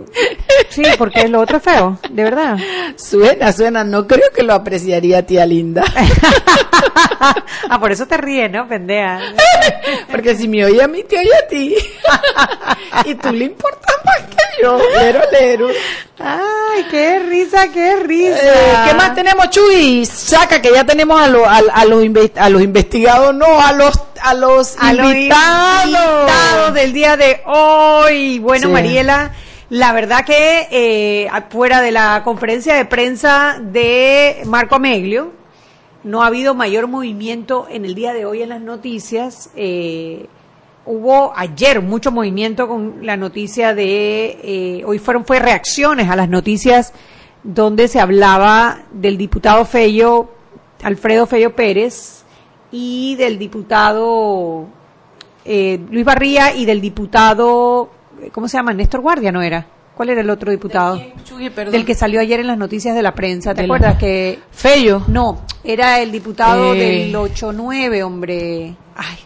Sí, 0.70 0.82
porque 0.98 1.28
lo 1.28 1.42
otro 1.42 1.58
es 1.58 1.64
feo, 1.64 2.00
de 2.10 2.24
verdad. 2.24 2.58
Suena, 2.96 3.54
suena. 3.54 3.84
No 3.84 4.08
creo 4.08 4.32
que 4.34 4.42
lo 4.42 4.56
apreciaría 4.56 5.28
tía 5.28 5.46
linda. 5.46 5.84
ah, 7.70 7.80
por 7.80 7.92
eso 7.92 8.08
te 8.08 8.18
ríes, 8.18 8.50
¿no, 8.50 8.68
pendeja? 8.68 9.20
Porque 10.12 10.36
si 10.36 10.48
me 10.48 10.66
oye 10.66 10.82
a 10.82 10.88
mí, 10.88 11.04
te 11.04 11.20
oye 11.20 11.36
a 11.36 11.48
ti. 11.48 11.76
y 13.06 13.16
tú 13.16 13.32
le 13.32 13.46
importas 13.46 13.96
más 14.06 14.22
que 14.30 14.64
yo. 14.64 14.80
Lero, 14.98 15.22
lero. 15.32 15.68
Ay, 16.20 16.86
qué 16.90 17.20
risa, 17.20 17.72
qué 17.72 17.96
risa. 17.98 18.38
Eh, 18.38 18.74
¿Qué 18.88 18.94
más 18.94 19.16
tenemos, 19.16 19.50
Chuy? 19.52 20.06
Saca 20.06 20.62
que 20.62 20.72
ya 20.74 20.84
tenemos 20.86 21.22
a, 21.22 21.28
lo- 21.28 21.46
a, 21.46 21.58
a 21.58 21.86
los, 21.86 22.04
a 22.36 22.50
los 22.50 22.62
investigados, 22.62 23.36
no, 23.36 23.62
a 23.62 23.74
los, 23.74 23.94
a 24.22 24.34
los 24.34 24.76
A 24.80 24.94
los 24.94 25.06
invitados. 25.14 25.86
invitados 25.86 26.74
del 26.74 26.94
día 26.94 27.18
de 27.18 27.42
hoy. 27.46 28.40
Bueno, 28.40 28.68
Sí. 28.68 28.74
Mariela, 28.74 29.34
la 29.70 29.92
verdad 29.94 30.26
que 30.26 30.68
eh, 30.72 31.30
fuera 31.50 31.82
de 31.82 31.92
la 31.92 32.22
conferencia 32.24 32.74
de 32.76 32.86
prensa 32.86 33.58
de 33.62 34.42
Marco 34.46 34.76
Ameglio, 34.76 35.32
no 36.04 36.24
ha 36.24 36.28
habido 36.28 36.56
mayor 36.56 36.88
movimiento 36.88 37.68
en 37.70 37.86
el 37.86 37.94
día 37.94 38.14
de 38.14 38.26
hoy 38.26 38.42
en 38.42 38.50
las 38.50 38.62
noticias. 38.62 39.52
Eh, 39.56 40.26
hubo 40.86 41.32
ayer 41.36 41.82
mucho 41.82 42.12
movimiento 42.12 42.68
con 42.68 43.06
la 43.06 43.16
noticia 43.18 43.76
de, 43.76 44.40
eh, 44.44 44.84
hoy 44.86 44.98
fueron 44.98 45.26
fue 45.26 45.40
reacciones 45.40 46.10
a 46.10 46.16
las 46.16 46.28
noticias 46.28 46.92
donde 47.44 47.88
se 47.88 48.00
hablaba 48.00 48.80
del 48.92 49.18
diputado 49.18 49.66
Fello, 49.66 50.30
Alfredo 50.84 51.26
Fello 51.26 51.56
Pérez, 51.56 52.24
y 52.72 53.16
del 53.16 53.38
diputado 53.40 54.68
eh, 55.46 55.80
Luis 55.90 56.06
Barría 56.06 56.56
y 56.56 56.66
del 56.66 56.80
diputado, 56.82 57.90
eh, 58.22 58.30
¿cómo 58.32 58.48
se 58.48 58.58
llama? 58.58 58.74
Néstor 58.74 59.02
Guardia, 59.02 59.32
¿no 59.32 59.42
era? 59.42 59.66
¿Cuál 59.96 60.10
era 60.12 60.22
el 60.22 60.30
otro 60.30 60.52
diputado? 60.52 61.02
Chuy. 61.26 61.50
Del 61.50 61.86
que 61.86 61.96
salió 61.96 62.22
ayer 62.22 62.40
en 62.40 62.48
las 62.48 62.58
noticias 62.58 62.96
de 62.96 63.02
la 63.02 63.14
prensa, 63.14 63.54
¿te 63.54 63.62
Del- 63.62 63.70
acuerdas? 63.72 63.98
Que 63.98 64.40
Fello. 64.52 65.04
no, 65.08 65.42
era 65.64 66.00
el 66.00 66.12
diputado 66.12 66.74
Eh. 66.74 66.78
del 66.80 67.16
8-9, 67.16 68.02
hombre. 68.04 68.76
Ay, 68.96 69.18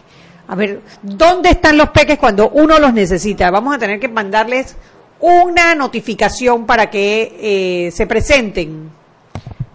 a 0.48 0.54
ver, 0.54 0.82
¿dónde 1.02 1.50
están 1.50 1.76
los 1.78 1.90
peques 1.90 2.18
cuando 2.18 2.50
uno 2.50 2.78
los 2.78 2.92
necesita? 2.92 3.50
Vamos 3.50 3.74
a 3.74 3.78
tener 3.78 4.00
que 4.00 4.08
mandarles 4.08 4.76
una 5.20 5.74
notificación 5.74 6.66
para 6.66 6.90
que 6.90 7.86
eh, 7.86 7.90
se 7.90 8.06
presenten 8.06 8.90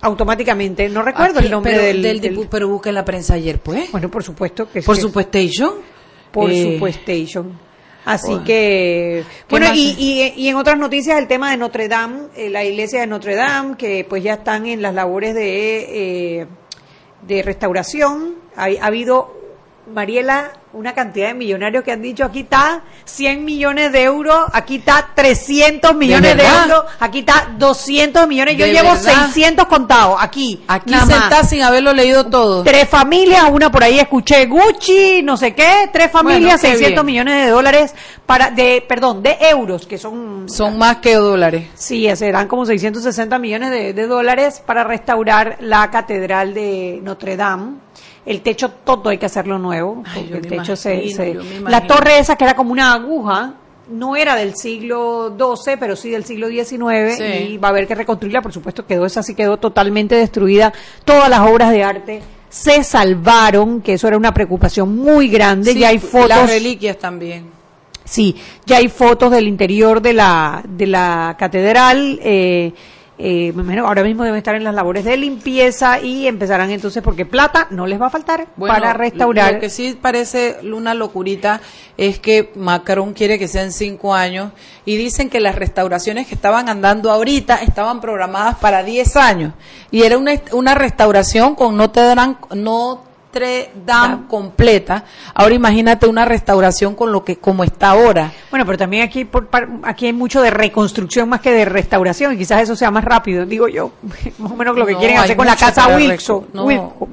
automáticamente. 0.01 0.87
No 0.89 1.01
recuerdo 1.03 1.37
Aquí, 1.39 1.45
el 1.45 1.51
nombre 1.51 1.73
pero, 1.73 1.83
del, 1.85 2.01
del 2.01 2.21
del- 2.21 2.47
pero 2.49 2.67
busca 2.67 2.89
en 2.89 2.95
la 2.95 3.05
prensa 3.05 3.35
ayer, 3.35 3.59
pues. 3.59 3.91
Bueno, 3.91 4.09
por 4.09 4.23
supuesto 4.23 4.69
que 4.71 4.81
Por 4.81 4.97
supuestation. 4.97 5.73
Por 6.31 6.49
Eh, 6.49 6.73
supuestation. 6.73 7.59
Así 8.03 8.35
que, 8.39 9.23
¿Qué 9.25 9.45
bueno, 9.51 9.67
y, 9.75 9.95
y, 9.99 10.33
y 10.35 10.47
en 10.47 10.55
otras 10.55 10.75
noticias 10.79 11.19
el 11.19 11.27
tema 11.27 11.51
de 11.51 11.57
Notre 11.57 11.87
Dame, 11.87 12.21
eh, 12.35 12.49
la 12.49 12.63
iglesia 12.63 13.01
de 13.01 13.05
Notre 13.07 13.35
Dame, 13.35 13.77
que 13.77 14.05
pues 14.09 14.23
ya 14.23 14.33
están 14.35 14.65
en 14.65 14.81
las 14.81 14.95
labores 14.95 15.35
de, 15.35 16.39
eh, 16.41 16.47
de 17.27 17.43
restauración. 17.43 18.35
Ha, 18.55 18.69
ha 18.81 18.85
habido, 18.87 19.40
Mariela, 19.87 20.51
una 20.73 20.93
cantidad 20.93 21.29
de 21.29 21.33
millonarios 21.33 21.83
que 21.83 21.91
han 21.91 22.01
dicho, 22.01 22.23
aquí 22.23 22.41
está 22.41 22.81
100 23.05 23.43
millones 23.43 23.91
de 23.91 24.03
euros, 24.03 24.37
aquí 24.53 24.75
está 24.77 25.09
300 25.15 25.95
millones 25.95 26.37
de, 26.37 26.43
euros, 26.43 26.85
aquí 26.99 27.19
está 27.19 27.49
200 27.57 28.27
millones, 28.27 28.57
yo 28.57 28.65
¿De 28.65 28.71
llevo 28.73 28.91
verdad? 28.93 29.25
600 29.25 29.65
contados, 29.65 30.17
aquí. 30.19 30.63
Aquí 30.67 30.91
más. 30.91 31.07
sentada 31.07 31.43
sin 31.43 31.61
haberlo 31.63 31.93
leído 31.93 32.25
todo. 32.27 32.63
Tres 32.63 32.87
familias, 32.87 33.43
una 33.51 33.71
por 33.71 33.83
ahí 33.83 33.99
escuché 33.99 34.45
Gucci, 34.45 35.21
no 35.23 35.35
sé 35.35 35.53
qué, 35.53 35.89
tres 35.91 36.11
familias, 36.11 36.61
Bueno, 36.61 36.73
qué 36.73 36.77
600 36.77 36.89
bien. 36.89 37.05
millones 37.05 37.45
de 37.45 37.51
dólares 37.51 37.95
para 38.25 38.51
de 38.51 38.85
perdón, 38.87 39.21
de 39.23 39.37
euros, 39.41 39.85
que 39.87 39.97
son 39.97 40.47
Son 40.47 40.77
más 40.77 40.97
que 40.97 41.15
dólares. 41.15 41.67
sí, 41.73 42.07
serán 42.15 42.47
como 42.47 42.65
660 42.65 43.39
millones 43.39 43.71
de, 43.71 43.93
de 43.93 44.07
dólares 44.07 44.61
para 44.65 44.83
restaurar 44.83 45.57
la 45.59 45.89
catedral 45.91 46.53
de 46.53 46.99
Notre 47.03 47.35
Dame. 47.35 47.73
El 48.25 48.41
techo 48.41 48.69
todo 48.69 49.09
hay 49.09 49.17
que 49.17 49.25
hacerlo 49.25 49.57
nuevo, 49.57 50.03
Ay, 50.05 50.11
porque 50.13 50.29
yo 50.29 50.35
el 50.37 50.47
techo 50.47 50.75
se, 50.75 51.05
imagino, 51.05 51.43
se- 51.43 51.59
la 51.61 51.87
torre 51.87 52.19
esa 52.19 52.35
que 52.35 52.43
era 52.43 52.55
como 52.55 52.71
una 52.71 52.93
aguja 52.93 53.55
no 53.89 54.15
era 54.15 54.35
del 54.35 54.55
siglo 54.55 55.35
XII, 55.37 55.75
pero 55.79 55.95
sí 55.95 56.11
del 56.11 56.23
siglo 56.23 56.47
XIX 56.47 57.17
Sí. 57.17 57.23
y 57.23 57.57
va 57.57 57.69
a 57.69 57.71
haber 57.71 57.87
que 57.87 57.95
reconstruirla, 57.95 58.41
por 58.41 58.53
supuesto 58.53 58.85
quedó 58.85 59.05
esa 59.05 59.23
sí 59.23 59.33
quedó 59.35 59.57
totalmente 59.57 60.15
destruida, 60.15 60.71
todas 61.03 61.29
las 61.29 61.39
obras 61.41 61.71
de 61.71 61.83
arte 61.83 62.21
se 62.47 62.83
salvaron, 62.83 63.81
que 63.81 63.93
eso 63.93 64.07
era 64.07 64.17
una 64.17 64.33
preocupación 64.33 64.95
muy 64.95 65.27
grande, 65.29 65.73
Sí, 65.73 65.79
ya 65.79 65.89
hay 65.89 65.99
fotos 65.99 66.29
Las 66.29 66.49
reliquias 66.49 66.97
también. 66.97 67.45
Sí, 68.03 68.35
ya 68.65 68.77
hay 68.77 68.87
fotos 68.89 69.31
del 69.31 69.47
interior 69.47 70.01
de 70.01 70.13
la, 70.13 70.61
de 70.67 70.85
la 70.87 71.35
catedral. 71.39 72.19
Eh, 72.21 72.73
eh, 73.23 73.53
ahora 73.85 74.03
mismo 74.03 74.23
deben 74.23 74.37
estar 74.37 74.55
en 74.55 74.63
las 74.63 74.73
labores 74.73 75.05
de 75.05 75.15
limpieza 75.15 75.99
y 75.99 76.27
empezarán 76.27 76.71
entonces, 76.71 77.03
porque 77.03 77.25
plata 77.25 77.67
no 77.69 77.85
les 77.85 78.01
va 78.01 78.07
a 78.07 78.09
faltar 78.09 78.47
Bueno, 78.55 78.73
para 78.73 78.93
restaurar. 78.93 79.53
Lo 79.53 79.59
que 79.59 79.69
sí 79.69 79.97
parece 80.01 80.57
una 80.63 80.95
locurita 80.95 81.61
es 81.97 82.19
que 82.19 82.51
Macron 82.55 83.13
quiere 83.13 83.37
que 83.37 83.47
sean 83.47 83.71
cinco 83.71 84.15
años 84.15 84.51
y 84.85 84.97
dicen 84.97 85.29
que 85.29 85.39
las 85.39 85.55
restauraciones 85.55 86.27
que 86.27 86.33
estaban 86.33 86.67
andando 86.67 87.11
ahorita 87.11 87.57
estaban 87.57 88.01
programadas 88.01 88.57
para 88.57 88.83
10 88.83 89.15
años 89.17 89.53
y 89.91 90.01
era 90.01 90.17
una, 90.17 90.33
una 90.51 90.73
restauración 90.73 91.53
con 91.53 91.77
Notre 91.77 92.03
Dame, 92.03 92.37
Notre 93.33 93.71
Dame 93.85 94.27
completa. 94.27 95.05
Ahora 95.33 95.55
imagínate 95.55 96.05
una 96.05 96.25
restauración 96.25 96.95
con 96.95 97.13
lo 97.13 97.23
que 97.23 97.37
como 97.37 97.63
está 97.63 97.91
ahora. 97.91 98.29
Bueno, 98.49 98.65
pero 98.65 98.77
también 98.77 99.03
aquí 99.03 99.23
por, 99.23 99.47
par- 99.47 99.69
aquí 99.83 100.07
hay 100.07 100.13
mucho 100.13 100.41
de 100.41 100.49
reconstrucción 100.51 101.29
más 101.29 101.39
que 101.39 101.53
de 101.53 101.63
restauración 101.63 102.33
y 102.33 102.37
quizás 102.37 102.61
eso 102.63 102.75
sea 102.75 102.91
más 102.91 103.05
rápido, 103.05 103.45
digo 103.45 103.69
yo, 103.69 103.91
más 104.37 104.51
o 104.51 104.55
menos 104.55 104.75
lo 104.77 104.85
que 104.85 104.91
No, 104.93 104.99
quieren 104.99 105.17
hacer 105.17 105.37
con 105.37 105.45
la 105.47 105.55
casa 105.55 105.87
Wilson. 105.95 106.47
No, 106.53 106.67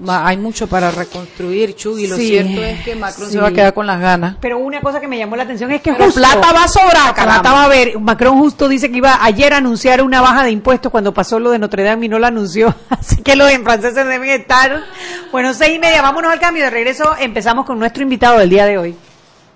hay 0.08 0.36
mucho 0.36 0.66
para 0.66 0.90
reconstruir, 0.90 1.76
Chuy, 1.76 2.04
y 2.04 2.06
lo 2.08 2.16
Sí, 2.16 2.28
cierto 2.28 2.64
es 2.64 2.80
que 2.82 2.96
Macron 2.96 3.26
sí. 3.28 3.34
se 3.34 3.40
va 3.40 3.48
a 3.48 3.52
quedar 3.52 3.72
con 3.72 3.86
las 3.86 4.00
ganas. 4.00 4.36
Pero 4.40 4.58
una 4.58 4.80
cosa 4.80 5.00
que 5.00 5.06
me 5.06 5.18
llamó 5.18 5.36
la 5.36 5.44
atención 5.44 5.70
es 5.70 5.80
que 5.82 5.92
Pero 5.92 6.06
justo 6.06 6.20
plata 6.20 6.52
va 6.52 6.64
a 6.64 6.68
sobrar, 6.68 7.14
plata 7.14 7.52
va 7.52 7.62
a 7.62 7.64
haber. 7.66 7.96
Macron 8.00 8.36
justo 8.38 8.68
dice 8.68 8.90
que 8.90 8.96
iba 8.96 9.22
ayer 9.24 9.54
a 9.54 9.58
anunciar 9.58 10.02
una 10.02 10.20
baja 10.20 10.42
de 10.42 10.50
impuestos 10.50 10.90
cuando 10.90 11.14
pasó 11.14 11.38
lo 11.38 11.50
de 11.52 11.60
Notre 11.60 11.84
Dame 11.84 12.06
y 12.06 12.08
no 12.08 12.18
lo 12.18 12.26
anunció. 12.26 12.74
Así 12.88 13.22
que 13.22 13.36
los 13.36 13.48
en 13.52 13.62
franceses 13.62 14.04
deben 14.04 14.28
estar. 14.30 14.80
Bueno, 15.30 15.54
seis 15.54 15.76
y 15.76 15.78
media, 15.78 16.02
vámonos 16.08 16.32
al 16.32 16.40
cambio. 16.40 16.64
De 16.64 16.70
regreso 16.70 17.14
empezamos 17.18 17.66
con 17.66 17.78
nuestro 17.78 18.02
invitado 18.02 18.38
del 18.38 18.48
día 18.48 18.64
de 18.64 18.78
hoy. 18.78 18.96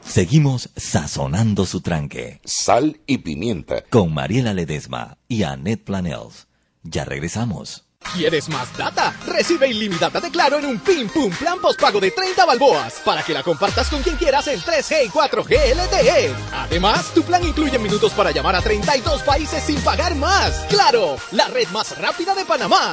Seguimos 0.04 0.68
sazonando 0.76 1.64
su 1.64 1.80
tranque. 1.80 2.40
Sal 2.44 3.00
y 3.06 3.18
pimienta. 3.18 3.82
Con 3.88 4.12
Mariela 4.12 4.52
Ledesma 4.52 5.16
y 5.28 5.44
Annette 5.44 5.84
Planels. 5.84 6.48
Ya 6.82 7.04
regresamos. 7.04 7.86
¿Quieres 8.14 8.48
más 8.48 8.76
data? 8.76 9.14
Recibe 9.26 9.68
ilimitada 9.68 10.20
de 10.20 10.30
Claro 10.30 10.58
en 10.58 10.66
un 10.66 10.80
Pim 10.80 11.08
Pum 11.08 11.30
Plan 11.30 11.60
postpago 11.60 12.00
de 12.00 12.10
30 12.10 12.44
balboas 12.44 13.00
para 13.04 13.22
que 13.22 13.32
la 13.32 13.44
compartas 13.44 13.88
con 13.88 14.02
quien 14.02 14.16
quieras 14.16 14.48
en 14.48 14.60
3G 14.60 15.06
y 15.06 15.08
4G 15.08 15.74
LTE. 15.74 16.34
Además, 16.52 17.12
tu 17.14 17.22
plan 17.22 17.46
incluye 17.46 17.78
minutos 17.78 18.12
para 18.12 18.32
llamar 18.32 18.56
a 18.56 18.60
32 18.60 19.22
países 19.22 19.62
sin 19.62 19.80
pagar 19.80 20.16
más. 20.16 20.66
¡Claro! 20.68 21.16
La 21.30 21.46
red 21.46 21.68
más 21.68 21.96
rápida 21.96 22.34
de 22.34 22.44
Panamá. 22.44 22.92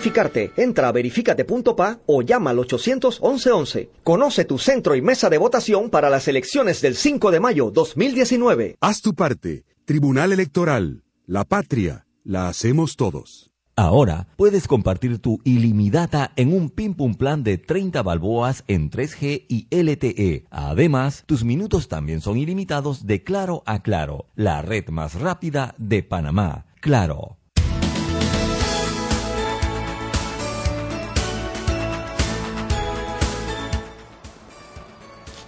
Verificarte. 0.00 0.52
Entra 0.56 0.88
a 0.88 0.92
verificate.pa 0.92 2.00
o 2.06 2.22
llama 2.22 2.50
al 2.50 2.58
800 2.58 3.20
1111. 3.20 3.90
Conoce 4.02 4.44
tu 4.44 4.58
centro 4.58 4.94
y 4.94 5.02
mesa 5.02 5.28
de 5.28 5.38
votación 5.38 5.90
para 5.90 6.08
las 6.08 6.26
elecciones 6.28 6.80
del 6.80 6.96
5 6.96 7.30
de 7.30 7.40
mayo 7.40 7.70
2019. 7.70 8.76
Haz 8.80 9.02
tu 9.02 9.14
parte. 9.14 9.64
Tribunal 9.84 10.32
Electoral. 10.32 11.02
La 11.26 11.44
patria. 11.44 12.06
La 12.24 12.48
hacemos 12.48 12.96
todos. 12.96 13.52
Ahora 13.76 14.26
puedes 14.36 14.66
compartir 14.68 15.18
tu 15.20 15.38
ilimitada 15.44 16.32
en 16.36 16.52
un 16.52 16.68
Pim 16.70 16.94
Pum 16.94 17.14
Plan 17.14 17.42
de 17.42 17.56
30 17.56 18.02
balboas 18.02 18.64
en 18.68 18.90
3G 18.90 19.46
y 19.48 19.68
LTE. 19.70 20.44
Además, 20.50 21.24
tus 21.26 21.44
minutos 21.44 21.88
también 21.88 22.20
son 22.20 22.36
ilimitados 22.36 23.06
de 23.06 23.22
Claro 23.22 23.62
a 23.64 23.82
Claro, 23.82 24.26
la 24.34 24.60
red 24.60 24.88
más 24.88 25.14
rápida 25.14 25.74
de 25.78 26.02
Panamá. 26.02 26.66
Claro. 26.80 27.39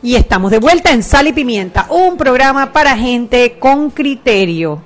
Y 0.05 0.17
estamos 0.17 0.51
de 0.51 0.59
vuelta 0.59 0.91
en 0.91 1.05
Sal 1.05 1.29
y 1.29 1.33
Pimienta, 1.33 1.87
un 1.89 2.17
programa 2.17 2.73
para 2.73 2.97
gente 2.97 3.57
con 3.61 3.91
criterio. 3.91 4.81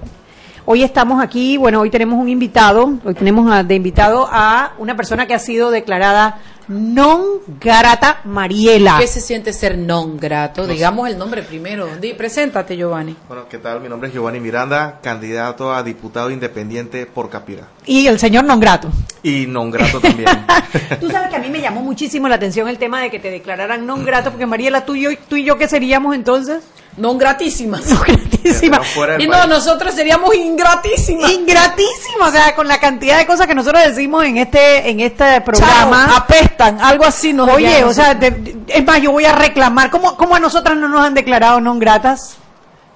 Hoy 0.68 0.82
estamos 0.82 1.22
aquí, 1.22 1.56
bueno, 1.56 1.80
hoy 1.80 1.90
tenemos 1.90 2.18
un 2.18 2.28
invitado, 2.28 2.92
hoy 3.04 3.14
tenemos 3.14 3.48
a- 3.52 3.62
de 3.62 3.76
invitado 3.76 4.28
a 4.28 4.72
una 4.78 4.96
persona 4.96 5.24
que 5.26 5.32
ha 5.34 5.38
sido 5.38 5.70
declarada 5.70 6.40
non 6.66 7.38
grata 7.60 8.22
Mariela. 8.24 8.96
¿Qué 8.98 9.06
se 9.06 9.20
siente 9.20 9.52
ser 9.52 9.78
non 9.78 10.16
grato? 10.18 10.66
Digamos 10.66 11.08
el 11.08 11.16
nombre 11.16 11.44
primero. 11.44 11.86
Di, 12.00 12.14
preséntate, 12.14 12.76
Giovanni. 12.76 13.14
Bueno, 13.28 13.46
¿qué 13.48 13.58
tal? 13.58 13.80
Mi 13.80 13.88
nombre 13.88 14.08
es 14.08 14.14
Giovanni 14.14 14.40
Miranda, 14.40 14.98
candidato 15.00 15.72
a 15.72 15.84
diputado 15.84 16.32
independiente 16.32 17.06
por 17.06 17.30
Capira. 17.30 17.68
Y 17.86 18.08
el 18.08 18.18
señor 18.18 18.42
non 18.42 18.58
grato. 18.58 18.88
Y 19.22 19.46
non 19.46 19.70
grato 19.70 20.00
también. 20.00 20.26
Tú 21.00 21.08
sabes 21.08 21.30
que 21.30 21.36
a 21.36 21.38
mí 21.38 21.48
me 21.48 21.60
llamó 21.60 21.82
muchísimo 21.82 22.26
la 22.26 22.34
atención 22.34 22.66
el 22.68 22.78
tema 22.78 23.00
de 23.02 23.10
que 23.12 23.20
te 23.20 23.30
declararan 23.30 23.86
non 23.86 24.02
grato, 24.04 24.30
porque 24.32 24.46
Mariela, 24.46 24.84
tú 24.84 24.96
y 24.96 25.02
yo, 25.02 25.10
tú 25.28 25.36
y 25.36 25.44
yo 25.44 25.56
¿qué 25.58 25.68
seríamos 25.68 26.16
entonces? 26.16 26.64
Non 26.96 27.18
gratísimas. 27.18 27.84
Non 27.92 28.00
gratísimas. 28.00 28.80
Y 29.18 29.26
no, 29.26 29.46
nosotros 29.46 29.92
seríamos 29.94 30.34
ingratísimas. 30.34 31.30
Ingratísimas, 31.32 32.28
o 32.28 32.32
sea, 32.32 32.54
con 32.54 32.68
la 32.68 32.78
cantidad 32.80 33.18
de 33.18 33.26
cosas 33.26 33.46
que 33.46 33.54
nosotros 33.54 33.82
decimos 33.84 34.24
en 34.24 34.38
este 34.38 34.88
en 34.88 35.00
este 35.00 35.40
programa. 35.42 36.06
Chao, 36.08 36.16
apestan, 36.16 36.80
algo 36.80 37.04
así 37.04 37.32
nos 37.32 37.48
Oye, 37.50 37.84
o 37.84 37.92
sea, 37.92 38.14
de- 38.14 38.56
es 38.68 38.84
más, 38.84 39.02
yo 39.02 39.12
voy 39.12 39.24
a 39.24 39.32
reclamar. 39.32 39.90
¿Cómo, 39.90 40.16
¿Cómo 40.16 40.36
a 40.36 40.40
nosotras 40.40 40.76
no 40.76 40.88
nos 40.88 41.04
han 41.04 41.12
declarado 41.14 41.60
non 41.60 41.78
gratas? 41.78 42.36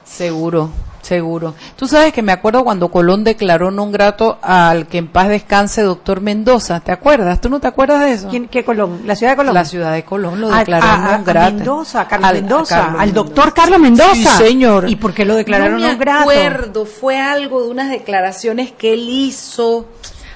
Seguro, 0.07 0.71
seguro. 1.11 1.55
Tú 1.75 1.89
sabes 1.89 2.13
que 2.13 2.23
me 2.23 2.31
acuerdo 2.31 2.63
cuando 2.63 2.87
Colón 2.89 3.25
declaró 3.27 3.75
non 3.75 3.91
grato 3.91 4.39
al 4.47 4.87
que 4.87 5.03
en 5.03 5.11
paz 5.11 5.27
descanse 5.27 5.83
doctor 5.83 6.23
Mendoza. 6.23 6.79
¿Te 6.79 6.93
acuerdas? 6.95 7.41
¿Tú 7.43 7.51
no 7.51 7.59
te 7.59 7.67
acuerdas 7.67 8.07
de 8.07 8.13
eso? 8.15 8.29
¿Quién, 8.31 8.47
¿Qué 8.47 8.63
Colón? 8.63 9.03
¿La 9.11 9.19
ciudad 9.19 9.33
de 9.35 9.37
Colón? 9.43 9.55
La 9.59 9.65
ciudad 9.67 9.93
de 9.93 10.05
Colón 10.07 10.39
lo 10.41 10.49
declaró 10.55 10.87
a- 10.87 10.95
a- 10.95 11.19
non 11.19 11.27
a. 11.37 11.51
Mendoza, 11.51 12.07
Carlos 12.07 12.31
Al- 12.31 12.37
a 12.37 12.41
Mendoza, 12.41 12.77
Carlos 12.79 13.01
al 13.03 13.07
Mendoza. 13.11 13.27
doctor 13.27 13.49
Carlos 13.55 13.81
Mendoza. 13.81 14.15
Sí, 14.15 14.27
señor. 14.39 14.89
¿Y 14.89 14.95
por 14.95 15.13
qué 15.13 15.25
lo 15.27 15.35
declararon 15.35 15.81
no 15.81 15.81
me 15.83 15.89
non 15.93 15.99
grato? 15.99 16.21
acuerdo, 16.31 16.87
fue 16.87 17.19
algo 17.19 17.65
de 17.65 17.69
unas 17.75 17.91
declaraciones 17.91 18.71
que 18.71 18.95
él 18.95 19.09
hizo. 19.11 19.87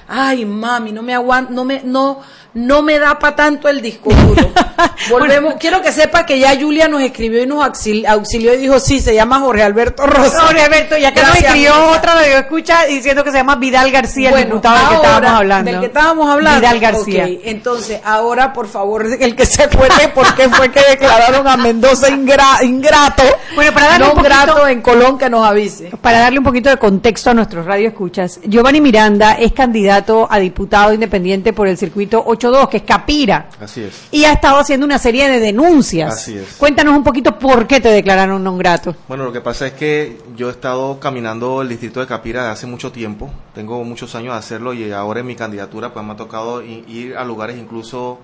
Ay, 0.07 0.43
mami, 0.45 0.91
no 0.91 1.01
me 1.01 1.15
aguanto, 1.15 1.53
no 1.53 1.63
me, 1.63 1.81
no, 1.83 2.19
no 2.55 2.81
me 2.81 2.97
da 2.99 3.19
para 3.19 3.35
tanto 3.35 3.69
el 3.69 3.81
disco 3.81 4.11
duro. 4.13 4.49
Volvemos, 5.09 5.55
quiero 5.59 5.81
que 5.81 5.91
sepa 5.91 6.25
que 6.25 6.39
ya 6.39 6.57
Julia 6.59 6.87
nos 6.87 7.01
escribió 7.01 7.43
y 7.43 7.45
nos 7.45 7.63
auxil- 7.63 8.05
auxilió 8.07 8.53
y 8.53 8.57
dijo, 8.57 8.79
sí, 8.79 8.99
se 8.99 9.13
llama 9.13 9.39
Jorge 9.39 9.61
Alberto 9.63 10.05
Rosa. 10.07 10.41
Jorge 10.47 10.61
Alberto, 10.63 10.97
ya 10.97 11.13
que 11.13 11.21
nos 11.21 11.35
escribió 11.35 11.73
otra 11.91 12.15
radio 12.15 12.37
escucha 12.39 12.85
diciendo 12.85 13.23
que 13.23 13.31
se 13.31 13.37
llama 13.37 13.55
Vidal 13.57 13.91
García, 13.91 14.29
el 14.29 14.33
Bueno, 14.35 14.47
diputado 14.55 14.75
del 14.77 14.87
que 14.87 14.95
ahora, 14.95 15.05
estábamos 15.17 15.39
hablando. 15.39 15.71
Del 15.71 15.79
que 15.81 15.85
estábamos 15.87 16.29
hablando. 16.29 16.59
Vidal 16.61 16.79
García. 16.79 17.27
Entonces, 17.43 17.99
ahora, 18.03 18.53
por 18.53 18.67
favor, 18.67 19.05
el 19.19 19.35
que 19.35 19.45
se 19.45 19.63
acuerde 19.63 20.07
por 20.13 20.33
qué 20.35 20.49
fue 20.49 20.71
que 20.71 20.81
declararon 20.89 21.47
a 21.47 21.57
Mendoza 21.57 22.09
ingra- 22.09 22.63
ingrato. 22.63 23.23
Bueno, 23.55 23.73
para 23.73 23.87
darle 23.87 24.05
no 24.05 24.11
un 24.13 24.17
poquito- 24.17 24.29
grato 24.35 24.67
en 24.67 24.81
Colón 24.81 25.17
que 25.17 25.29
nos 25.29 25.45
avise. 25.45 25.91
Para 26.01 26.19
darle 26.19 26.39
un 26.39 26.45
poquito 26.45 26.69
de 26.69 26.77
contexto 26.77 27.29
a 27.31 27.33
nuestros 27.33 27.65
radioescuchas, 27.65 28.39
Giovanni 28.45 28.81
Miranda 28.81 29.33
es 29.33 29.51
candidato 29.51 30.27
a 30.29 30.39
diputado 30.39 30.93
independiente 30.93 31.53
por 31.53 31.67
el 31.67 31.77
circuito 31.77 32.23
82, 32.45 32.69
que 32.69 32.77
es 32.77 32.83
Capira, 32.83 33.49
Así 33.59 33.81
es. 33.81 34.07
y 34.11 34.25
ha 34.25 34.33
estado 34.33 34.57
haciendo 34.59 34.85
una 34.85 34.97
serie 34.97 35.27
de 35.29 35.39
denuncias. 35.39 36.13
Así 36.13 36.37
es. 36.37 36.55
Cuéntanos 36.57 36.95
un 36.95 37.03
poquito 37.03 37.37
por 37.37 37.67
qué 37.67 37.79
te 37.79 37.89
declararon 37.89 38.43
non 38.43 38.57
grato. 38.57 38.95
Bueno, 39.07 39.23
lo 39.25 39.31
que 39.33 39.41
pasa 39.41 39.67
es 39.67 39.73
que 39.73 40.17
yo 40.35 40.49
he 40.49 40.51
estado 40.51 40.99
caminando 40.99 41.61
el 41.61 41.69
distrito 41.69 41.99
de 41.99 42.07
Capira 42.07 42.41
desde 42.41 42.53
hace 42.53 42.67
mucho 42.67 42.91
tiempo. 42.91 43.29
Tengo 43.53 43.83
muchos 43.83 44.13
años 44.15 44.33
de 44.33 44.39
hacerlo 44.39 44.73
y 44.73 44.91
ahora 44.91 45.19
en 45.21 45.27
mi 45.27 45.35
candidatura 45.35 45.91
pues 45.93 46.05
me 46.05 46.13
ha 46.13 46.15
tocado 46.15 46.61
ir 46.61 47.15
a 47.17 47.23
lugares 47.25 47.57
incluso 47.57 48.19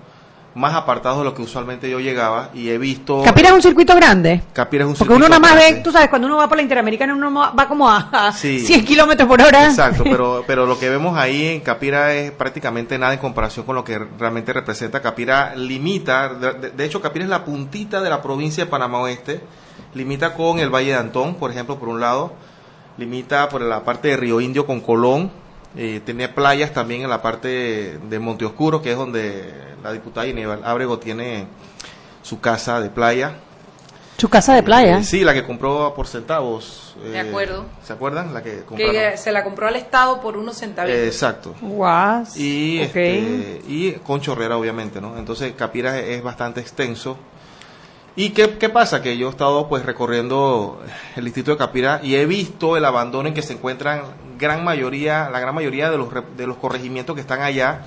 más 0.54 0.74
apartados 0.74 1.18
de 1.18 1.24
lo 1.24 1.34
que 1.34 1.40
usualmente 1.42 1.88
yo 1.90 1.98
llegaba 1.98 2.50
y 2.52 2.68
he 2.68 2.76
visto... 2.76 3.22
Capira 3.22 3.48
es 3.48 3.54
un 3.54 3.62
circuito 3.62 3.94
grande. 3.96 4.42
Capira 4.52 4.84
es 4.84 4.90
un 4.90 4.96
Porque 4.96 5.14
uno 5.14 5.26
nada 5.28 5.40
más 5.40 5.52
grande. 5.54 5.74
ve, 5.76 5.80
tú 5.80 5.90
sabes, 5.92 6.10
cuando 6.10 6.26
uno 6.28 6.36
va 6.36 6.46
por 6.48 6.56
la 6.58 6.62
Interamericana, 6.62 7.14
uno 7.14 7.32
va 7.32 7.66
como 7.68 7.88
a, 7.88 8.32
Sí. 8.34 8.60
100 8.60 8.84
kilómetros 8.84 9.26
por 9.28 9.40
hora. 9.40 9.64
Exacto, 9.64 10.04
pero, 10.04 10.44
pero 10.46 10.66
lo 10.66 10.78
que 10.78 10.90
vemos 10.90 11.16
ahí 11.16 11.46
en 11.46 11.60
Capira 11.60 12.12
es 12.14 12.32
prácticamente 12.32 12.98
nada 12.98 13.14
en 13.14 13.18
comparación 13.18 13.64
con 13.64 13.76
lo 13.76 13.82
que 13.84 13.98
realmente 13.98 14.52
representa. 14.52 15.00
Capira 15.00 15.54
limita, 15.56 16.28
de- 16.34 16.70
de 16.70 16.84
hecho 16.84 17.00
Capira 17.00 17.24
es 17.24 17.30
la 17.30 17.44
puntita 17.44 18.00
de 18.02 18.10
la 18.10 18.20
provincia 18.20 18.64
de 18.64 18.70
Panamá 18.70 18.98
Oeste, 19.00 19.40
limita 19.94 20.34
con 20.34 20.58
el 20.58 20.68
Valle 20.68 20.88
de 20.90 20.96
Antón, 20.96 21.36
por 21.36 21.50
ejemplo, 21.50 21.78
por 21.78 21.88
un 21.88 22.00
lado, 22.00 22.34
limita 22.98 23.48
por 23.48 23.62
la 23.62 23.84
parte 23.84 24.08
de 24.08 24.16
Río 24.18 24.40
Indio 24.40 24.66
con 24.66 24.80
Colón, 24.80 25.30
eh, 25.76 26.00
tiene 26.04 26.28
playas 26.28 26.72
también 26.72 27.02
en 27.02 27.10
la 27.10 27.22
parte 27.22 27.98
de 27.98 28.18
Monte 28.18 28.44
Oscuro, 28.44 28.82
que 28.82 28.92
es 28.92 28.96
donde 28.96 29.52
la 29.82 29.92
diputada 29.92 30.26
Inebal 30.26 30.62
Ábrego 30.64 30.98
tiene 30.98 31.46
su 32.22 32.40
casa 32.40 32.80
de 32.80 32.90
playa. 32.90 33.36
Su 34.18 34.28
casa 34.28 34.54
de 34.54 34.62
playa. 34.62 34.98
Eh, 34.98 35.04
sí, 35.04 35.24
la 35.24 35.32
que 35.32 35.44
compró 35.44 35.94
por 35.94 36.06
centavos. 36.06 36.94
De 37.02 37.18
acuerdo. 37.18 37.64
¿Se 37.82 37.92
acuerdan? 37.92 38.34
La 38.34 38.42
que. 38.42 38.62
Que 38.76 39.16
se 39.16 39.32
la 39.32 39.42
compró 39.42 39.66
al 39.66 39.76
Estado 39.76 40.20
por 40.20 40.36
unos 40.36 40.58
centavos. 40.58 40.92
exacto. 40.92 41.54
Guas. 41.60 42.36
Y, 42.36 42.80
este, 42.80 43.62
y 43.66 43.92
con 44.04 44.20
chorrera, 44.20 44.56
obviamente, 44.56 45.00
¿no? 45.00 45.16
Entonces, 45.18 45.54
Capira 45.56 45.98
es 45.98 46.22
bastante 46.22 46.60
extenso. 46.60 47.16
¿Y 48.14 48.30
qué, 48.30 48.58
qué, 48.58 48.68
pasa? 48.68 49.00
Que 49.00 49.16
yo 49.16 49.28
he 49.28 49.30
estado 49.30 49.68
pues 49.68 49.86
recorriendo 49.86 50.82
el 51.16 51.24
distrito 51.24 51.52
de 51.52 51.56
Capira 51.56 52.00
y 52.02 52.16
he 52.16 52.26
visto 52.26 52.76
el 52.76 52.84
abandono 52.84 53.26
en 53.28 53.34
que 53.34 53.40
se 53.40 53.54
encuentran 53.54 54.02
gran 54.42 54.64
mayoría, 54.64 55.30
la 55.30 55.40
gran 55.40 55.54
mayoría 55.54 55.90
de 55.90 55.96
los, 55.96 56.08
de 56.36 56.46
los 56.46 56.58
corregimientos 56.58 57.14
que 57.14 57.22
están 57.22 57.40
allá. 57.40 57.82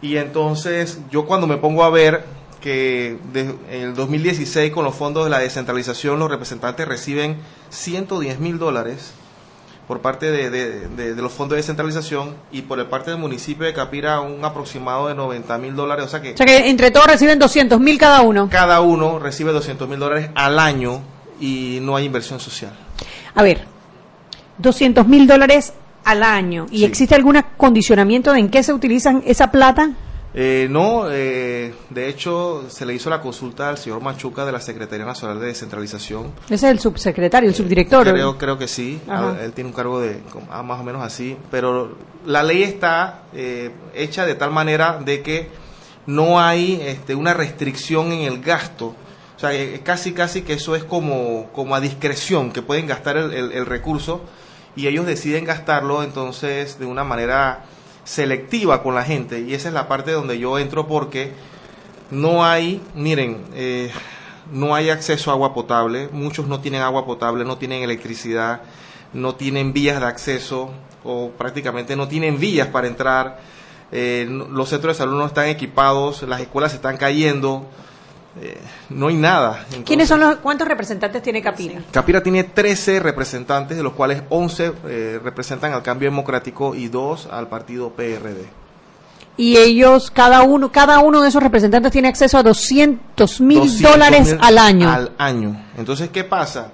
Y 0.00 0.16
entonces 0.16 1.00
yo 1.10 1.26
cuando 1.26 1.46
me 1.46 1.56
pongo 1.58 1.84
a 1.84 1.90
ver 1.90 2.24
que 2.60 3.18
en 3.34 3.58
el 3.68 3.94
2016 3.94 4.72
con 4.72 4.84
los 4.84 4.94
fondos 4.94 5.24
de 5.24 5.30
la 5.30 5.40
descentralización 5.40 6.18
los 6.18 6.30
representantes 6.30 6.88
reciben 6.88 7.36
110 7.68 8.38
mil 8.38 8.58
dólares 8.58 9.12
por 9.86 10.00
parte 10.00 10.30
de, 10.30 10.48
de, 10.48 11.14
los 11.16 11.32
fondos 11.32 11.56
de 11.56 11.56
descentralización 11.56 12.36
y 12.50 12.62
por 12.62 12.78
el 12.80 12.86
parte 12.86 13.10
del 13.10 13.20
municipio 13.20 13.66
de 13.66 13.74
Capira 13.74 14.20
un 14.20 14.42
aproximado 14.44 15.08
de 15.08 15.14
90 15.14 15.58
mil 15.58 15.76
dólares. 15.76 16.06
O 16.06 16.08
sea, 16.08 16.22
que, 16.22 16.32
o 16.32 16.36
sea 16.36 16.46
que 16.46 16.70
entre 16.70 16.90
todos 16.90 17.06
reciben 17.06 17.38
200 17.38 17.78
mil 17.80 17.98
cada 17.98 18.22
uno. 18.22 18.48
Cada 18.50 18.80
uno 18.80 19.18
recibe 19.18 19.52
200 19.52 19.86
mil 19.86 19.98
dólares 19.98 20.30
al 20.34 20.58
año 20.58 21.02
y 21.40 21.80
no 21.82 21.96
hay 21.96 22.06
inversión 22.06 22.40
social. 22.40 22.72
A 23.34 23.42
ver, 23.42 23.66
200 24.58 25.06
mil 25.06 25.26
dólares 25.26 25.72
al 26.04 26.22
año. 26.22 26.66
¿Y 26.70 26.84
existe 26.84 27.14
algún 27.14 27.40
condicionamiento 27.56 28.32
de 28.32 28.40
en 28.40 28.48
qué 28.50 28.62
se 28.62 28.72
utilizan 28.72 29.22
esa 29.26 29.50
plata? 29.50 29.90
Eh, 30.36 30.66
no, 30.68 31.04
eh, 31.12 31.72
de 31.90 32.08
hecho 32.08 32.64
se 32.68 32.84
le 32.84 32.92
hizo 32.92 33.08
la 33.08 33.20
consulta 33.20 33.68
al 33.68 33.78
señor 33.78 34.02
Machuca 34.02 34.44
de 34.44 34.50
la 34.50 34.60
Secretaría 34.60 35.06
Nacional 35.06 35.38
de 35.38 35.46
Descentralización. 35.46 36.32
Ese 36.46 36.54
es 36.54 36.64
el 36.64 36.80
subsecretario, 36.80 37.48
el 37.48 37.54
subdirector. 37.54 38.10
Creo, 38.10 38.36
creo 38.36 38.58
que 38.58 38.66
sí, 38.66 39.00
él 39.40 39.52
tiene 39.52 39.70
un 39.70 39.76
cargo 39.76 40.00
de 40.00 40.20
ah, 40.50 40.64
más 40.64 40.80
o 40.80 40.82
menos 40.82 41.04
así, 41.04 41.36
pero 41.52 41.96
la 42.26 42.42
ley 42.42 42.64
está 42.64 43.22
eh, 43.32 43.70
hecha 43.94 44.26
de 44.26 44.34
tal 44.34 44.50
manera 44.50 44.98
de 44.98 45.22
que 45.22 45.50
no 46.06 46.40
hay 46.40 46.80
este, 46.82 47.14
una 47.14 47.32
restricción 47.32 48.10
en 48.10 48.22
el 48.22 48.40
gasto. 48.40 48.96
O 49.36 49.38
sea, 49.38 49.50
casi 49.84 50.12
casi 50.12 50.42
que 50.42 50.54
eso 50.54 50.74
es 50.74 50.82
como, 50.82 51.50
como 51.52 51.76
a 51.76 51.80
discreción, 51.80 52.50
que 52.50 52.62
pueden 52.62 52.86
gastar 52.86 53.16
el 53.16 53.66
recurso 53.66 54.22
y 54.76 54.86
ellos 54.86 55.06
deciden 55.06 55.44
gastarlo 55.44 56.02
entonces 56.02 56.78
de 56.78 56.86
una 56.86 57.04
manera 57.04 57.64
selectiva 58.04 58.82
con 58.82 58.94
la 58.94 59.04
gente. 59.04 59.40
Y 59.40 59.54
esa 59.54 59.68
es 59.68 59.74
la 59.74 59.88
parte 59.88 60.12
donde 60.12 60.38
yo 60.38 60.58
entro 60.58 60.86
porque 60.86 61.32
no 62.10 62.44
hay, 62.44 62.82
miren, 62.94 63.44
eh, 63.54 63.90
no 64.52 64.74
hay 64.74 64.90
acceso 64.90 65.30
a 65.30 65.34
agua 65.34 65.54
potable, 65.54 66.08
muchos 66.12 66.46
no 66.46 66.60
tienen 66.60 66.82
agua 66.82 67.06
potable, 67.06 67.44
no 67.44 67.56
tienen 67.56 67.82
electricidad, 67.82 68.62
no 69.12 69.34
tienen 69.34 69.72
vías 69.72 70.00
de 70.00 70.06
acceso 70.06 70.70
o 71.02 71.30
prácticamente 71.30 71.96
no 71.96 72.08
tienen 72.08 72.38
vías 72.38 72.68
para 72.68 72.86
entrar, 72.86 73.40
eh, 73.92 74.26
los 74.28 74.68
centros 74.68 74.96
de 74.96 74.98
salud 74.98 75.18
no 75.18 75.26
están 75.26 75.46
equipados, 75.46 76.22
las 76.22 76.40
escuelas 76.40 76.72
se 76.72 76.76
están 76.76 76.96
cayendo, 76.96 77.66
eh, 78.40 78.58
no 78.90 79.08
hay 79.08 79.16
nada. 79.16 79.64
¿Quiénes 79.84 80.08
son 80.08 80.20
los, 80.20 80.36
cuántos 80.36 80.66
representantes 80.66 81.22
tiene 81.22 81.40
Capira? 81.40 81.80
Capira 81.92 82.22
tiene 82.22 82.44
13 82.44 83.00
representantes, 83.00 83.76
de 83.76 83.82
los 83.82 83.92
cuales 83.92 84.22
11 84.28 84.72
eh, 84.86 85.20
representan 85.22 85.72
al 85.72 85.82
cambio 85.82 86.10
democrático 86.10 86.74
y 86.74 86.88
2 86.88 87.28
al 87.30 87.48
partido 87.48 87.90
PRD. 87.90 88.48
Y 89.36 89.56
ellos, 89.56 90.10
cada 90.10 90.42
uno, 90.42 90.70
cada 90.70 91.00
uno 91.00 91.20
de 91.20 91.28
esos 91.28 91.42
representantes 91.42 91.92
tiene 91.92 92.08
acceso 92.08 92.38
a 92.38 92.42
200 92.42 93.40
mil 93.40 93.82
dólares 93.82 94.36
al 94.40 94.58
año. 94.58 94.90
Al 94.90 95.12
año. 95.18 95.64
Entonces, 95.76 96.08
¿qué 96.10 96.22
pasa? 96.22 96.70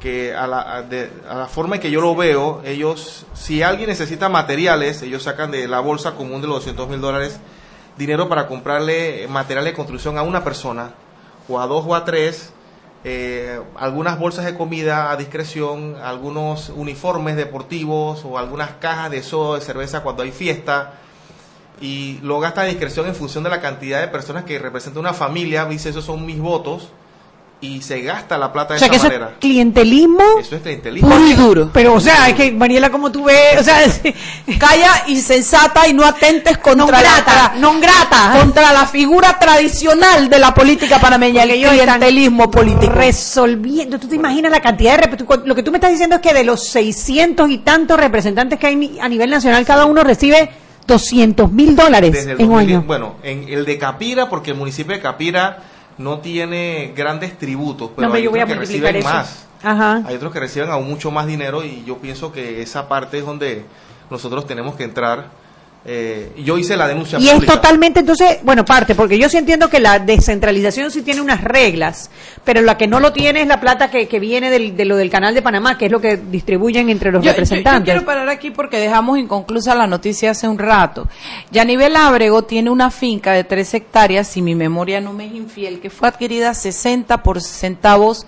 Que 0.00 0.34
a 0.34 0.46
la, 0.46 0.82
de, 0.82 1.10
a 1.28 1.34
la 1.34 1.46
forma 1.46 1.76
en 1.76 1.80
que 1.80 1.90
yo 1.90 2.02
lo 2.02 2.14
veo, 2.14 2.60
ellos, 2.64 3.24
si 3.32 3.62
alguien 3.62 3.88
necesita 3.88 4.28
materiales, 4.28 5.00
ellos 5.02 5.22
sacan 5.22 5.50
de 5.50 5.66
la 5.66 5.80
bolsa 5.80 6.12
común 6.12 6.42
de 6.42 6.46
los 6.46 6.56
200 6.56 6.88
mil 6.90 7.00
dólares 7.00 7.40
dinero 7.96 8.28
para 8.28 8.46
comprarle 8.46 9.26
material 9.28 9.64
de 9.64 9.72
construcción 9.72 10.18
a 10.18 10.22
una 10.22 10.42
persona, 10.44 10.94
o 11.48 11.60
a 11.60 11.66
dos 11.66 11.84
o 11.86 11.94
a 11.94 12.04
tres, 12.04 12.52
eh, 13.04 13.60
algunas 13.76 14.18
bolsas 14.18 14.46
de 14.46 14.54
comida 14.54 15.10
a 15.10 15.16
discreción, 15.16 15.96
algunos 16.02 16.70
uniformes 16.70 17.36
deportivos 17.36 18.24
o 18.24 18.38
algunas 18.38 18.72
cajas 18.80 19.10
de 19.10 19.22
soda, 19.22 19.58
de 19.58 19.64
cerveza 19.64 20.02
cuando 20.02 20.22
hay 20.22 20.32
fiesta, 20.32 20.94
y 21.80 22.18
lo 22.22 22.40
gasta 22.40 22.62
a 22.62 22.64
discreción 22.64 23.06
en 23.06 23.14
función 23.14 23.44
de 23.44 23.50
la 23.50 23.60
cantidad 23.60 24.00
de 24.00 24.08
personas 24.08 24.44
que 24.44 24.58
representa 24.58 25.00
una 25.00 25.12
familia, 25.12 25.66
dice 25.66 25.90
esos 25.90 26.04
son 26.04 26.24
mis 26.24 26.38
votos, 26.38 26.90
y 27.64 27.80
se 27.80 28.02
gasta 28.02 28.36
la 28.36 28.52
plata 28.52 28.74
de 28.74 28.84
esa 28.84 29.02
manera. 29.02 29.30
Es 29.32 29.38
clientelismo. 29.40 30.22
Eso 30.38 30.56
es 30.56 30.62
clientelismo. 30.62 31.08
Muy 31.08 31.32
duro. 31.32 31.70
Pero, 31.72 31.94
o 31.94 32.00
sea, 32.00 32.28
es 32.28 32.34
que, 32.34 32.52
Mariela, 32.52 32.90
como 32.90 33.10
tú 33.10 33.24
ves, 33.24 33.58
o 33.58 33.62
sea, 33.62 33.78
calla 34.58 35.04
insensata 35.08 35.88
y 35.88 35.94
no 35.94 36.04
atentes 36.04 36.58
contra 36.58 37.00
grata, 37.00 37.52
la, 37.54 37.60
non 37.60 37.80
grata, 37.80 38.36
contra 38.38 38.72
la 38.72 38.86
figura 38.86 39.38
tradicional 39.38 40.28
de 40.28 40.38
la 40.38 40.52
política 40.52 41.00
panameña, 41.00 41.44
el 41.44 41.50
clientelismo 41.50 42.50
político. 42.50 42.92
Resolviendo, 42.92 43.98
tú 43.98 44.08
te 44.08 44.16
imaginas 44.16 44.50
la 44.50 44.60
cantidad 44.60 44.98
de 44.98 45.24
lo 45.46 45.54
que 45.54 45.62
tú 45.62 45.70
me 45.70 45.78
estás 45.78 45.90
diciendo 45.90 46.16
es 46.16 46.22
que 46.22 46.34
de 46.34 46.44
los 46.44 46.68
600 46.68 47.50
y 47.50 47.58
tantos 47.58 47.98
representantes 47.98 48.58
que 48.58 48.66
hay 48.66 48.98
a 49.00 49.08
nivel 49.08 49.30
nacional, 49.30 49.64
cada 49.64 49.86
uno 49.86 50.04
recibe 50.04 50.50
200 50.86 51.50
mil 51.50 51.74
dólares 51.74 52.26
en 52.26 52.50
un 52.50 52.58
año. 52.58 52.84
Bueno, 52.86 53.16
en 53.22 53.48
el 53.48 53.64
de 53.64 53.78
Capira, 53.78 54.28
porque 54.28 54.50
el 54.50 54.56
municipio 54.58 54.94
de 54.94 55.00
Capira 55.00 55.73
no 55.98 56.18
tiene 56.18 56.92
grandes 56.96 57.38
tributos, 57.38 57.90
pero 57.94 58.12
hay 58.12 58.26
otros 58.26 58.44
que 58.44 58.54
reciben 58.54 59.02
más. 59.02 59.46
Hay 59.62 60.16
otros 60.16 60.32
que 60.32 60.40
reciben 60.40 60.70
aún 60.70 60.88
mucho 60.88 61.10
más 61.10 61.26
dinero 61.26 61.64
y 61.64 61.84
yo 61.84 61.98
pienso 61.98 62.32
que 62.32 62.60
esa 62.62 62.88
parte 62.88 63.18
es 63.18 63.26
donde 63.26 63.64
nosotros 64.10 64.46
tenemos 64.46 64.74
que 64.74 64.84
entrar 64.84 65.30
eh, 65.86 66.32
yo 66.44 66.56
hice 66.56 66.76
la 66.76 66.88
denuncia 66.88 67.18
y 67.18 67.28
es 67.28 67.44
totalmente 67.44 68.00
entonces 68.00 68.38
bueno 68.42 68.64
parte 68.64 68.94
porque 68.94 69.18
yo 69.18 69.28
sí 69.28 69.36
entiendo 69.36 69.68
que 69.68 69.80
la 69.80 69.98
descentralización 69.98 70.90
sí 70.90 71.02
tiene 71.02 71.20
unas 71.20 71.42
reglas 71.42 72.10
pero 72.42 72.62
la 72.62 72.78
que 72.78 72.86
no 72.86 73.00
lo 73.00 73.12
tiene 73.12 73.42
es 73.42 73.46
la 73.46 73.60
plata 73.60 73.90
que, 73.90 74.06
viene 74.18 74.50
de 74.50 74.84
lo 74.84 74.96
del 74.96 75.10
canal 75.10 75.34
de 75.34 75.42
Panamá 75.42 75.76
que 75.76 75.86
es 75.86 75.92
lo 75.92 76.00
que 76.00 76.16
distribuyen 76.16 76.88
entre 76.88 77.12
los 77.12 77.24
representantes 77.24 77.80
yo, 77.80 77.84
quiero 77.84 78.06
parar 78.06 78.28
aquí 78.28 78.50
porque 78.50 78.78
dejamos 78.78 79.18
inconclusa 79.18 79.74
la 79.74 79.86
noticia 79.86 80.30
hace 80.30 80.48
un 80.48 80.58
rato. 80.58 81.08
Yanivel 81.50 81.96
Ábrego 81.96 82.42
tiene 82.42 82.70
una 82.70 82.90
finca 82.90 83.32
de 83.32 83.44
tres 83.44 83.72
hectáreas 83.74 84.28
si 84.28 84.42
mi 84.42 84.54
memoria 84.54 85.00
no 85.00 85.12
me 85.12 85.26
es 85.26 85.34
infiel 85.34 85.80
que 85.80 85.90
fue 85.90 86.08
adquirida 86.08 86.54
60 86.54 87.22
por 87.22 87.40
centavos 87.40 88.26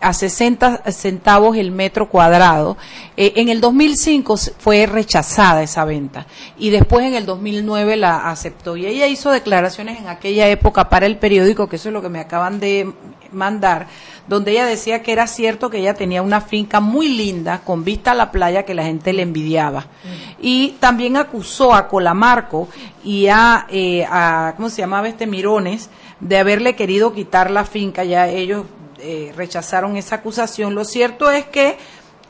a 0.00 0.12
60 0.12 0.90
centavos 0.92 1.56
el 1.56 1.70
metro 1.70 2.08
cuadrado. 2.08 2.76
Eh, 3.16 3.34
en 3.36 3.48
el 3.48 3.60
2005 3.60 4.36
fue 4.58 4.86
rechazada 4.86 5.62
esa 5.62 5.84
venta 5.84 6.26
y 6.58 6.70
después 6.70 7.06
en 7.06 7.14
el 7.14 7.26
2009 7.26 7.96
la 7.96 8.30
aceptó. 8.30 8.76
Y 8.76 8.86
ella 8.86 9.06
hizo 9.06 9.30
declaraciones 9.30 9.98
en 9.98 10.08
aquella 10.08 10.48
época 10.48 10.88
para 10.88 11.06
el 11.06 11.18
periódico, 11.18 11.68
que 11.68 11.76
eso 11.76 11.88
es 11.88 11.92
lo 11.92 12.02
que 12.02 12.08
me 12.08 12.20
acaban 12.20 12.60
de 12.60 12.92
mandar, 13.32 13.86
donde 14.26 14.52
ella 14.52 14.66
decía 14.66 15.02
que 15.02 15.12
era 15.12 15.26
cierto 15.26 15.70
que 15.70 15.78
ella 15.78 15.94
tenía 15.94 16.22
una 16.22 16.40
finca 16.40 16.80
muy 16.80 17.08
linda 17.08 17.60
con 17.64 17.84
vista 17.84 18.12
a 18.12 18.14
la 18.14 18.30
playa 18.30 18.64
que 18.64 18.74
la 18.74 18.84
gente 18.84 19.12
le 19.12 19.22
envidiaba. 19.22 19.86
Y 20.40 20.76
también 20.80 21.16
acusó 21.16 21.74
a 21.74 21.88
Colamarco 21.88 22.68
y 23.04 23.28
a, 23.28 23.66
eh, 23.70 24.06
a 24.08 24.54
¿cómo 24.56 24.70
se 24.70 24.82
llamaba 24.82 25.08
este? 25.08 25.26
Mirones, 25.26 25.90
de 26.20 26.38
haberle 26.38 26.74
querido 26.74 27.12
quitar 27.12 27.50
la 27.50 27.64
finca. 27.64 28.04
Ya 28.04 28.28
ellos 28.28 28.64
eh, 29.00 29.32
rechazaron 29.36 29.96
esa 29.96 30.16
acusación. 30.16 30.74
Lo 30.74 30.84
cierto 30.84 31.30
es 31.30 31.46
que 31.46 31.78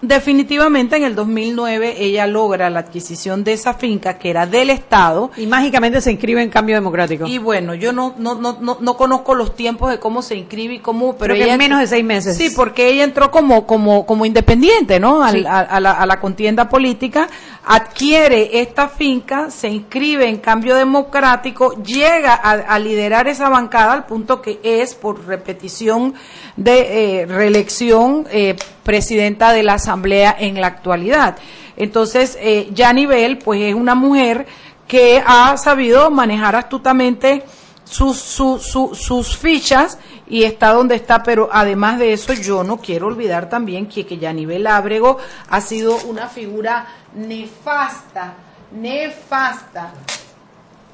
definitivamente 0.00 0.96
en 0.96 1.04
el 1.04 1.14
2009 1.14 1.96
ella 1.98 2.26
logra 2.26 2.70
la 2.70 2.80
adquisición 2.80 3.44
de 3.44 3.54
esa 3.54 3.74
finca 3.74 4.18
que 4.18 4.30
era 4.30 4.46
del 4.46 4.70
Estado. 4.70 5.30
Y 5.36 5.46
mágicamente 5.46 6.00
se 6.00 6.12
inscribe 6.12 6.42
en 6.42 6.50
Cambio 6.50 6.76
Democrático. 6.76 7.26
Y 7.26 7.38
bueno, 7.38 7.74
yo 7.74 7.92
no, 7.92 8.14
no, 8.18 8.34
no, 8.34 8.78
no, 8.80 8.96
conozco 8.96 9.34
los 9.34 9.54
tiempos 9.54 9.90
de 9.90 9.98
cómo 9.98 10.22
se 10.22 10.36
inscribe 10.36 10.74
y 10.74 10.78
cómo... 10.78 11.16
Pero 11.16 11.34
ella, 11.34 11.52
en 11.52 11.58
menos 11.58 11.80
de 11.80 11.86
seis 11.86 12.04
meses. 12.04 12.36
Sí, 12.36 12.50
porque 12.54 12.88
ella 12.88 13.04
entró 13.04 13.30
como, 13.30 13.66
como, 13.66 14.06
como 14.06 14.24
independiente, 14.24 15.00
¿no? 15.00 15.22
a, 15.22 15.32
la, 15.32 15.60
a 15.60 16.06
la 16.06 16.20
contienda 16.20 16.68
política, 16.68 17.28
adquiere 17.68 18.62
esta 18.62 18.88
finca, 18.88 19.50
se 19.50 19.68
inscribe 19.68 20.26
en 20.26 20.38
Cambio 20.38 20.74
Democrático, 20.74 21.74
llega 21.82 22.32
a, 22.34 22.78
liderar 22.78 23.28
esa 23.28 23.50
bancada 23.50 23.92
al 23.92 24.06
punto 24.06 24.40
que 24.40 24.58
es, 24.62 24.94
por 24.94 25.26
repetición 25.26 26.14
de 26.56 27.20
eh, 27.20 27.26
reelección, 27.26 28.26
eh, 28.30 28.56
presidenta 28.88 29.52
de 29.52 29.62
la 29.62 29.74
Asamblea 29.74 30.34
en 30.38 30.62
la 30.62 30.68
actualidad. 30.68 31.36
Entonces, 31.76 32.38
eh, 32.40 32.70
Bell, 33.06 33.36
pues 33.36 33.60
es 33.60 33.74
una 33.74 33.94
mujer 33.94 34.46
que 34.86 35.22
ha 35.26 35.54
sabido 35.58 36.10
manejar 36.10 36.56
astutamente 36.56 37.44
sus, 37.84 38.16
sus 38.16 39.36
fichas 39.36 39.98
y 40.26 40.44
está 40.44 40.72
donde 40.72 40.94
está, 40.94 41.22
pero 41.22 41.50
además 41.52 41.98
de 41.98 42.14
eso 42.14 42.32
yo 42.32 42.64
no 42.64 42.78
quiero 42.78 43.08
olvidar 43.08 43.50
también 43.50 43.90
que, 43.90 44.06
que 44.06 44.16
Yanibel 44.16 44.66
Ábrego 44.66 45.18
ha 45.50 45.60
sido 45.60 45.98
una 46.06 46.26
figura 46.26 46.86
nefasta, 47.14 48.36
nefasta 48.72 49.92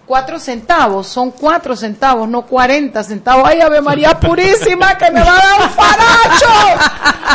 cuatro 0.07 0.39
centavos, 0.39 1.07
son 1.07 1.31
cuatro 1.31 1.77
centavos, 1.77 2.29
no 2.29 2.43
cuarenta 2.43 3.03
centavos. 3.03 3.49
¡Ay, 3.49 3.61
Ave 3.61 3.81
María 3.81 4.19
Purísima, 4.19 4.97
que 4.97 5.11
me 5.11 5.21
va 5.23 5.37
a 5.37 5.47
dar 5.47 5.61
un 5.63 5.71
faracho! 5.71 6.47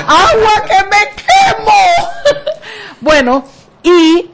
¡Agua 0.07 0.63
que 0.67 0.83
me 0.85 1.09
quemo! 1.15 2.51
bueno, 3.01 3.43
y 3.83 4.29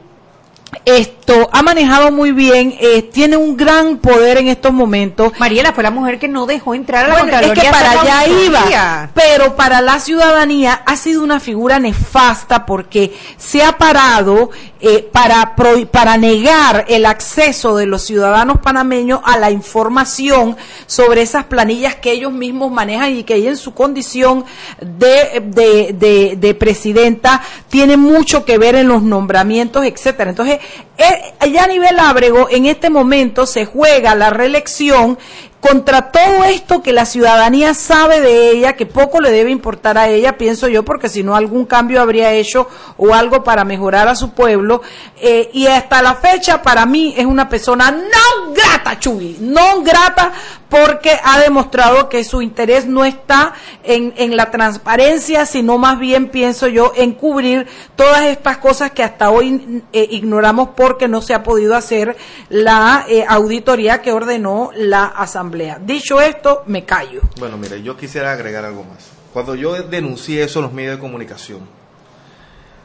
esto 0.86 1.48
ha 1.52 1.62
manejado 1.64 2.12
muy 2.12 2.30
bien, 2.30 2.76
eh, 2.78 3.02
tiene 3.02 3.36
un 3.36 3.56
gran 3.56 3.96
poder 3.96 4.38
en 4.38 4.46
estos 4.46 4.72
momentos. 4.72 5.32
Mariela 5.38 5.72
fue 5.72 5.82
la 5.82 5.90
mujer 5.90 6.20
que 6.20 6.28
no 6.28 6.46
dejó 6.46 6.74
entrar 6.74 7.06
a 7.06 7.08
la 7.08 7.14
bueno, 7.14 7.32
Contraloría. 7.32 7.62
Es 7.62 7.68
que 7.68 7.72
para 7.72 8.00
allá 8.00 8.26
iba, 8.28 9.10
pero 9.12 9.56
para 9.56 9.80
la 9.80 9.98
ciudadanía 9.98 10.82
ha 10.86 10.96
sido 10.96 11.24
una 11.24 11.40
figura 11.40 11.80
nefasta 11.80 12.66
porque 12.66 13.16
se 13.36 13.64
ha 13.64 13.78
parado 13.78 14.50
eh, 14.80 15.08
para 15.10 15.54
para 15.90 16.16
negar 16.18 16.84
el 16.88 17.06
acceso 17.06 17.76
de 17.76 17.86
los 17.86 18.02
ciudadanos 18.02 18.58
panameños 18.62 19.20
a 19.24 19.38
la 19.38 19.50
información 19.50 20.56
sobre 20.86 21.22
esas 21.22 21.44
planillas 21.44 21.94
que 21.96 22.12
ellos 22.12 22.32
mismos 22.32 22.70
manejan 22.70 23.16
y 23.16 23.24
que 23.24 23.36
ella 23.36 23.50
en 23.50 23.56
su 23.56 23.72
condición 23.74 24.44
de, 24.80 25.42
de, 25.46 25.92
de- 25.94 26.36
de 26.36 26.54
presidenta 26.54 27.42
tiene 27.68 27.96
mucho 27.96 28.44
que 28.44 28.58
ver 28.58 28.74
en 28.74 28.88
los 28.88 29.02
nombramientos, 29.02 29.84
etcétera. 29.84 30.30
Entonces, 30.30 30.58
eh, 30.98 31.34
allá 31.40 31.64
a 31.64 31.68
nivel 31.68 31.98
Ábrego, 31.98 32.48
en 32.50 32.66
este 32.66 32.90
momento 32.90 33.46
se 33.46 33.64
juega 33.64 34.14
la 34.14 34.30
reelección 34.30 35.18
contra 35.60 36.12
todo 36.12 36.44
esto 36.44 36.82
que 36.82 36.92
la 36.92 37.06
ciudadanía 37.06 37.74
sabe 37.74 38.20
de 38.20 38.50
ella, 38.50 38.74
que 38.74 38.86
poco 38.86 39.20
le 39.20 39.32
debe 39.32 39.50
importar 39.50 39.98
a 39.98 40.08
ella, 40.08 40.36
pienso 40.38 40.68
yo, 40.68 40.84
porque 40.84 41.08
si 41.08 41.22
no 41.22 41.34
algún 41.34 41.64
cambio 41.64 42.00
habría 42.00 42.32
hecho 42.32 42.68
o 42.96 43.14
algo 43.14 43.42
para 43.42 43.64
mejorar 43.64 44.06
a 44.08 44.14
su 44.14 44.30
pueblo. 44.30 44.82
Eh, 45.20 45.50
y 45.52 45.66
hasta 45.66 46.02
la 46.02 46.14
fecha, 46.14 46.62
para 46.62 46.86
mí, 46.86 47.14
es 47.16 47.24
una 47.24 47.48
persona 47.48 47.90
no 47.90 48.52
grata, 48.52 48.98
Chuy, 48.98 49.38
no 49.40 49.82
grata, 49.82 50.32
porque 50.68 51.18
ha 51.22 51.40
demostrado 51.40 52.08
que 52.08 52.24
su 52.24 52.42
interés 52.42 52.86
no 52.86 53.04
está 53.04 53.54
en, 53.82 54.14
en 54.16 54.36
la 54.36 54.50
transparencia, 54.50 55.46
sino 55.46 55.78
más 55.78 55.98
bien, 55.98 56.28
pienso 56.28 56.66
yo, 56.66 56.92
en 56.96 57.12
cubrir 57.12 57.66
todas 57.94 58.24
estas 58.24 58.58
cosas 58.58 58.90
que 58.90 59.02
hasta 59.02 59.30
hoy 59.30 59.82
eh, 59.92 60.06
ignoramos 60.10 60.70
porque 60.76 61.08
no 61.08 61.22
se 61.22 61.34
ha 61.34 61.42
podido 61.42 61.76
hacer 61.76 62.16
la 62.48 63.04
eh, 63.08 63.24
auditoría 63.26 64.02
que 64.02 64.12
ordenó 64.12 64.70
la 64.74 65.06
Asamblea. 65.06 65.45
Dicho 65.80 66.20
esto, 66.20 66.62
me 66.66 66.84
callo. 66.84 67.20
Bueno, 67.38 67.56
mire, 67.56 67.82
yo 67.82 67.96
quisiera 67.96 68.32
agregar 68.32 68.64
algo 68.64 68.84
más. 68.84 69.10
Cuando 69.32 69.54
yo 69.54 69.82
denuncié 69.82 70.42
eso 70.44 70.60
en 70.60 70.64
los 70.64 70.72
medios 70.72 70.94
de 70.96 71.00
comunicación, 71.00 71.60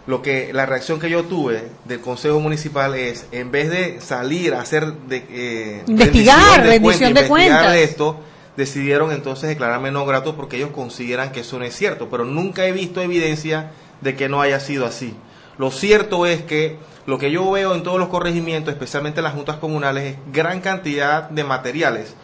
lo 0.07 0.21
que 0.21 0.51
la 0.51 0.65
reacción 0.65 0.99
que 0.99 1.09
yo 1.09 1.23
tuve 1.23 1.63
del 1.85 2.01
Consejo 2.01 2.39
Municipal 2.39 2.95
es, 2.95 3.27
en 3.31 3.51
vez 3.51 3.69
de 3.69 4.01
salir 4.01 4.53
a 4.53 4.61
hacer 4.61 4.91
de, 4.93 5.25
eh, 5.29 5.83
Investigar, 5.87 6.63
rendición 6.63 7.13
de 7.13 7.21
investigar 7.21 7.27
cuentas. 7.27 7.75
esto, 7.77 8.19
decidieron 8.57 9.11
entonces 9.11 9.49
declararme 9.49 9.91
no 9.91 10.05
grato 10.05 10.35
porque 10.35 10.57
ellos 10.57 10.71
consideran 10.71 11.31
que 11.31 11.41
eso 11.41 11.59
no 11.59 11.65
es 11.65 11.75
cierto, 11.75 12.09
pero 12.09 12.25
nunca 12.25 12.65
he 12.65 12.71
visto 12.71 13.01
evidencia 13.01 13.71
de 14.01 14.15
que 14.15 14.27
no 14.27 14.41
haya 14.41 14.59
sido 14.59 14.85
así. 14.85 15.15
Lo 15.57 15.71
cierto 15.71 16.25
es 16.25 16.41
que 16.41 16.77
lo 17.05 17.17
que 17.17 17.31
yo 17.31 17.49
veo 17.51 17.75
en 17.75 17.83
todos 17.83 17.99
los 17.99 18.09
corregimientos, 18.09 18.73
especialmente 18.73 19.19
en 19.19 19.25
las 19.25 19.33
juntas 19.33 19.57
comunales, 19.57 20.15
es 20.15 20.17
gran 20.33 20.61
cantidad 20.61 21.29
de 21.29 21.43
materiales. 21.43 22.15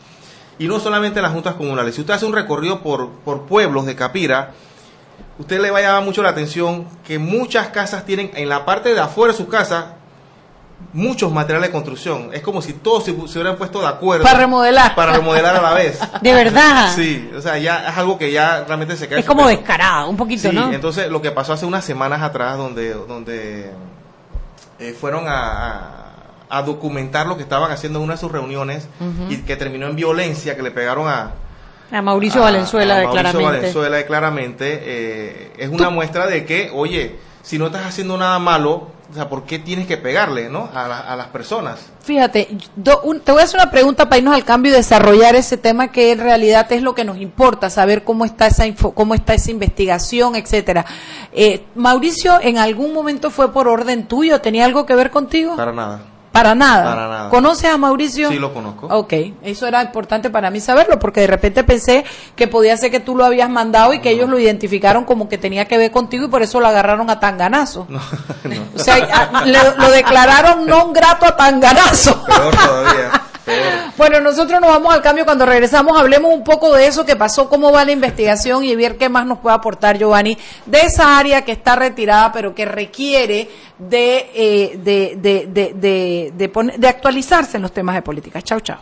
Y 0.59 0.67
no 0.67 0.79
solamente 0.79 1.19
en 1.19 1.23
las 1.23 1.33
juntas 1.33 1.55
comunales. 1.55 1.93
Si 1.95 2.01
usted 2.01 2.13
hace 2.15 2.25
un 2.25 2.33
recorrido 2.33 2.81
por, 2.81 3.09
por 3.23 3.43
pueblos 3.43 3.85
de 3.85 3.95
Capira, 3.95 4.51
usted 5.37 5.59
le 5.61 5.69
va 5.71 5.79
a 5.79 5.81
llamar 5.81 6.03
mucho 6.03 6.23
la 6.23 6.29
atención 6.29 6.87
que 7.05 7.19
muchas 7.19 7.67
casas 7.67 8.05
tienen 8.05 8.31
en 8.35 8.49
la 8.49 8.65
parte 8.65 8.93
de 8.93 8.99
afuera 8.99 9.33
de 9.33 9.37
sus 9.37 9.47
casas 9.47 9.85
muchos 10.93 11.31
materiales 11.31 11.69
de 11.69 11.71
construcción. 11.73 12.29
Es 12.33 12.41
como 12.41 12.61
si 12.61 12.73
todos 12.73 13.03
se, 13.03 13.11
se 13.11 13.39
hubieran 13.39 13.55
puesto 13.55 13.81
de 13.81 13.87
acuerdo. 13.87 14.23
Para 14.23 14.39
remodelar. 14.39 14.95
Para 14.95 15.13
remodelar 15.13 15.55
a 15.55 15.61
la 15.61 15.73
vez. 15.73 15.99
De 16.21 16.33
verdad. 16.33 16.91
Sí, 16.95 17.29
o 17.35 17.41
sea, 17.41 17.57
ya 17.57 17.89
es 17.89 17.97
algo 17.97 18.17
que 18.17 18.31
ya 18.31 18.63
realmente 18.63 18.95
se 18.95 19.07
cae. 19.07 19.19
Es 19.19 19.25
como 19.25 19.47
descarado, 19.47 20.09
un 20.09 20.17
poquito, 20.17 20.49
Sí, 20.49 20.55
¿no? 20.55 20.71
entonces 20.71 21.09
lo 21.09 21.21
que 21.21 21.31
pasó 21.31 21.53
hace 21.53 21.65
unas 21.65 21.83
semanas 21.83 22.21
atrás, 22.21 22.57
donde, 22.57 22.93
donde 22.93 23.71
eh, 24.79 24.95
fueron 24.99 25.27
a, 25.27 25.33
a- 25.33 26.06
a 26.49 26.61
documentar 26.61 27.27
lo 27.27 27.35
que 27.37 27.43
estaban 27.43 27.71
haciendo 27.71 27.99
en 27.99 28.05
una 28.05 28.13
de 28.13 28.19
sus 28.19 28.31
reuniones 28.31 28.87
y 29.29 29.37
que 29.37 29.55
terminó 29.57 29.87
en 29.87 29.95
violencia, 29.95 30.55
que 30.55 30.61
le 30.63 30.71
pegaron 30.71 31.07
a, 31.07 31.31
A 31.91 32.01
Mauricio 32.01 32.41
a- 32.41 32.45
Valenzuela, 32.45 32.95
a 32.95 32.97
de 32.99 33.03
Mauricio 33.05 33.21
claramente. 33.31 33.57
Valenzuela 33.59 34.05
claramente, 34.05 34.81
eh, 34.83 35.51
es 35.57 35.69
una 35.69 35.89
muestra 35.89 36.27
de 36.27 36.45
que, 36.45 36.71
oye, 36.73 37.15
si 37.43 37.57
no 37.57 37.67
estás 37.67 37.85
haciendo 37.85 38.17
nada 38.17 38.39
malo, 38.39 38.89
o 39.09 39.13
sea, 39.13 39.29
¿por 39.29 39.43
qué 39.45 39.57
tienes 39.57 39.87
que 39.87 39.95
pegarle, 39.95 40.49
no? 40.49 40.69
A, 40.73 40.85
la- 40.85 40.99
a 40.99 41.15
las 41.15 41.27
personas. 41.27 41.79
Fíjate, 42.03 42.49
do- 42.75 42.99
un- 43.03 43.21
te 43.21 43.31
voy 43.31 43.39
a 43.39 43.45
hacer 43.45 43.57
una 43.61 43.71
pregunta 43.71 44.03
para 44.09 44.17
irnos 44.17 44.35
al 44.35 44.43
cambio 44.43 44.73
y 44.73 44.75
desarrollar 44.75 45.33
ese 45.35 45.55
tema 45.55 45.87
que 45.89 46.11
en 46.11 46.19
realidad 46.19 46.69
es 46.73 46.81
lo 46.81 46.93
que 46.93 47.05
nos 47.05 47.17
importa, 47.17 47.69
saber 47.69 48.03
cómo 48.03 48.25
está 48.25 48.47
esa 48.47 48.67
info- 48.67 48.91
cómo 48.93 49.13
está 49.13 49.33
esa 49.33 49.49
investigación, 49.51 50.35
etcétera. 50.35 50.85
Eh, 51.31 51.63
Mauricio, 51.75 52.37
¿en 52.41 52.57
algún 52.57 52.93
momento 52.93 53.31
fue 53.31 53.53
por 53.53 53.69
orden 53.69 54.07
tuyo? 54.09 54.41
¿Tenía 54.41 54.65
algo 54.65 54.85
que 54.85 54.95
ver 54.95 55.09
contigo? 55.09 55.55
Para 55.55 55.71
nada. 55.71 56.01
Para 56.37 56.55
nada. 56.55 56.83
Para 56.83 57.07
nada. 57.07 57.29
¿Conoces 57.29 57.69
a 57.71 57.77
Mauricio? 57.77 58.29
Sí, 58.29 58.37
lo 58.39 58.53
conozco. 58.53 58.87
Ok, 58.91 59.13
eso 59.43 59.65
era 59.67 59.81
importante 59.81 60.29
para 60.29 60.49
mí 60.49 60.59
saberlo, 60.59 60.99
porque 60.99 61.21
de 61.21 61.27
repente 61.27 61.63
pensé 61.63 62.05
que 62.35 62.47
podía 62.47 62.77
ser 62.77 62.91
que 62.91 62.99
tú 62.99 63.15
lo 63.15 63.25
habías 63.25 63.49
mandado 63.49 63.93
y 63.93 63.99
que 64.01 64.11
ellos 64.11 64.29
lo 64.29 64.37
identificaron 64.37 65.03
como 65.05 65.27
que 65.29 65.37
tenía 65.37 65.65
que 65.65 65.77
ver 65.77 65.91
contigo 65.91 66.25
y 66.25 66.29
por 66.29 66.41
eso 66.41 66.59
lo 66.59 66.67
agarraron 66.67 67.09
a 67.09 67.19
tanganazo. 67.19 67.87
O 68.75 68.79
sea, 68.79 68.95
a- 69.33 69.45
le- 69.45 69.57
lo 69.77 69.89
declararon 69.91 70.65
no 70.67 70.91
grato 70.91 71.25
a 71.25 71.35
tanganazo. 71.35 72.23
Peor 72.25 72.55
todavía. 72.55 73.11
Bueno, 73.97 74.19
nosotros 74.19 74.59
nos 74.61 74.69
vamos 74.69 74.93
al 74.93 75.01
cambio 75.01 75.25
cuando 75.25 75.45
regresamos. 75.45 75.97
Hablemos 75.99 76.33
un 76.33 76.43
poco 76.43 76.73
de 76.73 76.87
eso 76.87 77.05
que 77.05 77.15
pasó, 77.15 77.49
cómo 77.49 77.71
va 77.71 77.85
la 77.85 77.91
investigación 77.91 78.63
y 78.63 78.75
ver 78.75 78.97
qué 78.97 79.09
más 79.09 79.25
nos 79.25 79.39
puede 79.39 79.55
aportar 79.55 79.97
Giovanni 79.97 80.37
de 80.65 80.81
esa 80.81 81.17
área 81.17 81.43
que 81.43 81.51
está 81.53 81.75
retirada, 81.75 82.31
pero 82.31 82.53
que 82.53 82.65
requiere 82.65 83.49
de, 83.77 84.29
eh, 84.35 84.77
de, 84.83 85.15
de, 85.17 85.47
de, 85.47 85.73
de, 85.73 86.33
de 86.35 86.49
poner- 86.53 86.77
de 86.77 86.87
actualizarse 86.87 87.57
en 87.57 87.63
los 87.63 87.71
temas 87.71 87.95
de 87.95 88.01
política. 88.01 88.41
Chao, 88.41 88.59
chao. 88.59 88.79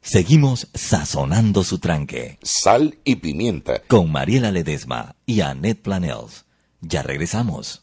Seguimos 0.00 0.68
sazonando 0.72 1.64
su 1.64 1.78
tranque. 1.78 2.38
Sal 2.42 2.98
y 3.04 3.16
pimienta. 3.16 3.80
Con 3.88 4.12
Mariela 4.12 4.52
Ledesma 4.52 5.16
y 5.26 5.40
Annette 5.40 5.82
Planels. 5.82 6.44
Ya 6.80 7.02
regresamos. 7.02 7.82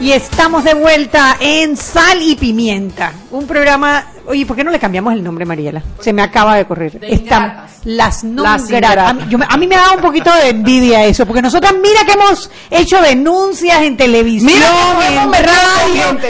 Y 0.00 0.12
estamos 0.12 0.64
de 0.64 0.72
vuelta 0.72 1.36
en 1.40 1.76
Sal 1.76 2.22
y 2.22 2.34
Pimienta, 2.34 3.12
un 3.30 3.46
programa 3.46 4.06
Oye, 4.30 4.46
¿por 4.46 4.54
qué 4.54 4.62
no 4.62 4.70
le 4.70 4.78
cambiamos 4.78 5.12
el 5.12 5.24
nombre, 5.24 5.44
Mariela? 5.44 5.82
Se 5.98 6.12
me 6.12 6.22
acaba 6.22 6.54
de 6.54 6.64
correr. 6.64 7.00
Están 7.02 7.66
las 7.84 8.22
no 8.22 8.44
gratas. 8.68 9.10
A 9.10 9.12
mí, 9.12 9.24
a 9.48 9.56
mí 9.56 9.66
me 9.66 9.74
da 9.74 9.92
un 9.92 10.00
poquito 10.00 10.32
de 10.32 10.50
envidia 10.50 11.04
eso, 11.04 11.26
porque 11.26 11.42
nosotras 11.42 11.72
mira 11.82 12.04
que 12.04 12.12
hemos 12.12 12.48
hecho 12.70 13.00
denuncias 13.02 13.82
en 13.82 13.96
televisión, 13.96 14.52
mira 14.52 15.24
en 15.24 15.30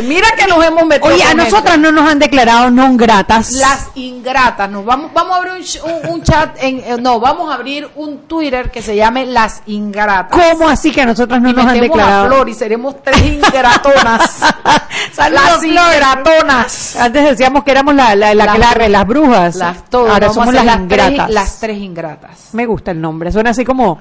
Mira 0.03 0.27
que 0.37 0.47
nos 0.47 0.65
hemos 0.65 0.87
metido. 0.87 1.15
Oye, 1.15 1.23
a 1.23 1.35
nosotras 1.35 1.79
no 1.79 1.93
nos 1.93 2.09
han 2.09 2.19
declarado 2.19 2.71
no 2.71 2.97
gratas. 2.97 3.53
Las 3.53 3.89
ingratas. 3.95 4.71
Nos 4.71 4.85
vamos, 4.85 5.13
vamos 5.13 5.35
a 5.35 5.37
abrir 5.39 5.65
un, 6.09 6.23
chat, 6.23 6.57
en, 6.63 6.79
eh, 6.79 6.97
no, 7.01 7.21
vamos 7.21 7.51
a 7.51 7.55
abrir 7.55 7.89
un 7.97 8.19
Twitter 8.23 8.71
que 8.71 8.83
se 8.83 8.97
llame 8.97 9.27
Las 9.27 9.63
Ingratas. 9.67 10.39
¿Cómo 10.39 10.69
así 10.69 10.91
que 10.91 11.03
a 11.03 11.07
nosotras 11.07 11.41
no 11.41 11.53
nos 11.53 11.67
han 11.67 11.81
declarado? 11.81 12.25
A 12.25 12.29
Flor 12.29 12.49
y 12.49 12.55
seremos 12.55 13.03
tres 13.03 13.21
ingratonas. 13.25 14.41
las 15.31 15.65
ingratonas. 15.65 16.97
Antes 16.97 17.25
decíamos 17.25 17.65
que 17.65 17.71
éramos 17.71 17.95
la, 17.95 18.15
la, 18.15 18.35
la 18.35 18.57
las, 18.57 18.89
las 18.91 19.07
brujas. 19.07 19.57
Las 19.57 19.77
Ahora 19.93 20.33
somos 20.33 20.55
las, 20.55 20.79
ingratas. 20.79 21.31
las 21.31 21.61
tres 21.61 21.79
ingratas. 21.79 22.49
Me 22.53 22.67
gusta 22.67 22.91
el 22.91 23.01
nombre. 23.01 23.33
Suena 23.33 23.51
así 23.51 23.65
como, 23.65 23.99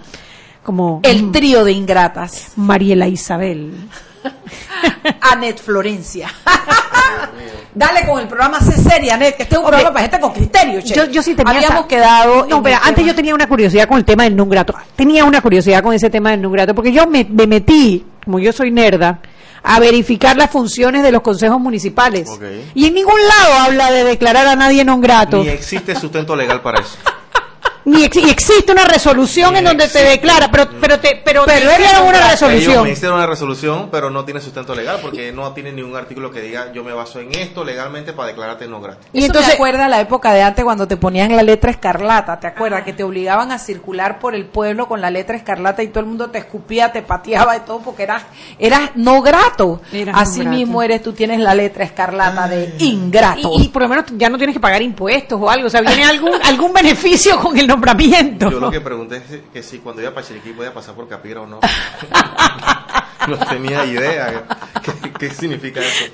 como 0.64 1.02
el 1.04 1.32
trío 1.32 1.64
de 1.64 1.72
ingratas. 1.72 2.54
Mariela 2.56 3.08
Isabel. 3.08 3.74
Anet 5.32 5.60
Florencia. 5.60 6.30
Dale 7.74 8.06
con 8.06 8.20
el 8.20 8.28
programa 8.28 8.60
C 8.60 8.72
seria, 8.78 9.16
Anet, 9.16 9.36
que 9.36 9.44
este 9.44 9.56
es 9.56 9.60
un 9.60 9.68
programa 9.68 9.94
para 9.94 10.02
gente 10.02 10.20
con 10.20 10.34
criterio. 10.34 10.80
Yo, 10.80 11.06
yo 11.06 11.22
sí 11.22 11.36
tenía. 11.36 11.54
Habíamos 11.54 11.86
quedado. 11.86 12.46
No, 12.48 12.62
pero 12.62 12.78
antes 12.84 13.06
yo 13.06 13.16
tenía 13.16 13.34
una 13.34 13.48
curiosidad 13.48 13.88
con 13.88 13.98
el 13.98 14.06
tema 14.06 14.24
del 14.24 14.36
grato 14.46 14.74
Tenía 14.96 15.26
una 15.26 15.42
curiosidad 15.42 15.84
con 15.84 15.94
ese 15.94 16.10
tema 16.10 16.32
del 16.32 16.50
grato 16.50 16.74
porque 16.76 16.92
yo 16.92 17.08
me, 17.08 17.26
me 17.26 17.48
metí, 17.48 18.06
como 18.24 18.40
yo 18.40 18.52
soy 18.52 18.72
nerda, 18.72 19.20
a 19.64 19.80
verificar 19.80 20.38
las 20.38 20.50
funciones 20.50 21.04
de 21.04 21.12
los 21.12 21.22
consejos 21.22 21.60
municipales. 21.60 22.30
Y 22.74 22.86
en 22.86 22.94
ningún 22.94 23.20
lado 23.20 23.54
habla 23.66 23.92
de 23.92 24.04
declarar 24.04 24.48
a 24.48 24.56
nadie 24.56 24.84
non 24.84 25.02
grato. 25.02 25.44
Ni 25.44 25.50
existe 25.50 25.96
sustento 25.96 26.36
legal 26.36 26.62
para 26.62 26.82
eso 26.82 26.98
ni 27.86 28.04
existe 28.04 28.72
una 28.72 28.86
resolución 28.86 29.56
en 29.56 29.66
donde 29.66 29.88
te 29.88 30.04
declara, 30.04 30.50
pero 30.52 30.70
pero 30.80 31.00
te 31.00 31.22
pero, 31.24 31.44
pero 31.46 31.70
te 31.70 32.02
una 32.02 32.32
resolución. 32.32 32.88
Ellos 32.88 33.02
me 33.02 33.10
una 33.10 33.26
resolución, 33.26 33.90
pero 33.92 34.10
no 34.10 34.26
tiene 34.26 34.42
sustento 34.42 34.76
legal 34.76 35.00
porque 35.02 35.32
no 35.32 35.52
tiene 35.54 35.72
ningún 35.72 35.96
artículo 35.96 36.32
que 36.32 36.42
diga 36.42 36.72
yo 36.74 36.84
me 36.84 36.94
baso 36.94 37.20
en 37.20 37.34
esto 37.36 37.64
legalmente 37.64 38.14
para 38.14 38.30
declararte 38.30 38.68
no 38.68 38.82
gratis. 38.82 39.08
Y 39.14 39.24
entonces 39.24 39.52
recuerda 39.52 39.88
la 39.88 40.02
época 40.02 40.34
de 40.34 40.42
antes 40.42 40.64
cuando 40.64 40.88
te 40.88 40.98
ponían 40.98 41.36
la 41.36 41.44
letra 41.44 41.72
escarlata, 41.72 42.40
¿te 42.40 42.48
acuerdas? 42.48 42.84
Que 42.84 42.94
te 42.94 43.04
obligaban 43.04 43.52
a 43.52 43.60
circular 43.60 44.20
por 44.20 44.36
el 44.36 44.46
pueblo 44.46 44.88
con 44.88 45.02
la 45.02 45.10
letra 45.10 45.36
escarlata 45.36 45.84
y 45.84 45.88
todo 45.88 46.02
el 46.02 46.06
mundo 46.08 46.30
te 46.30 46.40
escupía, 46.40 46.92
te 46.92 47.02
pateaba 47.02 47.56
y 47.58 47.62
todo 47.62 47.80
porque 47.80 48.04
eras 48.04 48.24
eras 48.58 48.92
no 48.96 49.22
grato. 49.22 49.82
Así 50.14 50.46
mismo 50.46 50.82
eres 50.84 51.02
tú 51.02 51.14
tienes 51.14 51.40
la 51.40 51.56
letra 51.56 51.84
escarlata 51.84 52.48
de 52.48 52.76
ingrato. 52.80 53.52
Y, 53.60 53.70
por 53.70 53.84
lo 53.84 53.90
menos 53.90 54.06
ya 54.18 54.30
no 54.30 54.38
tienes 54.38 54.56
que 54.56 54.60
pagar 54.60 54.82
impuestos 54.82 55.40
o 55.42 55.50
algo, 55.50 55.68
o 55.68 55.70
sea, 55.70 55.82
viene 55.82 56.04
algún 56.04 56.34
algún 56.44 56.74
beneficio 56.74 57.40
con 57.40 57.58
el 57.58 57.69
nombramiento. 57.70 58.50
Yo 58.52 58.60
lo 58.60 58.72
que 58.72 58.82
pregunté 58.82 59.18
es 59.18 59.24
que 59.54 59.64
si 59.64 59.80
cuando 59.80 60.02
iba 60.02 60.14
para 60.14 60.28
Chiriquí 60.28 60.52
podía 60.52 60.74
pasar 60.74 60.96
por 60.96 61.08
Capira 61.08 61.42
o 61.42 61.48
no. 61.48 61.60
no 63.28 63.38
tenía 63.48 63.86
idea. 63.86 64.46
¿Qué, 65.18 65.30
significa 65.30 65.80
eso? 65.80 66.06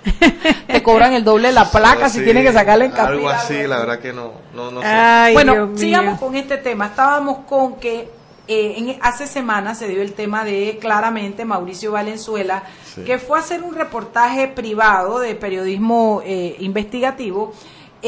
Te 0.68 0.84
cobran 0.84 1.14
el 1.14 1.24
doble 1.24 1.48
de 1.48 1.54
la 1.54 1.70
placa 1.70 2.10
si 2.10 2.24
tienes 2.24 2.46
que 2.46 2.54
sacarle 2.54 2.86
en 2.86 2.92
Capira. 2.92 3.10
Algo 3.10 3.30
así, 3.30 3.66
la 3.66 3.80
verdad 3.80 4.00
que 4.00 4.14
no, 4.14 4.34
no, 4.54 4.82
sé. 4.82 5.34
bueno, 5.34 5.72
sigamos 5.76 6.20
con 6.20 6.36
este 6.36 6.58
tema. 6.58 6.88
Estábamos 6.88 7.40
con 7.48 7.76
que 7.76 8.10
eh, 8.48 8.76
en, 8.78 8.98
hace 9.02 9.26
semanas 9.26 9.80
se 9.80 9.88
dio 9.88 10.02
el 10.02 10.14
tema 10.14 10.44
de 10.44 10.78
claramente 10.80 11.46
Mauricio 11.46 11.94
Valenzuela, 11.94 12.64
que 13.06 13.18
fue 13.18 13.38
a 13.38 13.42
hacer 13.42 13.64
un 13.64 13.76
reportaje 13.76 14.48
privado 14.48 15.20
de 15.20 15.36
periodismo 15.36 16.22
eh, 16.26 16.56
investigativo 16.60 17.54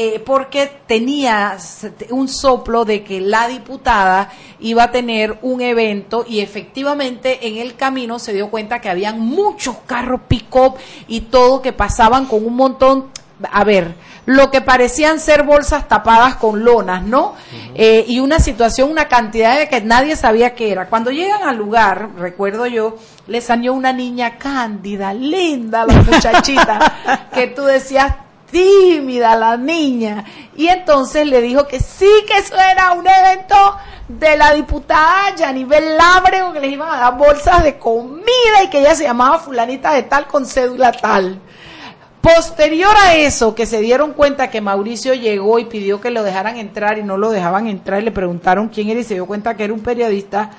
eh, 0.00 0.22
porque 0.24 0.70
tenía 0.86 1.58
un 2.10 2.28
soplo 2.28 2.84
de 2.84 3.02
que 3.02 3.20
la 3.20 3.48
diputada 3.48 4.30
iba 4.60 4.84
a 4.84 4.92
tener 4.92 5.40
un 5.42 5.60
evento 5.60 6.24
y 6.24 6.38
efectivamente 6.38 7.48
en 7.48 7.56
el 7.56 7.74
camino 7.74 8.20
se 8.20 8.32
dio 8.32 8.48
cuenta 8.48 8.80
que 8.80 8.88
habían 8.88 9.18
muchos 9.18 9.78
carros 9.86 10.20
pick-up 10.28 10.76
y 11.08 11.22
todo 11.22 11.62
que 11.62 11.72
pasaban 11.72 12.26
con 12.26 12.46
un 12.46 12.54
montón, 12.54 13.06
a 13.50 13.64
ver, 13.64 13.96
lo 14.24 14.52
que 14.52 14.60
parecían 14.60 15.18
ser 15.18 15.42
bolsas 15.42 15.88
tapadas 15.88 16.36
con 16.36 16.62
lonas, 16.62 17.02
¿no? 17.02 17.34
Eh, 17.74 18.04
y 18.06 18.20
una 18.20 18.38
situación, 18.38 18.92
una 18.92 19.08
cantidad 19.08 19.58
de 19.58 19.68
que 19.68 19.80
nadie 19.80 20.14
sabía 20.14 20.54
qué 20.54 20.70
era. 20.70 20.86
Cuando 20.88 21.10
llegan 21.10 21.42
al 21.42 21.56
lugar, 21.56 22.10
recuerdo 22.16 22.68
yo, 22.68 22.98
le 23.26 23.40
salió 23.40 23.72
una 23.72 23.92
niña 23.92 24.38
cándida, 24.38 25.12
linda 25.12 25.84
la 25.84 25.94
muchachita, 26.02 27.28
que 27.34 27.48
tú 27.48 27.64
decías, 27.64 28.14
tímida 28.50 29.36
la 29.36 29.56
niña. 29.56 30.24
Y 30.56 30.68
entonces 30.68 31.26
le 31.26 31.40
dijo 31.40 31.66
que 31.66 31.80
sí, 31.80 32.10
que 32.26 32.38
eso 32.38 32.56
era 32.56 32.92
un 32.92 33.06
evento 33.06 33.56
de 34.08 34.36
la 34.36 34.54
diputada 34.54 35.34
Yanibel 35.36 35.96
Lábrego, 35.96 36.52
que 36.52 36.60
les 36.60 36.72
iban 36.72 36.90
a 36.90 36.98
dar 36.98 37.16
bolsas 37.16 37.62
de 37.62 37.78
comida 37.78 38.62
y 38.64 38.70
que 38.70 38.80
ella 38.80 38.94
se 38.94 39.04
llamaba 39.04 39.38
fulanita 39.38 39.92
de 39.92 40.04
tal 40.04 40.26
con 40.26 40.46
cédula 40.46 40.92
tal. 40.92 41.40
Posterior 42.20 42.94
a 43.04 43.14
eso, 43.14 43.54
que 43.54 43.64
se 43.64 43.80
dieron 43.80 44.12
cuenta 44.12 44.50
que 44.50 44.60
Mauricio 44.60 45.14
llegó 45.14 45.58
y 45.58 45.66
pidió 45.66 46.00
que 46.00 46.10
lo 46.10 46.22
dejaran 46.22 46.56
entrar 46.56 46.98
y 46.98 47.02
no 47.02 47.16
lo 47.16 47.30
dejaban 47.30 47.68
entrar 47.68 48.00
y 48.00 48.06
le 48.06 48.10
preguntaron 48.10 48.68
quién 48.68 48.88
era 48.88 49.00
y 49.00 49.04
se 49.04 49.14
dio 49.14 49.26
cuenta 49.26 49.56
que 49.56 49.64
era 49.64 49.72
un 49.72 49.82
periodista, 49.82 50.50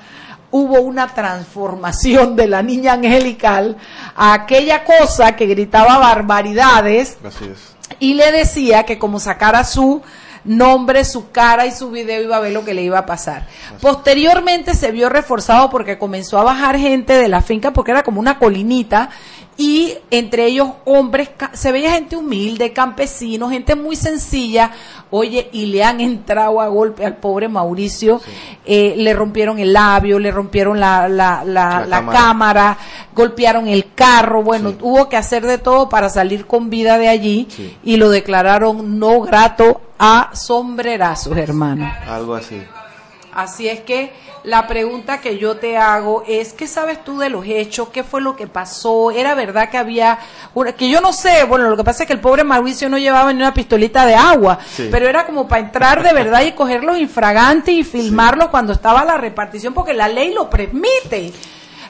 hubo 0.50 0.80
una 0.80 1.08
transformación 1.08 2.34
de 2.34 2.48
la 2.48 2.62
niña 2.62 2.94
angelical 2.94 3.76
a 4.16 4.32
aquella 4.32 4.84
cosa 4.84 5.36
que 5.36 5.46
gritaba 5.46 5.98
barbaridades. 5.98 7.18
Así 7.24 7.44
es 7.44 7.79
y 7.98 8.14
le 8.14 8.30
decía 8.32 8.84
que 8.84 8.98
como 8.98 9.18
sacara 9.18 9.64
su 9.64 10.02
nombre, 10.44 11.04
su 11.04 11.30
cara 11.30 11.66
y 11.66 11.72
su 11.72 11.90
video 11.90 12.22
iba 12.22 12.36
a 12.36 12.40
ver 12.40 12.52
lo 12.52 12.64
que 12.64 12.74
le 12.74 12.82
iba 12.82 12.98
a 12.98 13.06
pasar. 13.06 13.46
Posteriormente 13.80 14.74
se 14.74 14.90
vio 14.90 15.08
reforzado 15.08 15.70
porque 15.70 15.98
comenzó 15.98 16.38
a 16.38 16.44
bajar 16.44 16.78
gente 16.78 17.14
de 17.14 17.28
la 17.28 17.42
finca 17.42 17.72
porque 17.72 17.90
era 17.90 18.02
como 18.02 18.20
una 18.20 18.38
colinita 18.38 19.10
y 19.60 19.92
entre 20.10 20.46
ellos 20.46 20.70
hombres, 20.86 21.28
se 21.52 21.70
veía 21.70 21.92
gente 21.92 22.16
humilde, 22.16 22.72
campesinos, 22.72 23.50
gente 23.50 23.74
muy 23.74 23.94
sencilla, 23.94 24.70
oye, 25.10 25.50
y 25.52 25.66
le 25.66 25.84
han 25.84 26.00
entrado 26.00 26.62
a 26.62 26.68
golpe 26.68 27.04
al 27.04 27.18
pobre 27.18 27.46
Mauricio, 27.46 28.22
eh, 28.64 28.94
le 28.96 29.12
rompieron 29.12 29.58
el 29.58 29.74
labio, 29.74 30.18
le 30.18 30.30
rompieron 30.30 30.80
la, 30.80 31.10
la, 31.10 31.44
la, 31.44 32.06
cámara. 32.10 32.78
golpearon 33.14 33.68
el 33.68 33.92
carro, 33.94 34.42
bueno, 34.42 34.72
hubo 34.80 35.10
que 35.10 35.18
hacer 35.18 35.44
de 35.44 35.58
todo 35.58 35.90
para 35.90 36.08
salir 36.08 36.46
con 36.46 36.70
vida 36.70 36.96
de 36.96 37.08
allí 37.08 37.46
y 37.84 37.98
lo 37.98 38.08
declararon 38.08 38.98
no 38.98 39.20
grato 39.20 39.82
a 39.98 40.30
sombrerazos, 40.32 41.36
hermano. 41.36 41.92
Algo 42.08 42.34
así. 42.34 42.62
Así 43.32 43.68
es 43.68 43.80
que 43.80 44.12
la 44.42 44.66
pregunta 44.66 45.20
que 45.20 45.38
yo 45.38 45.56
te 45.56 45.76
hago 45.76 46.24
es, 46.26 46.52
¿qué 46.52 46.66
sabes 46.66 47.04
tú 47.04 47.18
de 47.18 47.28
los 47.28 47.46
hechos? 47.46 47.90
¿Qué 47.90 48.02
fue 48.02 48.20
lo 48.20 48.34
que 48.34 48.46
pasó? 48.46 49.10
¿Era 49.10 49.34
verdad 49.34 49.70
que 49.70 49.78
había, 49.78 50.18
una, 50.54 50.72
que 50.72 50.90
yo 50.90 51.00
no 51.00 51.12
sé, 51.12 51.44
bueno, 51.44 51.68
lo 51.68 51.76
que 51.76 51.84
pasa 51.84 52.02
es 52.02 52.06
que 52.08 52.12
el 52.12 52.20
pobre 52.20 52.42
Mauricio 52.42 52.88
no 52.88 52.98
llevaba 52.98 53.32
ni 53.32 53.40
una 53.40 53.54
pistolita 53.54 54.04
de 54.04 54.14
agua, 54.14 54.58
pero 54.90 55.08
era 55.08 55.26
como 55.26 55.46
para 55.46 55.62
entrar 55.62 56.02
de 56.02 56.12
verdad 56.12 56.42
y 56.42 56.52
coger 56.52 56.82
los 56.82 56.98
infragantes 56.98 57.72
y 57.72 57.84
filmarlos 57.84 58.48
cuando 58.48 58.72
estaba 58.72 59.04
la 59.04 59.16
repartición, 59.16 59.74
porque 59.74 59.94
la 59.94 60.08
ley 60.08 60.34
lo 60.34 60.50
permite, 60.50 61.32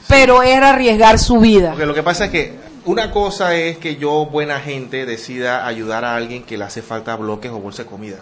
pero 0.07 0.43
era 0.43 0.69
arriesgar 0.69 1.17
su 1.17 1.39
vida. 1.39 1.69
Porque 1.71 1.85
lo 1.87 1.93
que 1.95 2.03
pasa 2.03 2.25
es 2.25 2.31
que 2.31 2.59
una 2.85 3.11
cosa 3.11 3.55
es 3.55 3.77
que 3.77 3.95
yo, 3.95 4.25
buena 4.25 4.59
gente, 4.59 5.05
decida 5.05 5.65
ayudar 5.65 6.05
a 6.05 6.15
alguien 6.15 6.43
que 6.43 6.57
le 6.57 6.65
hace 6.65 6.81
falta 6.81 7.15
bloques 7.15 7.51
o 7.51 7.59
bolsa 7.59 7.83
de 7.83 7.89
comida 7.89 8.17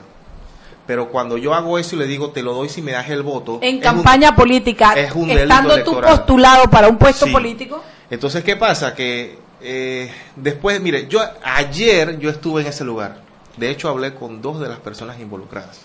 Pero 0.90 1.10
cuando 1.10 1.38
yo 1.38 1.54
hago 1.54 1.78
eso 1.78 1.96
y 1.96 2.00
le 2.00 2.08
digo, 2.08 2.32
te 2.32 2.42
lo 2.42 2.52
doy 2.56 2.68
si 2.68 2.82
me 2.82 2.94
das 2.94 3.08
el 3.12 3.22
voto. 3.22 3.60
En 3.62 3.80
campaña 3.80 4.32
un- 4.32 4.36
política, 4.36 4.94
es 4.94 5.12
un 5.14 5.28
delito 5.28 5.44
estando 5.44 5.84
tú 5.84 6.02
postulado 6.02 6.68
para 6.68 6.88
un 6.88 6.98
puesto 6.98 7.28
Sí. 7.28 7.32
político. 7.32 7.84
Entonces, 8.10 8.44
¿qué 8.44 8.56
pasa? 8.56 8.96
Que 8.96 9.38
eh, 9.62 10.12
después, 10.36 10.82
mire, 10.82 11.08
yo 11.08 11.22
ayer 11.44 12.18
yo 12.18 12.32
estuve 12.32 12.62
en 12.62 12.68
ese 12.70 12.84
lugar. 12.84 13.18
De 13.58 13.70
hecho, 13.70 13.88
hablé 13.88 14.16
con 14.16 14.42
dos 14.42 14.60
de 14.60 14.68
las 14.68 14.80
personas 14.80 15.20
involucradas. 15.20 15.82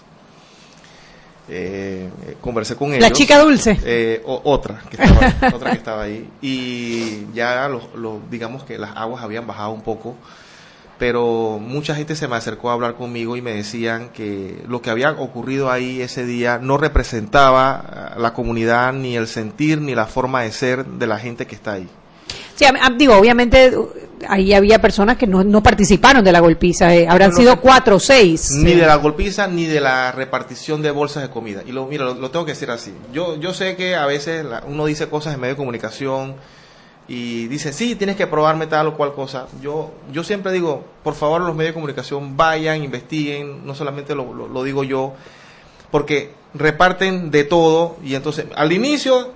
Eh, 1.50 2.08
eh, 2.26 2.36
conversé 2.40 2.74
con 2.74 2.88
ellos. 2.94 3.02
La 3.02 3.10
chica 3.10 3.38
dulce. 3.40 3.78
Eh, 3.84 4.22
o- 4.24 4.40
otra, 4.44 4.80
que 4.88 4.96
estaba 4.96 5.26
ahí, 5.26 5.52
otra 5.54 5.70
que 5.72 5.76
estaba 5.76 6.02
ahí. 6.04 6.30
Y 6.40 7.26
ya, 7.34 7.68
los, 7.68 7.94
los- 7.94 8.30
digamos 8.30 8.64
que 8.64 8.78
las 8.78 8.96
aguas 8.96 9.22
habían 9.22 9.46
bajado 9.46 9.72
un 9.72 9.82
poco. 9.82 10.14
Pero 10.98 11.58
mucha 11.60 11.94
gente 11.94 12.14
se 12.14 12.28
me 12.28 12.36
acercó 12.36 12.70
a 12.70 12.74
hablar 12.74 12.94
conmigo 12.94 13.36
y 13.36 13.42
me 13.42 13.52
decían 13.52 14.10
que 14.10 14.62
lo 14.68 14.80
que 14.80 14.90
había 14.90 15.10
ocurrido 15.10 15.70
ahí 15.70 16.00
ese 16.00 16.24
día 16.24 16.58
no 16.62 16.76
representaba 16.76 17.74
a 18.14 18.18
la 18.18 18.32
comunidad, 18.32 18.92
ni 18.92 19.16
el 19.16 19.26
sentir, 19.26 19.80
ni 19.80 19.94
la 19.94 20.06
forma 20.06 20.42
de 20.42 20.52
ser 20.52 20.84
de 20.86 21.06
la 21.06 21.18
gente 21.18 21.46
que 21.46 21.54
está 21.56 21.72
ahí. 21.72 21.88
Sí, 22.54 22.64
digo, 22.96 23.16
obviamente 23.16 23.76
uh, 23.76 23.88
ahí 24.28 24.54
había 24.54 24.80
personas 24.80 25.16
que 25.16 25.26
no, 25.26 25.42
no 25.42 25.60
participaron 25.60 26.22
de 26.24 26.30
la 26.30 26.38
golpiza, 26.38 26.94
eh, 26.94 27.06
habrán 27.08 27.30
No, 27.30 27.36
sido 27.36 27.60
cuatro 27.60 27.96
o 27.96 28.00
seis. 28.00 28.52
Ni 28.52 28.70
eh. 28.70 28.76
de 28.76 28.86
la 28.86 28.94
golpiza 28.94 29.48
ni 29.48 29.66
de 29.66 29.80
la 29.80 30.12
repartición 30.12 30.80
de 30.80 30.92
bolsas 30.92 31.24
de 31.24 31.30
comida. 31.30 31.62
Y 31.66 31.72
lo, 31.72 31.86
mira, 31.86 32.04
lo, 32.04 32.14
lo 32.14 32.30
tengo 32.30 32.44
que 32.44 32.52
decir 32.52 32.70
así. 32.70 32.92
Yo, 33.12 33.34
yo 33.40 33.52
sé 33.52 33.74
que 33.74 33.96
a 33.96 34.06
veces 34.06 34.44
la- 34.44 34.62
uno 34.68 34.86
dice 34.86 35.08
cosas 35.08 35.34
en 35.34 35.40
medio 35.40 35.54
de 35.54 35.58
comunicación 35.58 36.36
y 37.06 37.48
dice, 37.48 37.72
sí, 37.72 37.94
tienes 37.96 38.16
que 38.16 38.26
probarme 38.26 38.66
tal 38.66 38.86
o 38.88 38.96
cual 38.96 39.12
cosa. 39.14 39.46
Yo, 39.60 39.92
yo 40.10 40.24
siempre 40.24 40.52
digo, 40.52 40.84
por 41.02 41.14
favor, 41.14 41.40
los 41.42 41.54
medios 41.54 41.70
de 41.70 41.74
comunicación 41.74 42.36
vayan, 42.36 42.82
investiguen, 42.82 43.66
no 43.66 43.74
solamente 43.74 44.14
lo, 44.14 44.32
lo- 44.32 44.62
digo 44.64 44.84
yo, 44.84 45.12
porque 45.90 46.32
reparten 46.54 47.30
de 47.30 47.44
todo 47.44 47.96
y 48.02 48.14
entonces 48.14 48.46
al 48.56 48.72
inicio 48.72 49.32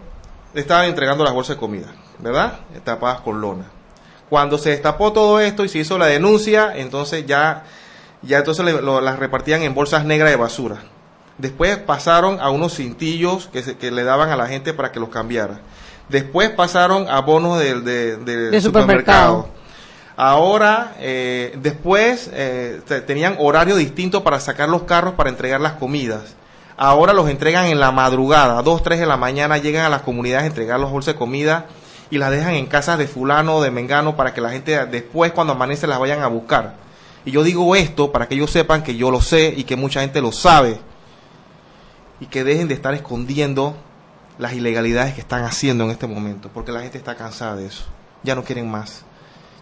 estaban 0.55 0.87
entregando 0.87 1.25
las 1.25 1.35
bolsas 1.35 1.57
de 1.57 1.61
comida, 1.61 1.89
¿verdad? 2.19 2.61
Tapadas 2.85 3.21
con 3.21 3.41
lona. 3.41 3.67
Cuando 4.31 4.57
se 4.59 4.71
destapó 4.71 5.13
todo 5.13 5.41
esto 5.41 5.65
y 5.65 5.69
se 5.69 5.79
hizo 5.79 5.99
la 5.99 6.07
denuncia, 6.07 6.73
entonces 6.77 7.27
ya, 7.27 7.65
ya 8.23 8.39
entonces 8.39 8.65
le- 8.65 8.81
las 8.83 9.19
repartían 9.19 9.63
en 9.63 9.75
bolsas 9.75 10.05
negras 10.05 10.31
de 10.31 10.37
basura. 10.37 10.79
Después 11.39 11.77
pasaron 11.79 12.41
a 12.41 12.51
unos 12.51 12.75
cintillos 12.75 13.49
que, 13.53 13.63
se- 13.63 13.77
que 13.77 13.91
le 13.91 14.05
daban 14.05 14.31
a 14.31 14.37
la 14.37 14.47
gente 14.49 14.73
para 14.75 14.91
que 14.91 15.01
los 15.01 15.09
cambiara. 15.11 15.61
Después 16.09 16.51
pasaron 16.51 17.07
a 17.09 17.21
bonos 17.21 17.59
del 17.59 17.85
de, 17.85 18.17
de 18.17 18.51
De 18.51 18.61
supermercado. 18.61 18.63
supermercado. 19.43 19.59
Ahora, 20.17 20.95
eh, 20.99 21.57
después 21.63 22.29
eh, 22.33 22.81
te- 22.87 23.01
tenían 23.03 23.37
horario 23.39 23.77
distinto 23.77 24.25
para 24.25 24.41
sacar 24.41 24.69
los 24.69 24.83
carros 24.83 25.15
para 25.15 25.31
entregar 25.31 25.61
las 25.61 25.75
comidas. 25.75 26.35
Ahora 26.77 27.13
los 27.13 27.29
entregan 27.29 27.67
en 27.67 27.79
la 27.79 27.93
madrugada, 27.93 28.59
a 28.59 28.63
2, 28.63 28.83
3 28.83 29.01
de 29.01 29.07
la 29.07 29.17
mañana 29.17 29.59
llegan 29.59 29.85
a 29.85 29.89
las 29.89 30.03
comunidades 30.03 30.45
a 30.45 30.47
entregar 30.47 30.81
los 30.81 30.91
bolsas 30.91 31.15
de 31.15 31.19
comida 31.19 31.67
y 32.11 32.19
las 32.19 32.31
dejan 32.31 32.55
en 32.55 32.67
casas 32.67 32.99
de 32.99 33.07
fulano 33.07 33.57
o 33.57 33.63
de 33.63 33.71
mengano 33.71 34.17
para 34.17 34.33
que 34.33 34.41
la 34.41 34.51
gente 34.51 34.87
después 34.87 35.33
cuando 35.33 35.53
amanece 35.53 35.87
las 35.87 35.99
vayan 36.01 36.23
a 36.23 36.29
buscar. 36.29 36.75
Y 37.25 37.31
yo 37.33 37.43
digo 37.43 37.77
esto 37.77 38.11
para 38.13 38.27
que 38.29 38.35
ellos 38.37 38.51
sepan 38.51 38.83
que 38.83 38.97
yo 38.97 39.11
lo 39.11 39.21
sé 39.21 39.53
y 39.57 39.65
que 39.65 39.77
mucha 39.77 40.01
gente 40.01 40.21
lo 40.21 40.33
sabe 40.33 40.79
y 42.21 42.27
que 42.27 42.43
dejen 42.45 42.67
de 42.69 42.75
estar 42.75 42.95
escondiendo 42.95 43.77
las 44.39 44.53
ilegalidades 44.53 45.15
que 45.15 45.21
están 45.21 45.45
haciendo 45.45 45.85
en 45.85 45.91
este 45.91 46.07
momento, 46.07 46.51
porque 46.53 46.73
la 46.73 46.81
gente 46.81 46.99
está 46.99 47.15
cansada 47.17 47.57
de 47.57 47.67
eso. 47.67 47.85
Ya 48.23 48.35
no 48.35 48.45
quieren 48.45 48.71
más. 48.71 49.05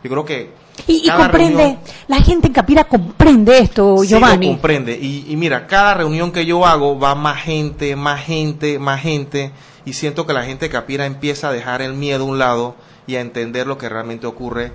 Yo 0.04 0.10
creo 0.10 0.24
que 0.24 0.52
Y, 0.86 1.08
comprende, 1.10 1.56
reunión- 1.62 1.78
la 2.08 2.20
gente 2.22 2.46
en 2.48 2.52
Capira 2.52 2.84
comprende 2.84 3.58
esto, 3.58 3.96
Sí 3.98 4.12
lo 4.12 4.18
Giovanni. 4.20 4.48
comprende. 4.48 4.92
Y, 5.00 5.24
y 5.28 5.36
mira, 5.36 5.66
cada 5.66 5.94
reunión 5.94 6.30
que 6.30 6.44
yo 6.46 6.64
hago 6.66 6.98
va 6.98 7.14
más 7.14 7.42
gente, 7.42 7.96
más 7.96 8.22
gente, 8.24 8.78
más 8.78 9.00
gente. 9.00 9.52
Y 9.84 9.94
siento 9.94 10.26
que 10.26 10.32
la 10.34 10.44
gente 10.44 10.66
de 10.66 10.70
Capira 10.70 11.06
empieza 11.06 11.48
a 11.48 11.52
dejar 11.52 11.80
el 11.82 11.94
miedo 11.94 12.24
a 12.24 12.26
un 12.26 12.38
lado 12.38 12.76
y 13.06 13.16
a 13.16 13.20
entender 13.20 13.66
lo 13.66 13.78
que 13.78 13.88
realmente 13.88 14.26
ocurre. 14.26 14.72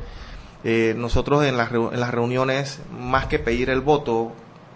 Eh, 0.64 0.94
nosotros 0.98 1.44
en 1.46 1.58
las, 1.58 1.72
en 1.72 2.00
las 2.00 2.12
reuniones, 2.12 2.80
más 3.00 3.28
que 3.28 3.40
pedir 3.40 3.70
el 3.70 3.82
voto, 3.82 4.32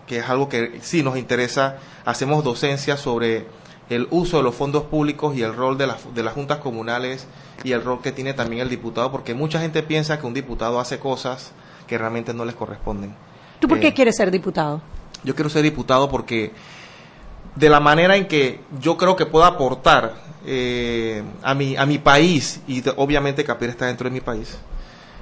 que 0.07 0.17
es 0.19 0.29
algo 0.29 0.49
que 0.49 0.79
sí 0.81 1.03
nos 1.03 1.17
interesa, 1.17 1.77
hacemos 2.05 2.43
docencia 2.43 2.97
sobre 2.97 3.45
el 3.89 4.07
uso 4.11 4.37
de 4.37 4.43
los 4.43 4.55
fondos 4.55 4.83
públicos 4.83 5.35
y 5.35 5.43
el 5.43 5.55
rol 5.55 5.77
de, 5.77 5.87
las 5.87 6.13
de 6.15 6.23
las 6.23 6.33
juntas 6.33 6.57
comunales 6.57 7.27
y 7.63 7.71
el 7.71 7.83
rol 7.83 8.01
que 8.01 8.11
tiene 8.11 8.33
también 8.33 8.61
el 8.61 8.69
diputado, 8.69 9.11
porque 9.11 9.33
mucha 9.33 9.59
gente 9.59 9.83
piensa 9.83 10.19
que 10.19 10.25
un 10.25 10.33
diputado 10.33 10.79
hace 10.79 10.97
cosas 10.99 11.51
que 11.87 11.97
realmente 11.97 12.33
no 12.33 12.45
les 12.45 12.55
corresponden. 12.55 13.13
¿Tú 13.59 13.67
por 13.67 13.79
qué 13.79 13.87
Eh, 13.87 13.93
quieres 13.93 14.15
ser 14.17 14.31
diputado? 14.31 14.81
yo 15.23 15.33
quiero 15.35 15.49
ser 15.49 15.63
diputado 15.63 16.09
porque 16.09 16.51
de 17.55 17.69
la 17.69 17.79
manera 17.79 18.15
en 18.15 18.27
que 18.27 18.59
yo 18.79 18.97
creo 18.97 19.15
que 19.15 19.25
puedo 19.25 19.45
aportar 19.45 20.15
eh, 20.45 21.23
a, 21.41 21.53
mi, 21.55 21.75
a 21.77 21.85
mi 21.85 21.97
país, 21.97 22.61
y 22.67 22.83
obviamente 22.97 23.43
Capira 23.43 23.71
está 23.71 23.85
dentro 23.87 24.09
de 24.09 24.13
mi 24.13 24.21
país, 24.21 24.57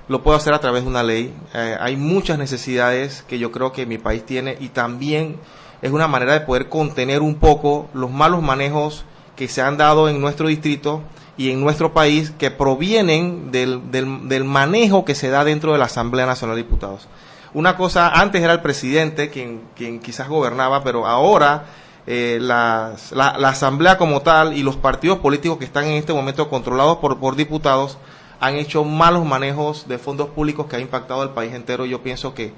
lo 0.10 0.22
puedo 0.24 0.36
hacer 0.36 0.54
a 0.54 0.60
través 0.60 0.84
de 0.84 0.90
una 0.90 1.04
ley. 1.04 1.34
Eh, 1.54 1.78
hay 1.80 1.96
muchas 1.96 2.38
necesidades 2.38 3.24
que 3.28 3.40
yo 3.40 3.52
creo 3.52 3.72
que 3.72 3.86
mi 3.86 3.98
país 3.98 4.26
tiene 4.26 4.58
y 4.60 4.70
también 4.70 5.38
es 5.84 5.92
una 5.92 6.08
manera 6.08 6.34
de 6.34 6.42
poder 6.42 6.70
contener 6.70 7.22
un 7.22 7.36
poco 7.36 7.88
los 7.94 8.10
malos 8.10 8.42
manejos 8.42 9.06
que 9.36 9.48
se 9.48 9.62
han 9.62 9.78
dado 9.78 10.10
en 10.10 10.20
nuestro 10.22 10.48
distrito 10.48 11.02
y 11.38 11.52
en 11.52 11.62
nuestro 11.62 11.94
país 11.94 12.32
que 12.38 12.52
provienen 12.52 13.52
del, 13.52 13.92
del, 13.92 14.44
manejo 14.46 15.04
que 15.06 15.14
se 15.14 15.30
da 15.30 15.44
dentro 15.44 15.74
de 15.74 15.78
la 15.80 15.86
Asamblea 15.86 16.26
Nacional 16.26 16.56
de 16.56 16.64
Diputados. 16.64 17.08
Una 17.54 17.76
cosa, 17.76 18.10
antes 18.10 18.42
era 18.42 18.54
el 18.54 18.62
presidente 18.62 19.30
quien, 19.30 19.62
quien 19.76 20.00
quizás 20.00 20.30
gobernaba, 20.30 20.84
pero 20.84 21.06
ahora 21.06 21.66
eh, 22.08 22.38
las- 22.42 23.12
la, 23.12 23.38
la 23.38 23.50
Asamblea 23.50 23.98
como 23.98 24.22
tal 24.22 24.58
y 24.58 24.64
los 24.64 24.78
partidos 24.78 25.20
políticos 25.20 25.58
que 25.58 25.66
están 25.66 25.86
en 25.86 25.94
este 25.94 26.14
momento 26.14 26.50
controlados 26.50 26.98
por, 26.98 27.20
por 27.20 27.36
diputados 27.36 27.98
han 28.40 28.56
hecho 28.56 28.84
malos 28.84 29.26
manejos 29.26 29.88
de 29.88 29.98
fondos 29.98 30.30
públicos 30.30 30.68
que 30.68 30.76
ha 30.76 30.80
impactado 30.80 31.22
al 31.22 31.34
país 31.34 31.54
entero. 31.54 31.86
Yo 31.86 32.02
pienso 32.04 32.34
que 32.34 32.54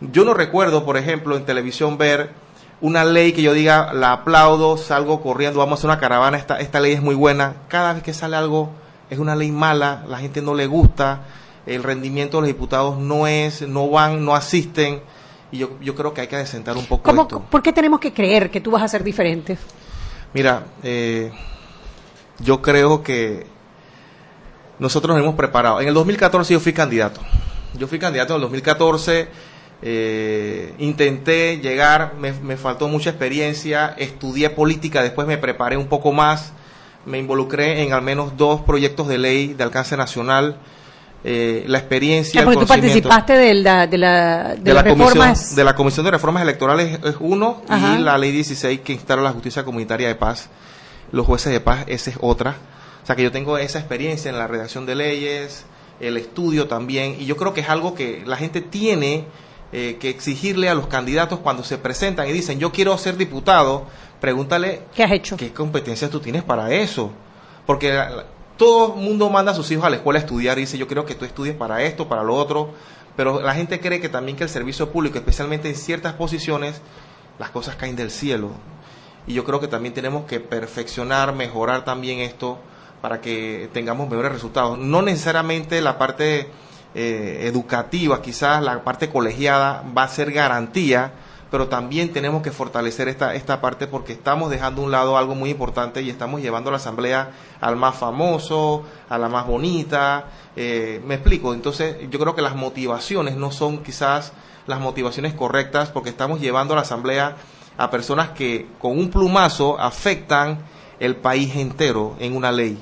yo 0.00 0.24
no 0.24 0.32
recuerdo, 0.32 0.84
por 0.84 0.96
ejemplo, 0.96 1.36
en 1.36 1.44
televisión 1.44 1.98
ver 1.98 2.30
una 2.80 3.04
ley 3.04 3.32
que 3.32 3.42
yo 3.42 3.52
diga, 3.52 3.92
la 3.92 4.12
aplaudo, 4.12 4.76
salgo 4.76 5.20
corriendo, 5.20 5.58
vamos 5.58 5.72
a 5.72 5.80
hacer 5.80 5.90
una 5.90 5.98
caravana, 5.98 6.36
esta, 6.36 6.60
esta 6.60 6.80
ley 6.80 6.92
es 6.92 7.02
muy 7.02 7.14
buena. 7.14 7.54
Cada 7.68 7.92
vez 7.92 8.02
que 8.02 8.14
sale 8.14 8.36
algo 8.36 8.70
es 9.10 9.18
una 9.18 9.34
ley 9.34 9.50
mala, 9.50 10.04
la 10.08 10.18
gente 10.18 10.42
no 10.42 10.54
le 10.54 10.66
gusta, 10.66 11.22
el 11.66 11.82
rendimiento 11.82 12.38
de 12.38 12.42
los 12.42 12.48
diputados 12.48 12.98
no 12.98 13.26
es, 13.26 13.62
no 13.62 13.88
van, 13.90 14.24
no 14.24 14.34
asisten. 14.34 15.00
Y 15.50 15.58
yo, 15.58 15.78
yo 15.80 15.94
creo 15.94 16.12
que 16.12 16.20
hay 16.20 16.26
que 16.26 16.36
adecentar 16.36 16.76
un 16.76 16.84
poco 16.84 17.04
¿Cómo, 17.04 17.22
esto. 17.22 17.40
¿Por 17.40 17.62
qué 17.62 17.72
tenemos 17.72 18.00
que 18.00 18.12
creer 18.12 18.50
que 18.50 18.60
tú 18.60 18.70
vas 18.70 18.82
a 18.82 18.88
ser 18.88 19.02
diferente? 19.02 19.56
Mira, 20.34 20.66
eh, 20.82 21.32
yo 22.38 22.60
creo 22.60 23.02
que 23.02 23.46
nosotros 24.78 25.16
nos 25.16 25.24
hemos 25.24 25.34
preparado. 25.36 25.80
En 25.80 25.88
el 25.88 25.94
2014 25.94 26.52
yo 26.52 26.60
fui 26.60 26.72
candidato. 26.72 27.20
Yo 27.74 27.88
fui 27.88 27.98
candidato 27.98 28.34
en 28.34 28.36
el 28.36 28.42
2014. 28.42 29.28
Eh, 29.82 30.74
intenté 30.78 31.58
llegar, 31.58 32.14
me, 32.18 32.32
me 32.32 32.56
faltó 32.56 32.88
mucha 32.88 33.10
experiencia, 33.10 33.94
estudié 33.96 34.50
política, 34.50 35.02
después 35.02 35.26
me 35.28 35.38
preparé 35.38 35.76
un 35.76 35.86
poco 35.86 36.12
más, 36.12 36.52
me 37.06 37.18
involucré 37.18 37.82
en 37.82 37.92
al 37.92 38.02
menos 38.02 38.36
dos 38.36 38.60
proyectos 38.62 39.06
de 39.08 39.18
ley 39.18 39.54
de 39.54 39.62
alcance 39.64 39.96
nacional. 39.96 40.56
eh, 41.24 41.64
la 41.66 41.78
experiencia, 41.78 42.42
Ah, 42.42 42.50
el 42.52 42.58
tú 42.58 42.66
participaste 42.66 43.32
de 43.32 43.54
la, 43.54 43.86
de 43.86 43.98
la, 43.98 44.54
de 44.54 44.62
de 44.62 44.74
las 44.74 44.84
la, 44.84 44.90
comisión, 44.90 45.56
de 45.56 45.64
la 45.64 45.74
Comisión 45.74 46.04
de 46.04 46.12
Reformas 46.12 46.42
Electorales 46.44 46.98
es 47.04 47.16
uno 47.18 47.62
Ajá. 47.68 47.96
y 47.98 48.02
la 48.02 48.16
Ley 48.18 48.30
16 48.32 48.80
que 48.80 48.92
instala 48.92 49.22
la 49.22 49.30
justicia 49.32 49.64
comunitaria 49.64 50.06
de 50.08 50.14
paz, 50.14 50.48
los 51.10 51.26
jueces 51.26 51.52
de 51.52 51.60
paz, 51.60 51.84
esa 51.88 52.10
es 52.10 52.16
otra. 52.20 52.56
O 53.02 53.06
sea 53.06 53.16
que 53.16 53.22
yo 53.24 53.32
tengo 53.32 53.58
esa 53.58 53.78
experiencia 53.78 54.28
en 54.30 54.38
la 54.38 54.46
redacción 54.46 54.86
de 54.86 54.94
leyes, 54.94 55.64
el 55.98 56.16
estudio 56.18 56.68
también, 56.68 57.16
y 57.18 57.24
yo 57.26 57.36
creo 57.36 57.52
que 57.54 57.62
es 57.62 57.68
algo 57.68 57.94
que 57.94 58.22
la 58.26 58.36
gente 58.36 58.60
tiene 58.60 59.24
eh, 59.72 59.98
que 60.00 60.08
exigirle 60.08 60.68
a 60.68 60.74
los 60.74 60.86
candidatos 60.86 61.40
cuando 61.40 61.62
se 61.62 61.76
presentan 61.78 62.28
y 62.28 62.32
dicen 62.32 62.58
yo 62.58 62.72
quiero 62.72 62.96
ser 62.96 63.16
diputado, 63.16 63.86
pregúntale 64.20 64.82
¿Qué 64.94 65.04
has 65.04 65.12
hecho? 65.12 65.36
qué 65.36 65.52
competencias 65.52 66.10
tú 66.10 66.20
tienes 66.20 66.42
para 66.42 66.72
eso. 66.72 67.10
Porque 67.66 68.02
todo 68.56 68.94
el 68.94 69.00
mundo 69.00 69.28
manda 69.28 69.52
a 69.52 69.54
sus 69.54 69.70
hijos 69.70 69.84
a 69.84 69.90
la 69.90 69.96
escuela 69.96 70.18
a 70.18 70.22
estudiar 70.22 70.58
y 70.58 70.62
dice 70.62 70.78
yo 70.78 70.86
quiero 70.86 71.04
que 71.04 71.14
tú 71.14 71.24
estudies 71.24 71.54
para 71.54 71.82
esto, 71.82 72.08
para 72.08 72.22
lo 72.22 72.34
otro, 72.34 72.70
pero 73.14 73.42
la 73.42 73.54
gente 73.54 73.80
cree 73.80 74.00
que 74.00 74.08
también 74.08 74.36
que 74.36 74.44
el 74.44 74.50
servicio 74.50 74.90
público, 74.90 75.18
especialmente 75.18 75.68
en 75.68 75.76
ciertas 75.76 76.14
posiciones, 76.14 76.80
las 77.38 77.50
cosas 77.50 77.76
caen 77.76 77.96
del 77.96 78.10
cielo. 78.10 78.50
Y 79.26 79.34
yo 79.34 79.44
creo 79.44 79.60
que 79.60 79.68
también 79.68 79.92
tenemos 79.92 80.24
que 80.24 80.40
perfeccionar, 80.40 81.34
mejorar 81.34 81.84
también 81.84 82.20
esto 82.20 82.58
para 83.02 83.20
que 83.20 83.68
tengamos 83.72 84.08
mejores 84.08 84.32
resultados. 84.32 84.78
No 84.78 85.02
necesariamente 85.02 85.80
la 85.80 85.98
parte 85.98 86.48
eh, 86.94 87.40
educativa, 87.42 88.22
quizás 88.22 88.62
la 88.62 88.82
parte 88.82 89.10
colegiada 89.10 89.84
va 89.96 90.04
a 90.04 90.08
ser 90.08 90.32
garantía, 90.32 91.12
pero 91.50 91.68
también 91.68 92.12
tenemos 92.12 92.42
que 92.42 92.50
fortalecer 92.50 93.08
esta, 93.08 93.34
esta 93.34 93.60
parte 93.60 93.86
porque 93.86 94.12
estamos 94.12 94.50
dejando 94.50 94.82
a 94.82 94.84
un 94.84 94.90
lado 94.90 95.16
algo 95.16 95.34
muy 95.34 95.50
importante 95.50 96.02
y 96.02 96.10
estamos 96.10 96.42
llevando 96.42 96.70
a 96.70 96.72
la 96.72 96.76
asamblea 96.76 97.30
al 97.60 97.76
más 97.76 97.96
famoso, 97.96 98.84
a 99.08 99.18
la 99.18 99.28
más 99.28 99.46
bonita. 99.46 100.26
eh, 100.56 101.00
me 101.06 101.14
explico, 101.14 101.54
entonces 101.54 101.96
yo 102.10 102.18
creo 102.18 102.34
que 102.34 102.42
las 102.42 102.56
motivaciones 102.56 103.36
no 103.36 103.50
son 103.50 103.82
quizás 103.82 104.32
las 104.66 104.80
motivaciones 104.80 105.34
correctas 105.34 105.90
porque 105.90 106.10
estamos 106.10 106.40
llevando 106.40 106.74
a 106.74 106.76
la 106.76 106.82
asamblea 106.82 107.36
a 107.78 107.90
personas 107.90 108.30
que 108.30 108.66
con 108.78 108.98
un 108.98 109.08
plumazo 109.08 109.80
afectan 109.80 110.58
el 111.00 111.16
país 111.16 111.54
entero 111.56 112.16
en 112.18 112.36
una 112.36 112.52
ley. 112.52 112.78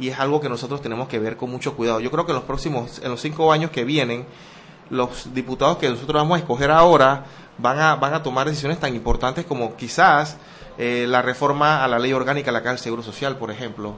Y 0.00 0.08
es 0.08 0.18
algo 0.18 0.40
que 0.40 0.48
nosotros 0.48 0.82
tenemos 0.82 1.08
que 1.08 1.18
ver 1.18 1.36
con 1.36 1.50
mucho 1.50 1.76
cuidado. 1.76 2.00
Yo 2.00 2.10
creo 2.10 2.24
que 2.26 2.32
en 2.32 2.36
los 2.36 2.44
próximos, 2.44 3.00
en 3.04 3.10
los 3.10 3.20
cinco 3.20 3.52
años 3.52 3.70
que 3.70 3.84
vienen, 3.84 4.26
los 4.88 5.32
diputados 5.32 5.78
que 5.78 5.88
nosotros 5.88 6.20
vamos 6.20 6.36
a 6.36 6.38
escoger 6.40 6.70
ahora 6.70 7.24
van 7.58 7.78
a, 7.78 7.94
van 7.96 8.14
a 8.14 8.22
tomar 8.22 8.48
decisiones 8.48 8.80
tan 8.80 8.94
importantes 8.94 9.44
como 9.44 9.76
quizás 9.76 10.38
eh, 10.78 11.06
la 11.08 11.22
reforma 11.22 11.84
a 11.84 11.88
la 11.88 11.98
ley 11.98 12.12
orgánica 12.12 12.46
de 12.46 12.52
la 12.52 12.60
Caja 12.60 12.70
del 12.70 12.78
Seguro 12.78 13.02
Social, 13.02 13.36
por 13.36 13.50
ejemplo. 13.50 13.96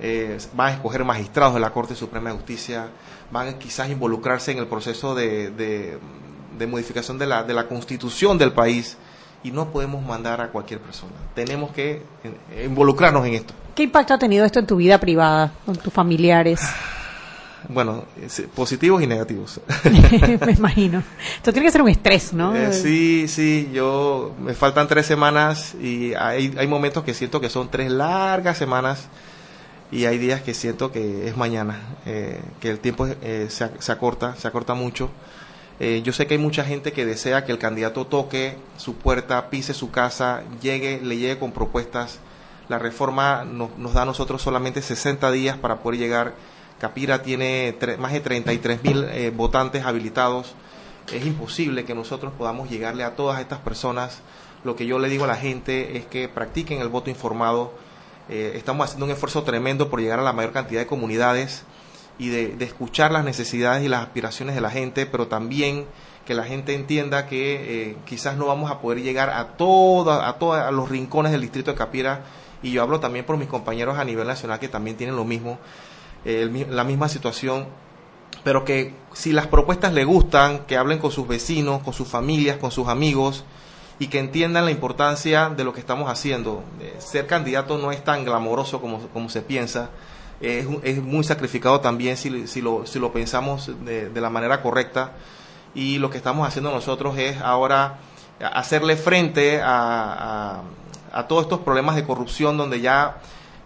Eh, 0.00 0.38
van 0.54 0.68
a 0.68 0.72
escoger 0.72 1.04
magistrados 1.04 1.54
de 1.54 1.60
la 1.60 1.70
Corte 1.70 1.94
Suprema 1.94 2.30
de 2.30 2.36
Justicia, 2.36 2.88
van 3.30 3.48
a 3.48 3.58
quizás 3.58 3.90
involucrarse 3.90 4.52
en 4.52 4.58
el 4.58 4.66
proceso 4.66 5.14
de, 5.14 5.50
de, 5.50 6.66
modificación 6.66 7.18
de 7.18 7.26
la, 7.26 7.42
de 7.44 7.54
la 7.54 7.68
constitución 7.68 8.38
del 8.38 8.52
país 8.52 8.96
y 9.44 9.52
no 9.52 9.70
podemos 9.70 10.02
mandar 10.04 10.40
a 10.40 10.48
cualquier 10.48 10.80
persona. 10.80 11.12
Tenemos 11.34 11.70
que 11.70 12.02
eh, 12.50 12.64
involucrarnos 12.66 13.24
en 13.26 13.34
esto. 13.34 13.54
¿Qué 13.74 13.84
impacto 13.84 14.14
ha 14.14 14.18
tenido 14.18 14.44
esto 14.44 14.58
en 14.58 14.66
tu 14.66 14.76
vida 14.76 14.98
privada, 14.98 15.52
con 15.64 15.76
tus 15.76 15.92
familiares? 15.92 16.60
Bueno, 17.66 18.04
positivos 18.54 19.02
y 19.02 19.06
negativos. 19.06 19.58
me 20.44 20.52
imagino. 20.52 21.02
Esto 21.36 21.50
tiene 21.50 21.66
que 21.66 21.72
ser 21.72 21.80
un 21.80 21.88
estrés, 21.88 22.34
¿no? 22.34 22.54
Eh, 22.54 22.74
sí, 22.74 23.26
sí, 23.26 23.70
yo 23.72 24.34
me 24.38 24.52
faltan 24.52 24.86
tres 24.86 25.06
semanas 25.06 25.74
y 25.80 26.12
hay, 26.12 26.54
hay 26.58 26.66
momentos 26.66 27.04
que 27.04 27.14
siento 27.14 27.40
que 27.40 27.48
son 27.48 27.70
tres 27.70 27.90
largas 27.90 28.58
semanas 28.58 29.08
y 29.90 30.04
hay 30.04 30.18
días 30.18 30.42
que 30.42 30.52
siento 30.52 30.92
que 30.92 31.26
es 31.26 31.38
mañana, 31.38 31.80
eh, 32.04 32.42
que 32.60 32.68
el 32.68 32.80
tiempo 32.80 33.06
eh, 33.06 33.46
se, 33.48 33.70
se, 33.78 33.92
acorta, 33.92 34.36
se 34.36 34.46
acorta 34.46 34.74
mucho. 34.74 35.08
Yo 35.80 36.12
sé 36.12 36.26
que 36.26 36.34
hay 36.34 36.38
mucha 36.38 36.64
gente 36.64 36.92
que 36.92 37.04
desea 37.04 37.44
que 37.44 37.52
el 37.52 37.58
candidato 37.58 38.06
toque 38.06 38.56
su 38.76 38.94
puerta, 38.94 39.50
pise 39.50 39.74
su 39.74 39.90
casa, 39.90 40.42
llegue, 40.62 41.00
le 41.02 41.16
llegue 41.16 41.38
con 41.38 41.52
propuestas. 41.52 42.20
La 42.68 42.78
reforma 42.78 43.44
nos 43.44 43.92
da 43.92 44.02
a 44.02 44.06
nosotros 44.06 44.40
solamente 44.40 44.82
60 44.82 45.30
días 45.32 45.58
para 45.58 45.80
poder 45.80 45.98
llegar 45.98 46.34
Capira 46.84 47.22
tiene 47.22 47.76
más 47.98 48.12
de 48.12 48.20
33 48.20 48.82
mil 48.82 49.04
eh, 49.04 49.30
votantes 49.30 49.84
habilitados. 49.84 50.54
Es 51.12 51.24
imposible 51.24 51.84
que 51.84 51.94
nosotros 51.94 52.32
podamos 52.36 52.68
llegarle 52.68 53.04
a 53.04 53.14
todas 53.14 53.40
estas 53.40 53.60
personas. 53.60 54.20
Lo 54.64 54.74
que 54.76 54.86
yo 54.86 54.98
le 54.98 55.08
digo 55.08 55.24
a 55.24 55.28
la 55.28 55.36
gente 55.36 55.96
es 55.96 56.06
que 56.06 56.28
practiquen 56.28 56.80
el 56.80 56.88
voto 56.88 57.10
informado. 57.10 57.72
Eh, 58.28 58.52
estamos 58.56 58.84
haciendo 58.86 59.06
un 59.06 59.12
esfuerzo 59.12 59.44
tremendo 59.44 59.88
por 59.88 60.00
llegar 60.00 60.18
a 60.18 60.22
la 60.22 60.32
mayor 60.32 60.52
cantidad 60.52 60.80
de 60.80 60.86
comunidades 60.86 61.62
y 62.18 62.28
de, 62.28 62.64
escuchar 62.64 63.12
las 63.12 63.24
necesidades 63.24 63.84
y 63.84 63.88
las 63.88 64.02
aspiraciones 64.02 64.54
de 64.54 64.60
la 64.60 64.70
gente, 64.70 65.06
pero 65.06 65.26
también 65.26 65.86
que 66.26 66.34
la 66.34 66.44
gente 66.44 66.74
entienda 66.74 67.26
que 67.26 67.90
eh, 67.90 67.96
quizás 68.06 68.36
no 68.36 68.46
vamos 68.46 68.70
a 68.70 68.80
poder 68.80 69.02
llegar 69.02 69.30
a, 69.30 69.56
toda, 69.56 70.28
a 70.28 70.38
todos 70.38 70.72
los 70.72 70.88
rincones 70.88 71.32
del 71.32 71.42
distrito 71.42 71.72
de 71.72 71.76
Capira. 71.76 72.22
Y 72.62 72.72
yo 72.72 72.82
hablo 72.82 72.98
también 72.98 73.26
por 73.26 73.36
mis 73.36 73.48
compañeros 73.48 73.98
a 73.98 74.04
nivel 74.04 74.26
nacional 74.26 74.58
que 74.58 74.68
también 74.68 74.96
tienen 74.96 75.16
lo 75.16 75.24
mismo 75.24 75.58
eh, 76.24 76.66
la 76.70 76.84
misma 76.84 77.10
situación, 77.10 77.66
pero 78.44 78.64
que 78.64 78.94
si 79.12 79.32
las 79.32 79.46
propuestas 79.46 79.92
le 79.92 80.04
gustan, 80.04 80.60
que 80.60 80.78
hablen 80.78 80.98
con 80.98 81.10
sus 81.10 81.28
vecinos, 81.28 81.82
con 81.82 81.92
sus 81.92 82.08
familias, 82.08 82.56
con 82.56 82.70
sus 82.70 82.88
amigos 82.88 83.44
y 83.98 84.06
que 84.06 84.20
entiendan 84.20 84.64
la 84.64 84.70
importancia 84.70 85.50
de 85.50 85.64
lo 85.64 85.74
que 85.74 85.80
estamos 85.80 86.10
haciendo. 86.10 86.64
Eh, 86.80 86.96
ser 86.98 87.26
candidato 87.26 87.76
no 87.76 87.92
es 87.92 88.02
tan 88.02 88.24
glamoroso 88.24 88.80
como, 88.80 89.00
como 89.08 89.28
se 89.28 89.42
piensa, 89.42 89.90
es, 90.44 90.66
es, 90.82 91.02
muy 91.02 91.24
sacrificado 91.24 91.80
también 91.80 92.16
si, 92.16 92.46
si, 92.46 92.60
lo, 92.60 92.86
si 92.86 92.98
lo 92.98 93.12
pensamos 93.12 93.70
de, 93.84 94.10
la 94.14 94.30
manera 94.30 94.62
correcta 94.62 95.12
y 95.74 95.98
lo 95.98 96.10
que 96.10 96.16
estamos 96.16 96.46
haciendo 96.46 96.70
nosotros 96.70 97.18
es 97.18 97.40
ahora 97.40 97.98
hacerle 98.52 98.96
frente 98.96 99.60
a, 99.60 100.62
a, 100.62 100.62
a 101.12 101.28
todos 101.28 101.42
estos 101.42 101.60
problemas 101.60 101.96
de 101.96 102.04
corrupción 102.04 102.56
donde 102.56 102.80
ya 102.80 103.18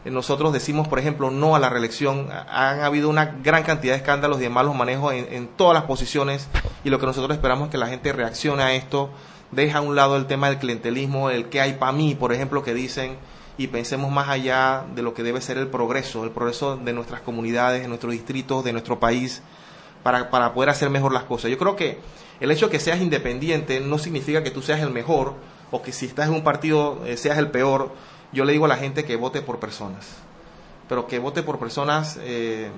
nosotros 0.04 0.52
decimos, 0.52 0.88
por 0.88 0.98
ejemplo, 0.98 1.30
no 1.30 1.56
a 1.56 1.58
la 1.58 1.68
reelección. 1.68 2.28
Han 2.30 2.80
habido 2.80 3.08
una 3.08 3.36
gran 3.42 3.62
cantidad 3.62 3.94
de 3.94 3.98
escándalos 3.98 4.38
y 4.38 4.42
de 4.42 4.48
malos 4.48 4.74
manejos 4.74 5.12
en, 5.12 5.48
todas 5.48 5.74
las 5.74 5.84
posiciones 5.84 6.48
y 6.84 6.90
lo 6.90 6.98
que 6.98 7.06
nosotros 7.06 7.36
esperamos 7.36 7.66
es 7.66 7.72
que 7.72 7.78
la 7.78 7.88
gente 7.88 8.12
reaccione 8.12 8.62
a 8.62 8.74
esto, 8.74 9.10
deja 9.50 9.78
a 9.78 9.80
un 9.80 9.96
lado 9.96 10.16
el 10.16 10.26
tema 10.26 10.48
del 10.48 10.58
clientelismo, 10.58 11.30
el 11.30 11.48
que 11.48 11.60
hay 11.60 11.74
para 11.74 11.92
mí, 11.92 12.14
por 12.14 12.32
ejemplo, 12.32 12.62
que 12.62 12.74
dicen, 12.74 13.16
y 13.58 13.66
pensemos 13.66 14.10
más 14.10 14.28
allá 14.28 14.84
de 14.94 15.02
lo 15.02 15.12
que 15.12 15.22
debe 15.22 15.40
ser 15.40 15.58
el 15.58 15.66
progreso, 15.66 16.24
el 16.24 16.30
progreso 16.30 16.76
de 16.76 16.92
nuestras 16.92 17.20
comunidades, 17.20 17.82
de 17.82 17.88
nuestros 17.88 18.12
distritos, 18.12 18.64
de 18.64 18.72
nuestro 18.72 18.98
país, 18.98 19.42
para, 20.02 20.30
para 20.30 20.54
poder 20.54 20.70
hacer 20.70 20.88
mejor 20.88 21.12
las 21.12 21.24
cosas. 21.24 21.50
Yo 21.50 21.58
creo 21.58 21.76
que 21.76 21.98
el 22.40 22.50
hecho 22.50 22.66
de 22.66 22.72
que 22.72 22.80
seas 22.80 23.00
independiente 23.00 23.80
no 23.80 23.98
significa 23.98 24.42
que 24.42 24.52
tú 24.52 24.62
seas 24.62 24.80
el 24.80 24.90
mejor 24.90 25.34
o 25.70 25.82
que 25.82 25.92
si 25.92 26.06
estás 26.06 26.28
en 26.28 26.34
un 26.34 26.44
partido 26.44 27.04
eh, 27.04 27.16
seas 27.16 27.36
el 27.36 27.50
peor 27.50 27.90
yo 28.32 28.44
le 28.44 28.52
digo 28.52 28.66
a 28.66 28.68
la 28.68 28.76
gente 28.76 29.04
que 29.04 29.16
vote 29.16 29.40
por 29.40 29.58
personas, 29.58 30.06
pero 30.88 31.06
que 31.06 31.18
vote 31.18 31.42
por 31.42 31.58
personas 31.58 32.18
eh, 32.20 32.70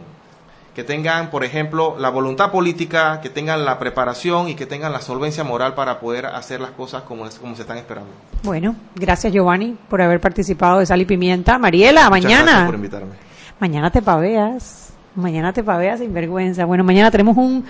que 0.80 0.84
tengan, 0.84 1.28
por 1.28 1.44
ejemplo, 1.44 1.96
la 1.98 2.08
voluntad 2.08 2.50
política, 2.50 3.20
que 3.20 3.28
tengan 3.28 3.66
la 3.66 3.78
preparación 3.78 4.48
y 4.48 4.54
que 4.54 4.64
tengan 4.64 4.92
la 4.92 5.02
solvencia 5.02 5.44
moral 5.44 5.74
para 5.74 6.00
poder 6.00 6.24
hacer 6.24 6.58
las 6.58 6.70
cosas 6.70 7.02
como, 7.02 7.28
como 7.38 7.54
se 7.54 7.62
están 7.62 7.76
esperando. 7.76 8.10
Bueno, 8.44 8.74
gracias 8.94 9.30
Giovanni 9.30 9.76
por 9.90 10.00
haber 10.00 10.20
participado 10.20 10.78
de 10.78 10.86
Sal 10.86 11.02
y 11.02 11.04
Pimienta. 11.04 11.58
Mariela, 11.58 12.08
mañana. 12.08 12.44
Gracias 12.44 12.64
por 12.64 12.74
invitarme. 12.76 13.12
Mañana 13.58 13.90
te 13.90 14.00
paveas. 14.00 14.94
Mañana 15.14 15.52
te 15.52 15.62
paveas 15.62 16.00
sin 16.00 16.14
vergüenza. 16.14 16.64
Bueno, 16.64 16.82
mañana 16.82 17.10
tenemos 17.10 17.36
un 17.36 17.62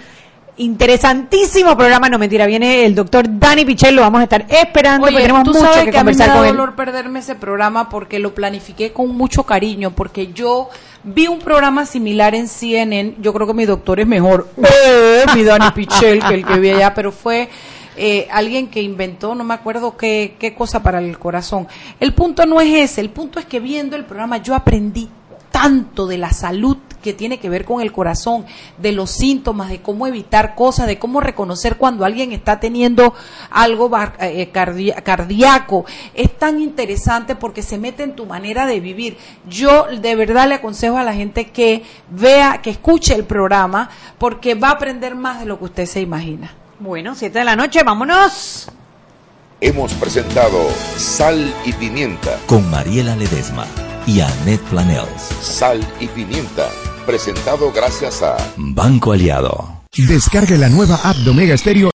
interesantísimo 0.56 1.76
programa. 1.76 2.08
No 2.08 2.16
mentira, 2.16 2.46
viene 2.46 2.84
el 2.84 2.94
doctor 2.94 3.26
Dani 3.28 3.64
Pichel, 3.64 3.96
lo 3.96 4.02
vamos 4.02 4.20
a 4.20 4.24
estar 4.24 4.46
esperando. 4.48 5.08
Oye, 5.08 5.16
tenemos 5.16 5.44
mucho 5.46 5.58
que, 5.84 5.90
conversar 5.90 6.30
a 6.30 6.34
mí 6.34 6.40
me 6.40 6.46
da 6.46 6.52
dolor 6.52 6.76
perderme 6.76 7.18
ese 7.18 7.34
programa 7.34 7.88
porque 7.88 8.20
lo 8.20 8.36
planifiqué 8.36 8.92
con 8.92 9.16
mucho 9.16 9.42
cariño, 9.42 9.90
porque 9.90 10.32
yo 10.32 10.68
vi 11.04 11.26
un 11.26 11.38
programa 11.38 11.86
similar 11.86 12.34
en 12.34 12.48
CNN. 12.48 13.16
Yo 13.20 13.32
creo 13.32 13.46
que 13.46 13.54
mi 13.54 13.64
doctor 13.64 14.00
es 14.00 14.06
mejor, 14.06 14.48
eh, 14.56 15.24
mi 15.34 15.42
Dani 15.42 15.70
Pichel, 15.74 16.22
que 16.24 16.34
el 16.34 16.46
que 16.46 16.58
vi 16.58 16.70
allá, 16.70 16.94
pero 16.94 17.12
fue. 17.12 17.48
Eh, 17.96 18.28
alguien 18.30 18.68
que 18.68 18.80
inventó, 18.80 19.34
no 19.34 19.44
me 19.44 19.52
acuerdo 19.52 19.96
qué, 19.96 20.36
qué 20.38 20.54
cosa 20.54 20.82
para 20.82 21.00
el 21.00 21.18
corazón. 21.18 21.68
El 21.98 22.14
punto 22.14 22.46
no 22.46 22.60
es 22.60 22.72
ese, 22.72 23.02
el 23.02 23.10
punto 23.10 23.38
es 23.38 23.44
que 23.44 23.60
viendo 23.60 23.94
el 23.94 24.06
programa 24.06 24.38
yo 24.38 24.54
aprendí 24.54 25.10
tanto 25.50 26.06
de 26.06 26.18
la 26.18 26.32
salud 26.32 26.76
que 27.02 27.12
tiene 27.12 27.38
que 27.38 27.48
ver 27.48 27.64
con 27.64 27.80
el 27.80 27.92
corazón, 27.92 28.44
de 28.78 28.92
los 28.92 29.10
síntomas, 29.10 29.70
de 29.70 29.80
cómo 29.80 30.06
evitar 30.06 30.54
cosas, 30.54 30.86
de 30.86 30.98
cómo 30.98 31.20
reconocer 31.20 31.76
cuando 31.76 32.04
alguien 32.04 32.32
está 32.32 32.60
teniendo 32.60 33.14
algo 33.50 33.90
eh, 34.20 34.50
cardíaco. 34.50 35.84
Es 36.14 36.38
tan 36.38 36.60
interesante 36.60 37.34
porque 37.34 37.62
se 37.62 37.78
mete 37.78 38.02
en 38.02 38.14
tu 38.14 38.26
manera 38.26 38.66
de 38.66 38.80
vivir. 38.80 39.16
Yo 39.48 39.86
de 39.86 40.14
verdad 40.14 40.48
le 40.48 40.56
aconsejo 40.56 40.98
a 40.98 41.04
la 41.04 41.14
gente 41.14 41.50
que 41.50 41.84
vea, 42.10 42.60
que 42.62 42.70
escuche 42.70 43.14
el 43.14 43.24
programa, 43.24 43.90
porque 44.18 44.54
va 44.54 44.68
a 44.68 44.72
aprender 44.72 45.14
más 45.14 45.40
de 45.40 45.46
lo 45.46 45.58
que 45.58 45.64
usted 45.64 45.86
se 45.86 46.00
imagina. 46.00 46.54
Bueno, 46.78 47.14
siete 47.14 47.40
de 47.40 47.44
la 47.44 47.56
noche, 47.56 47.82
vámonos. 47.82 48.68
Hemos 49.62 49.92
presentado 49.94 50.58
Sal 50.96 51.52
y 51.66 51.72
Pimienta 51.74 52.38
con 52.46 52.70
Mariela 52.70 53.14
Ledesma 53.14 53.66
y 54.10 54.20
Annette 54.20 54.62
Planels. 54.70 55.22
Sal 55.40 55.80
y 56.00 56.08
Pimienta 56.08 56.68
presentado 57.06 57.70
gracias 57.72 58.22
a 58.22 58.36
Banco 58.56 59.12
Aliado. 59.12 59.80
Descargue 59.96 60.56
la 60.58 60.68
nueva 60.68 60.96
app 61.02 61.16
de 61.16 61.30
Omega 61.30 61.56
Stereo 61.56 61.88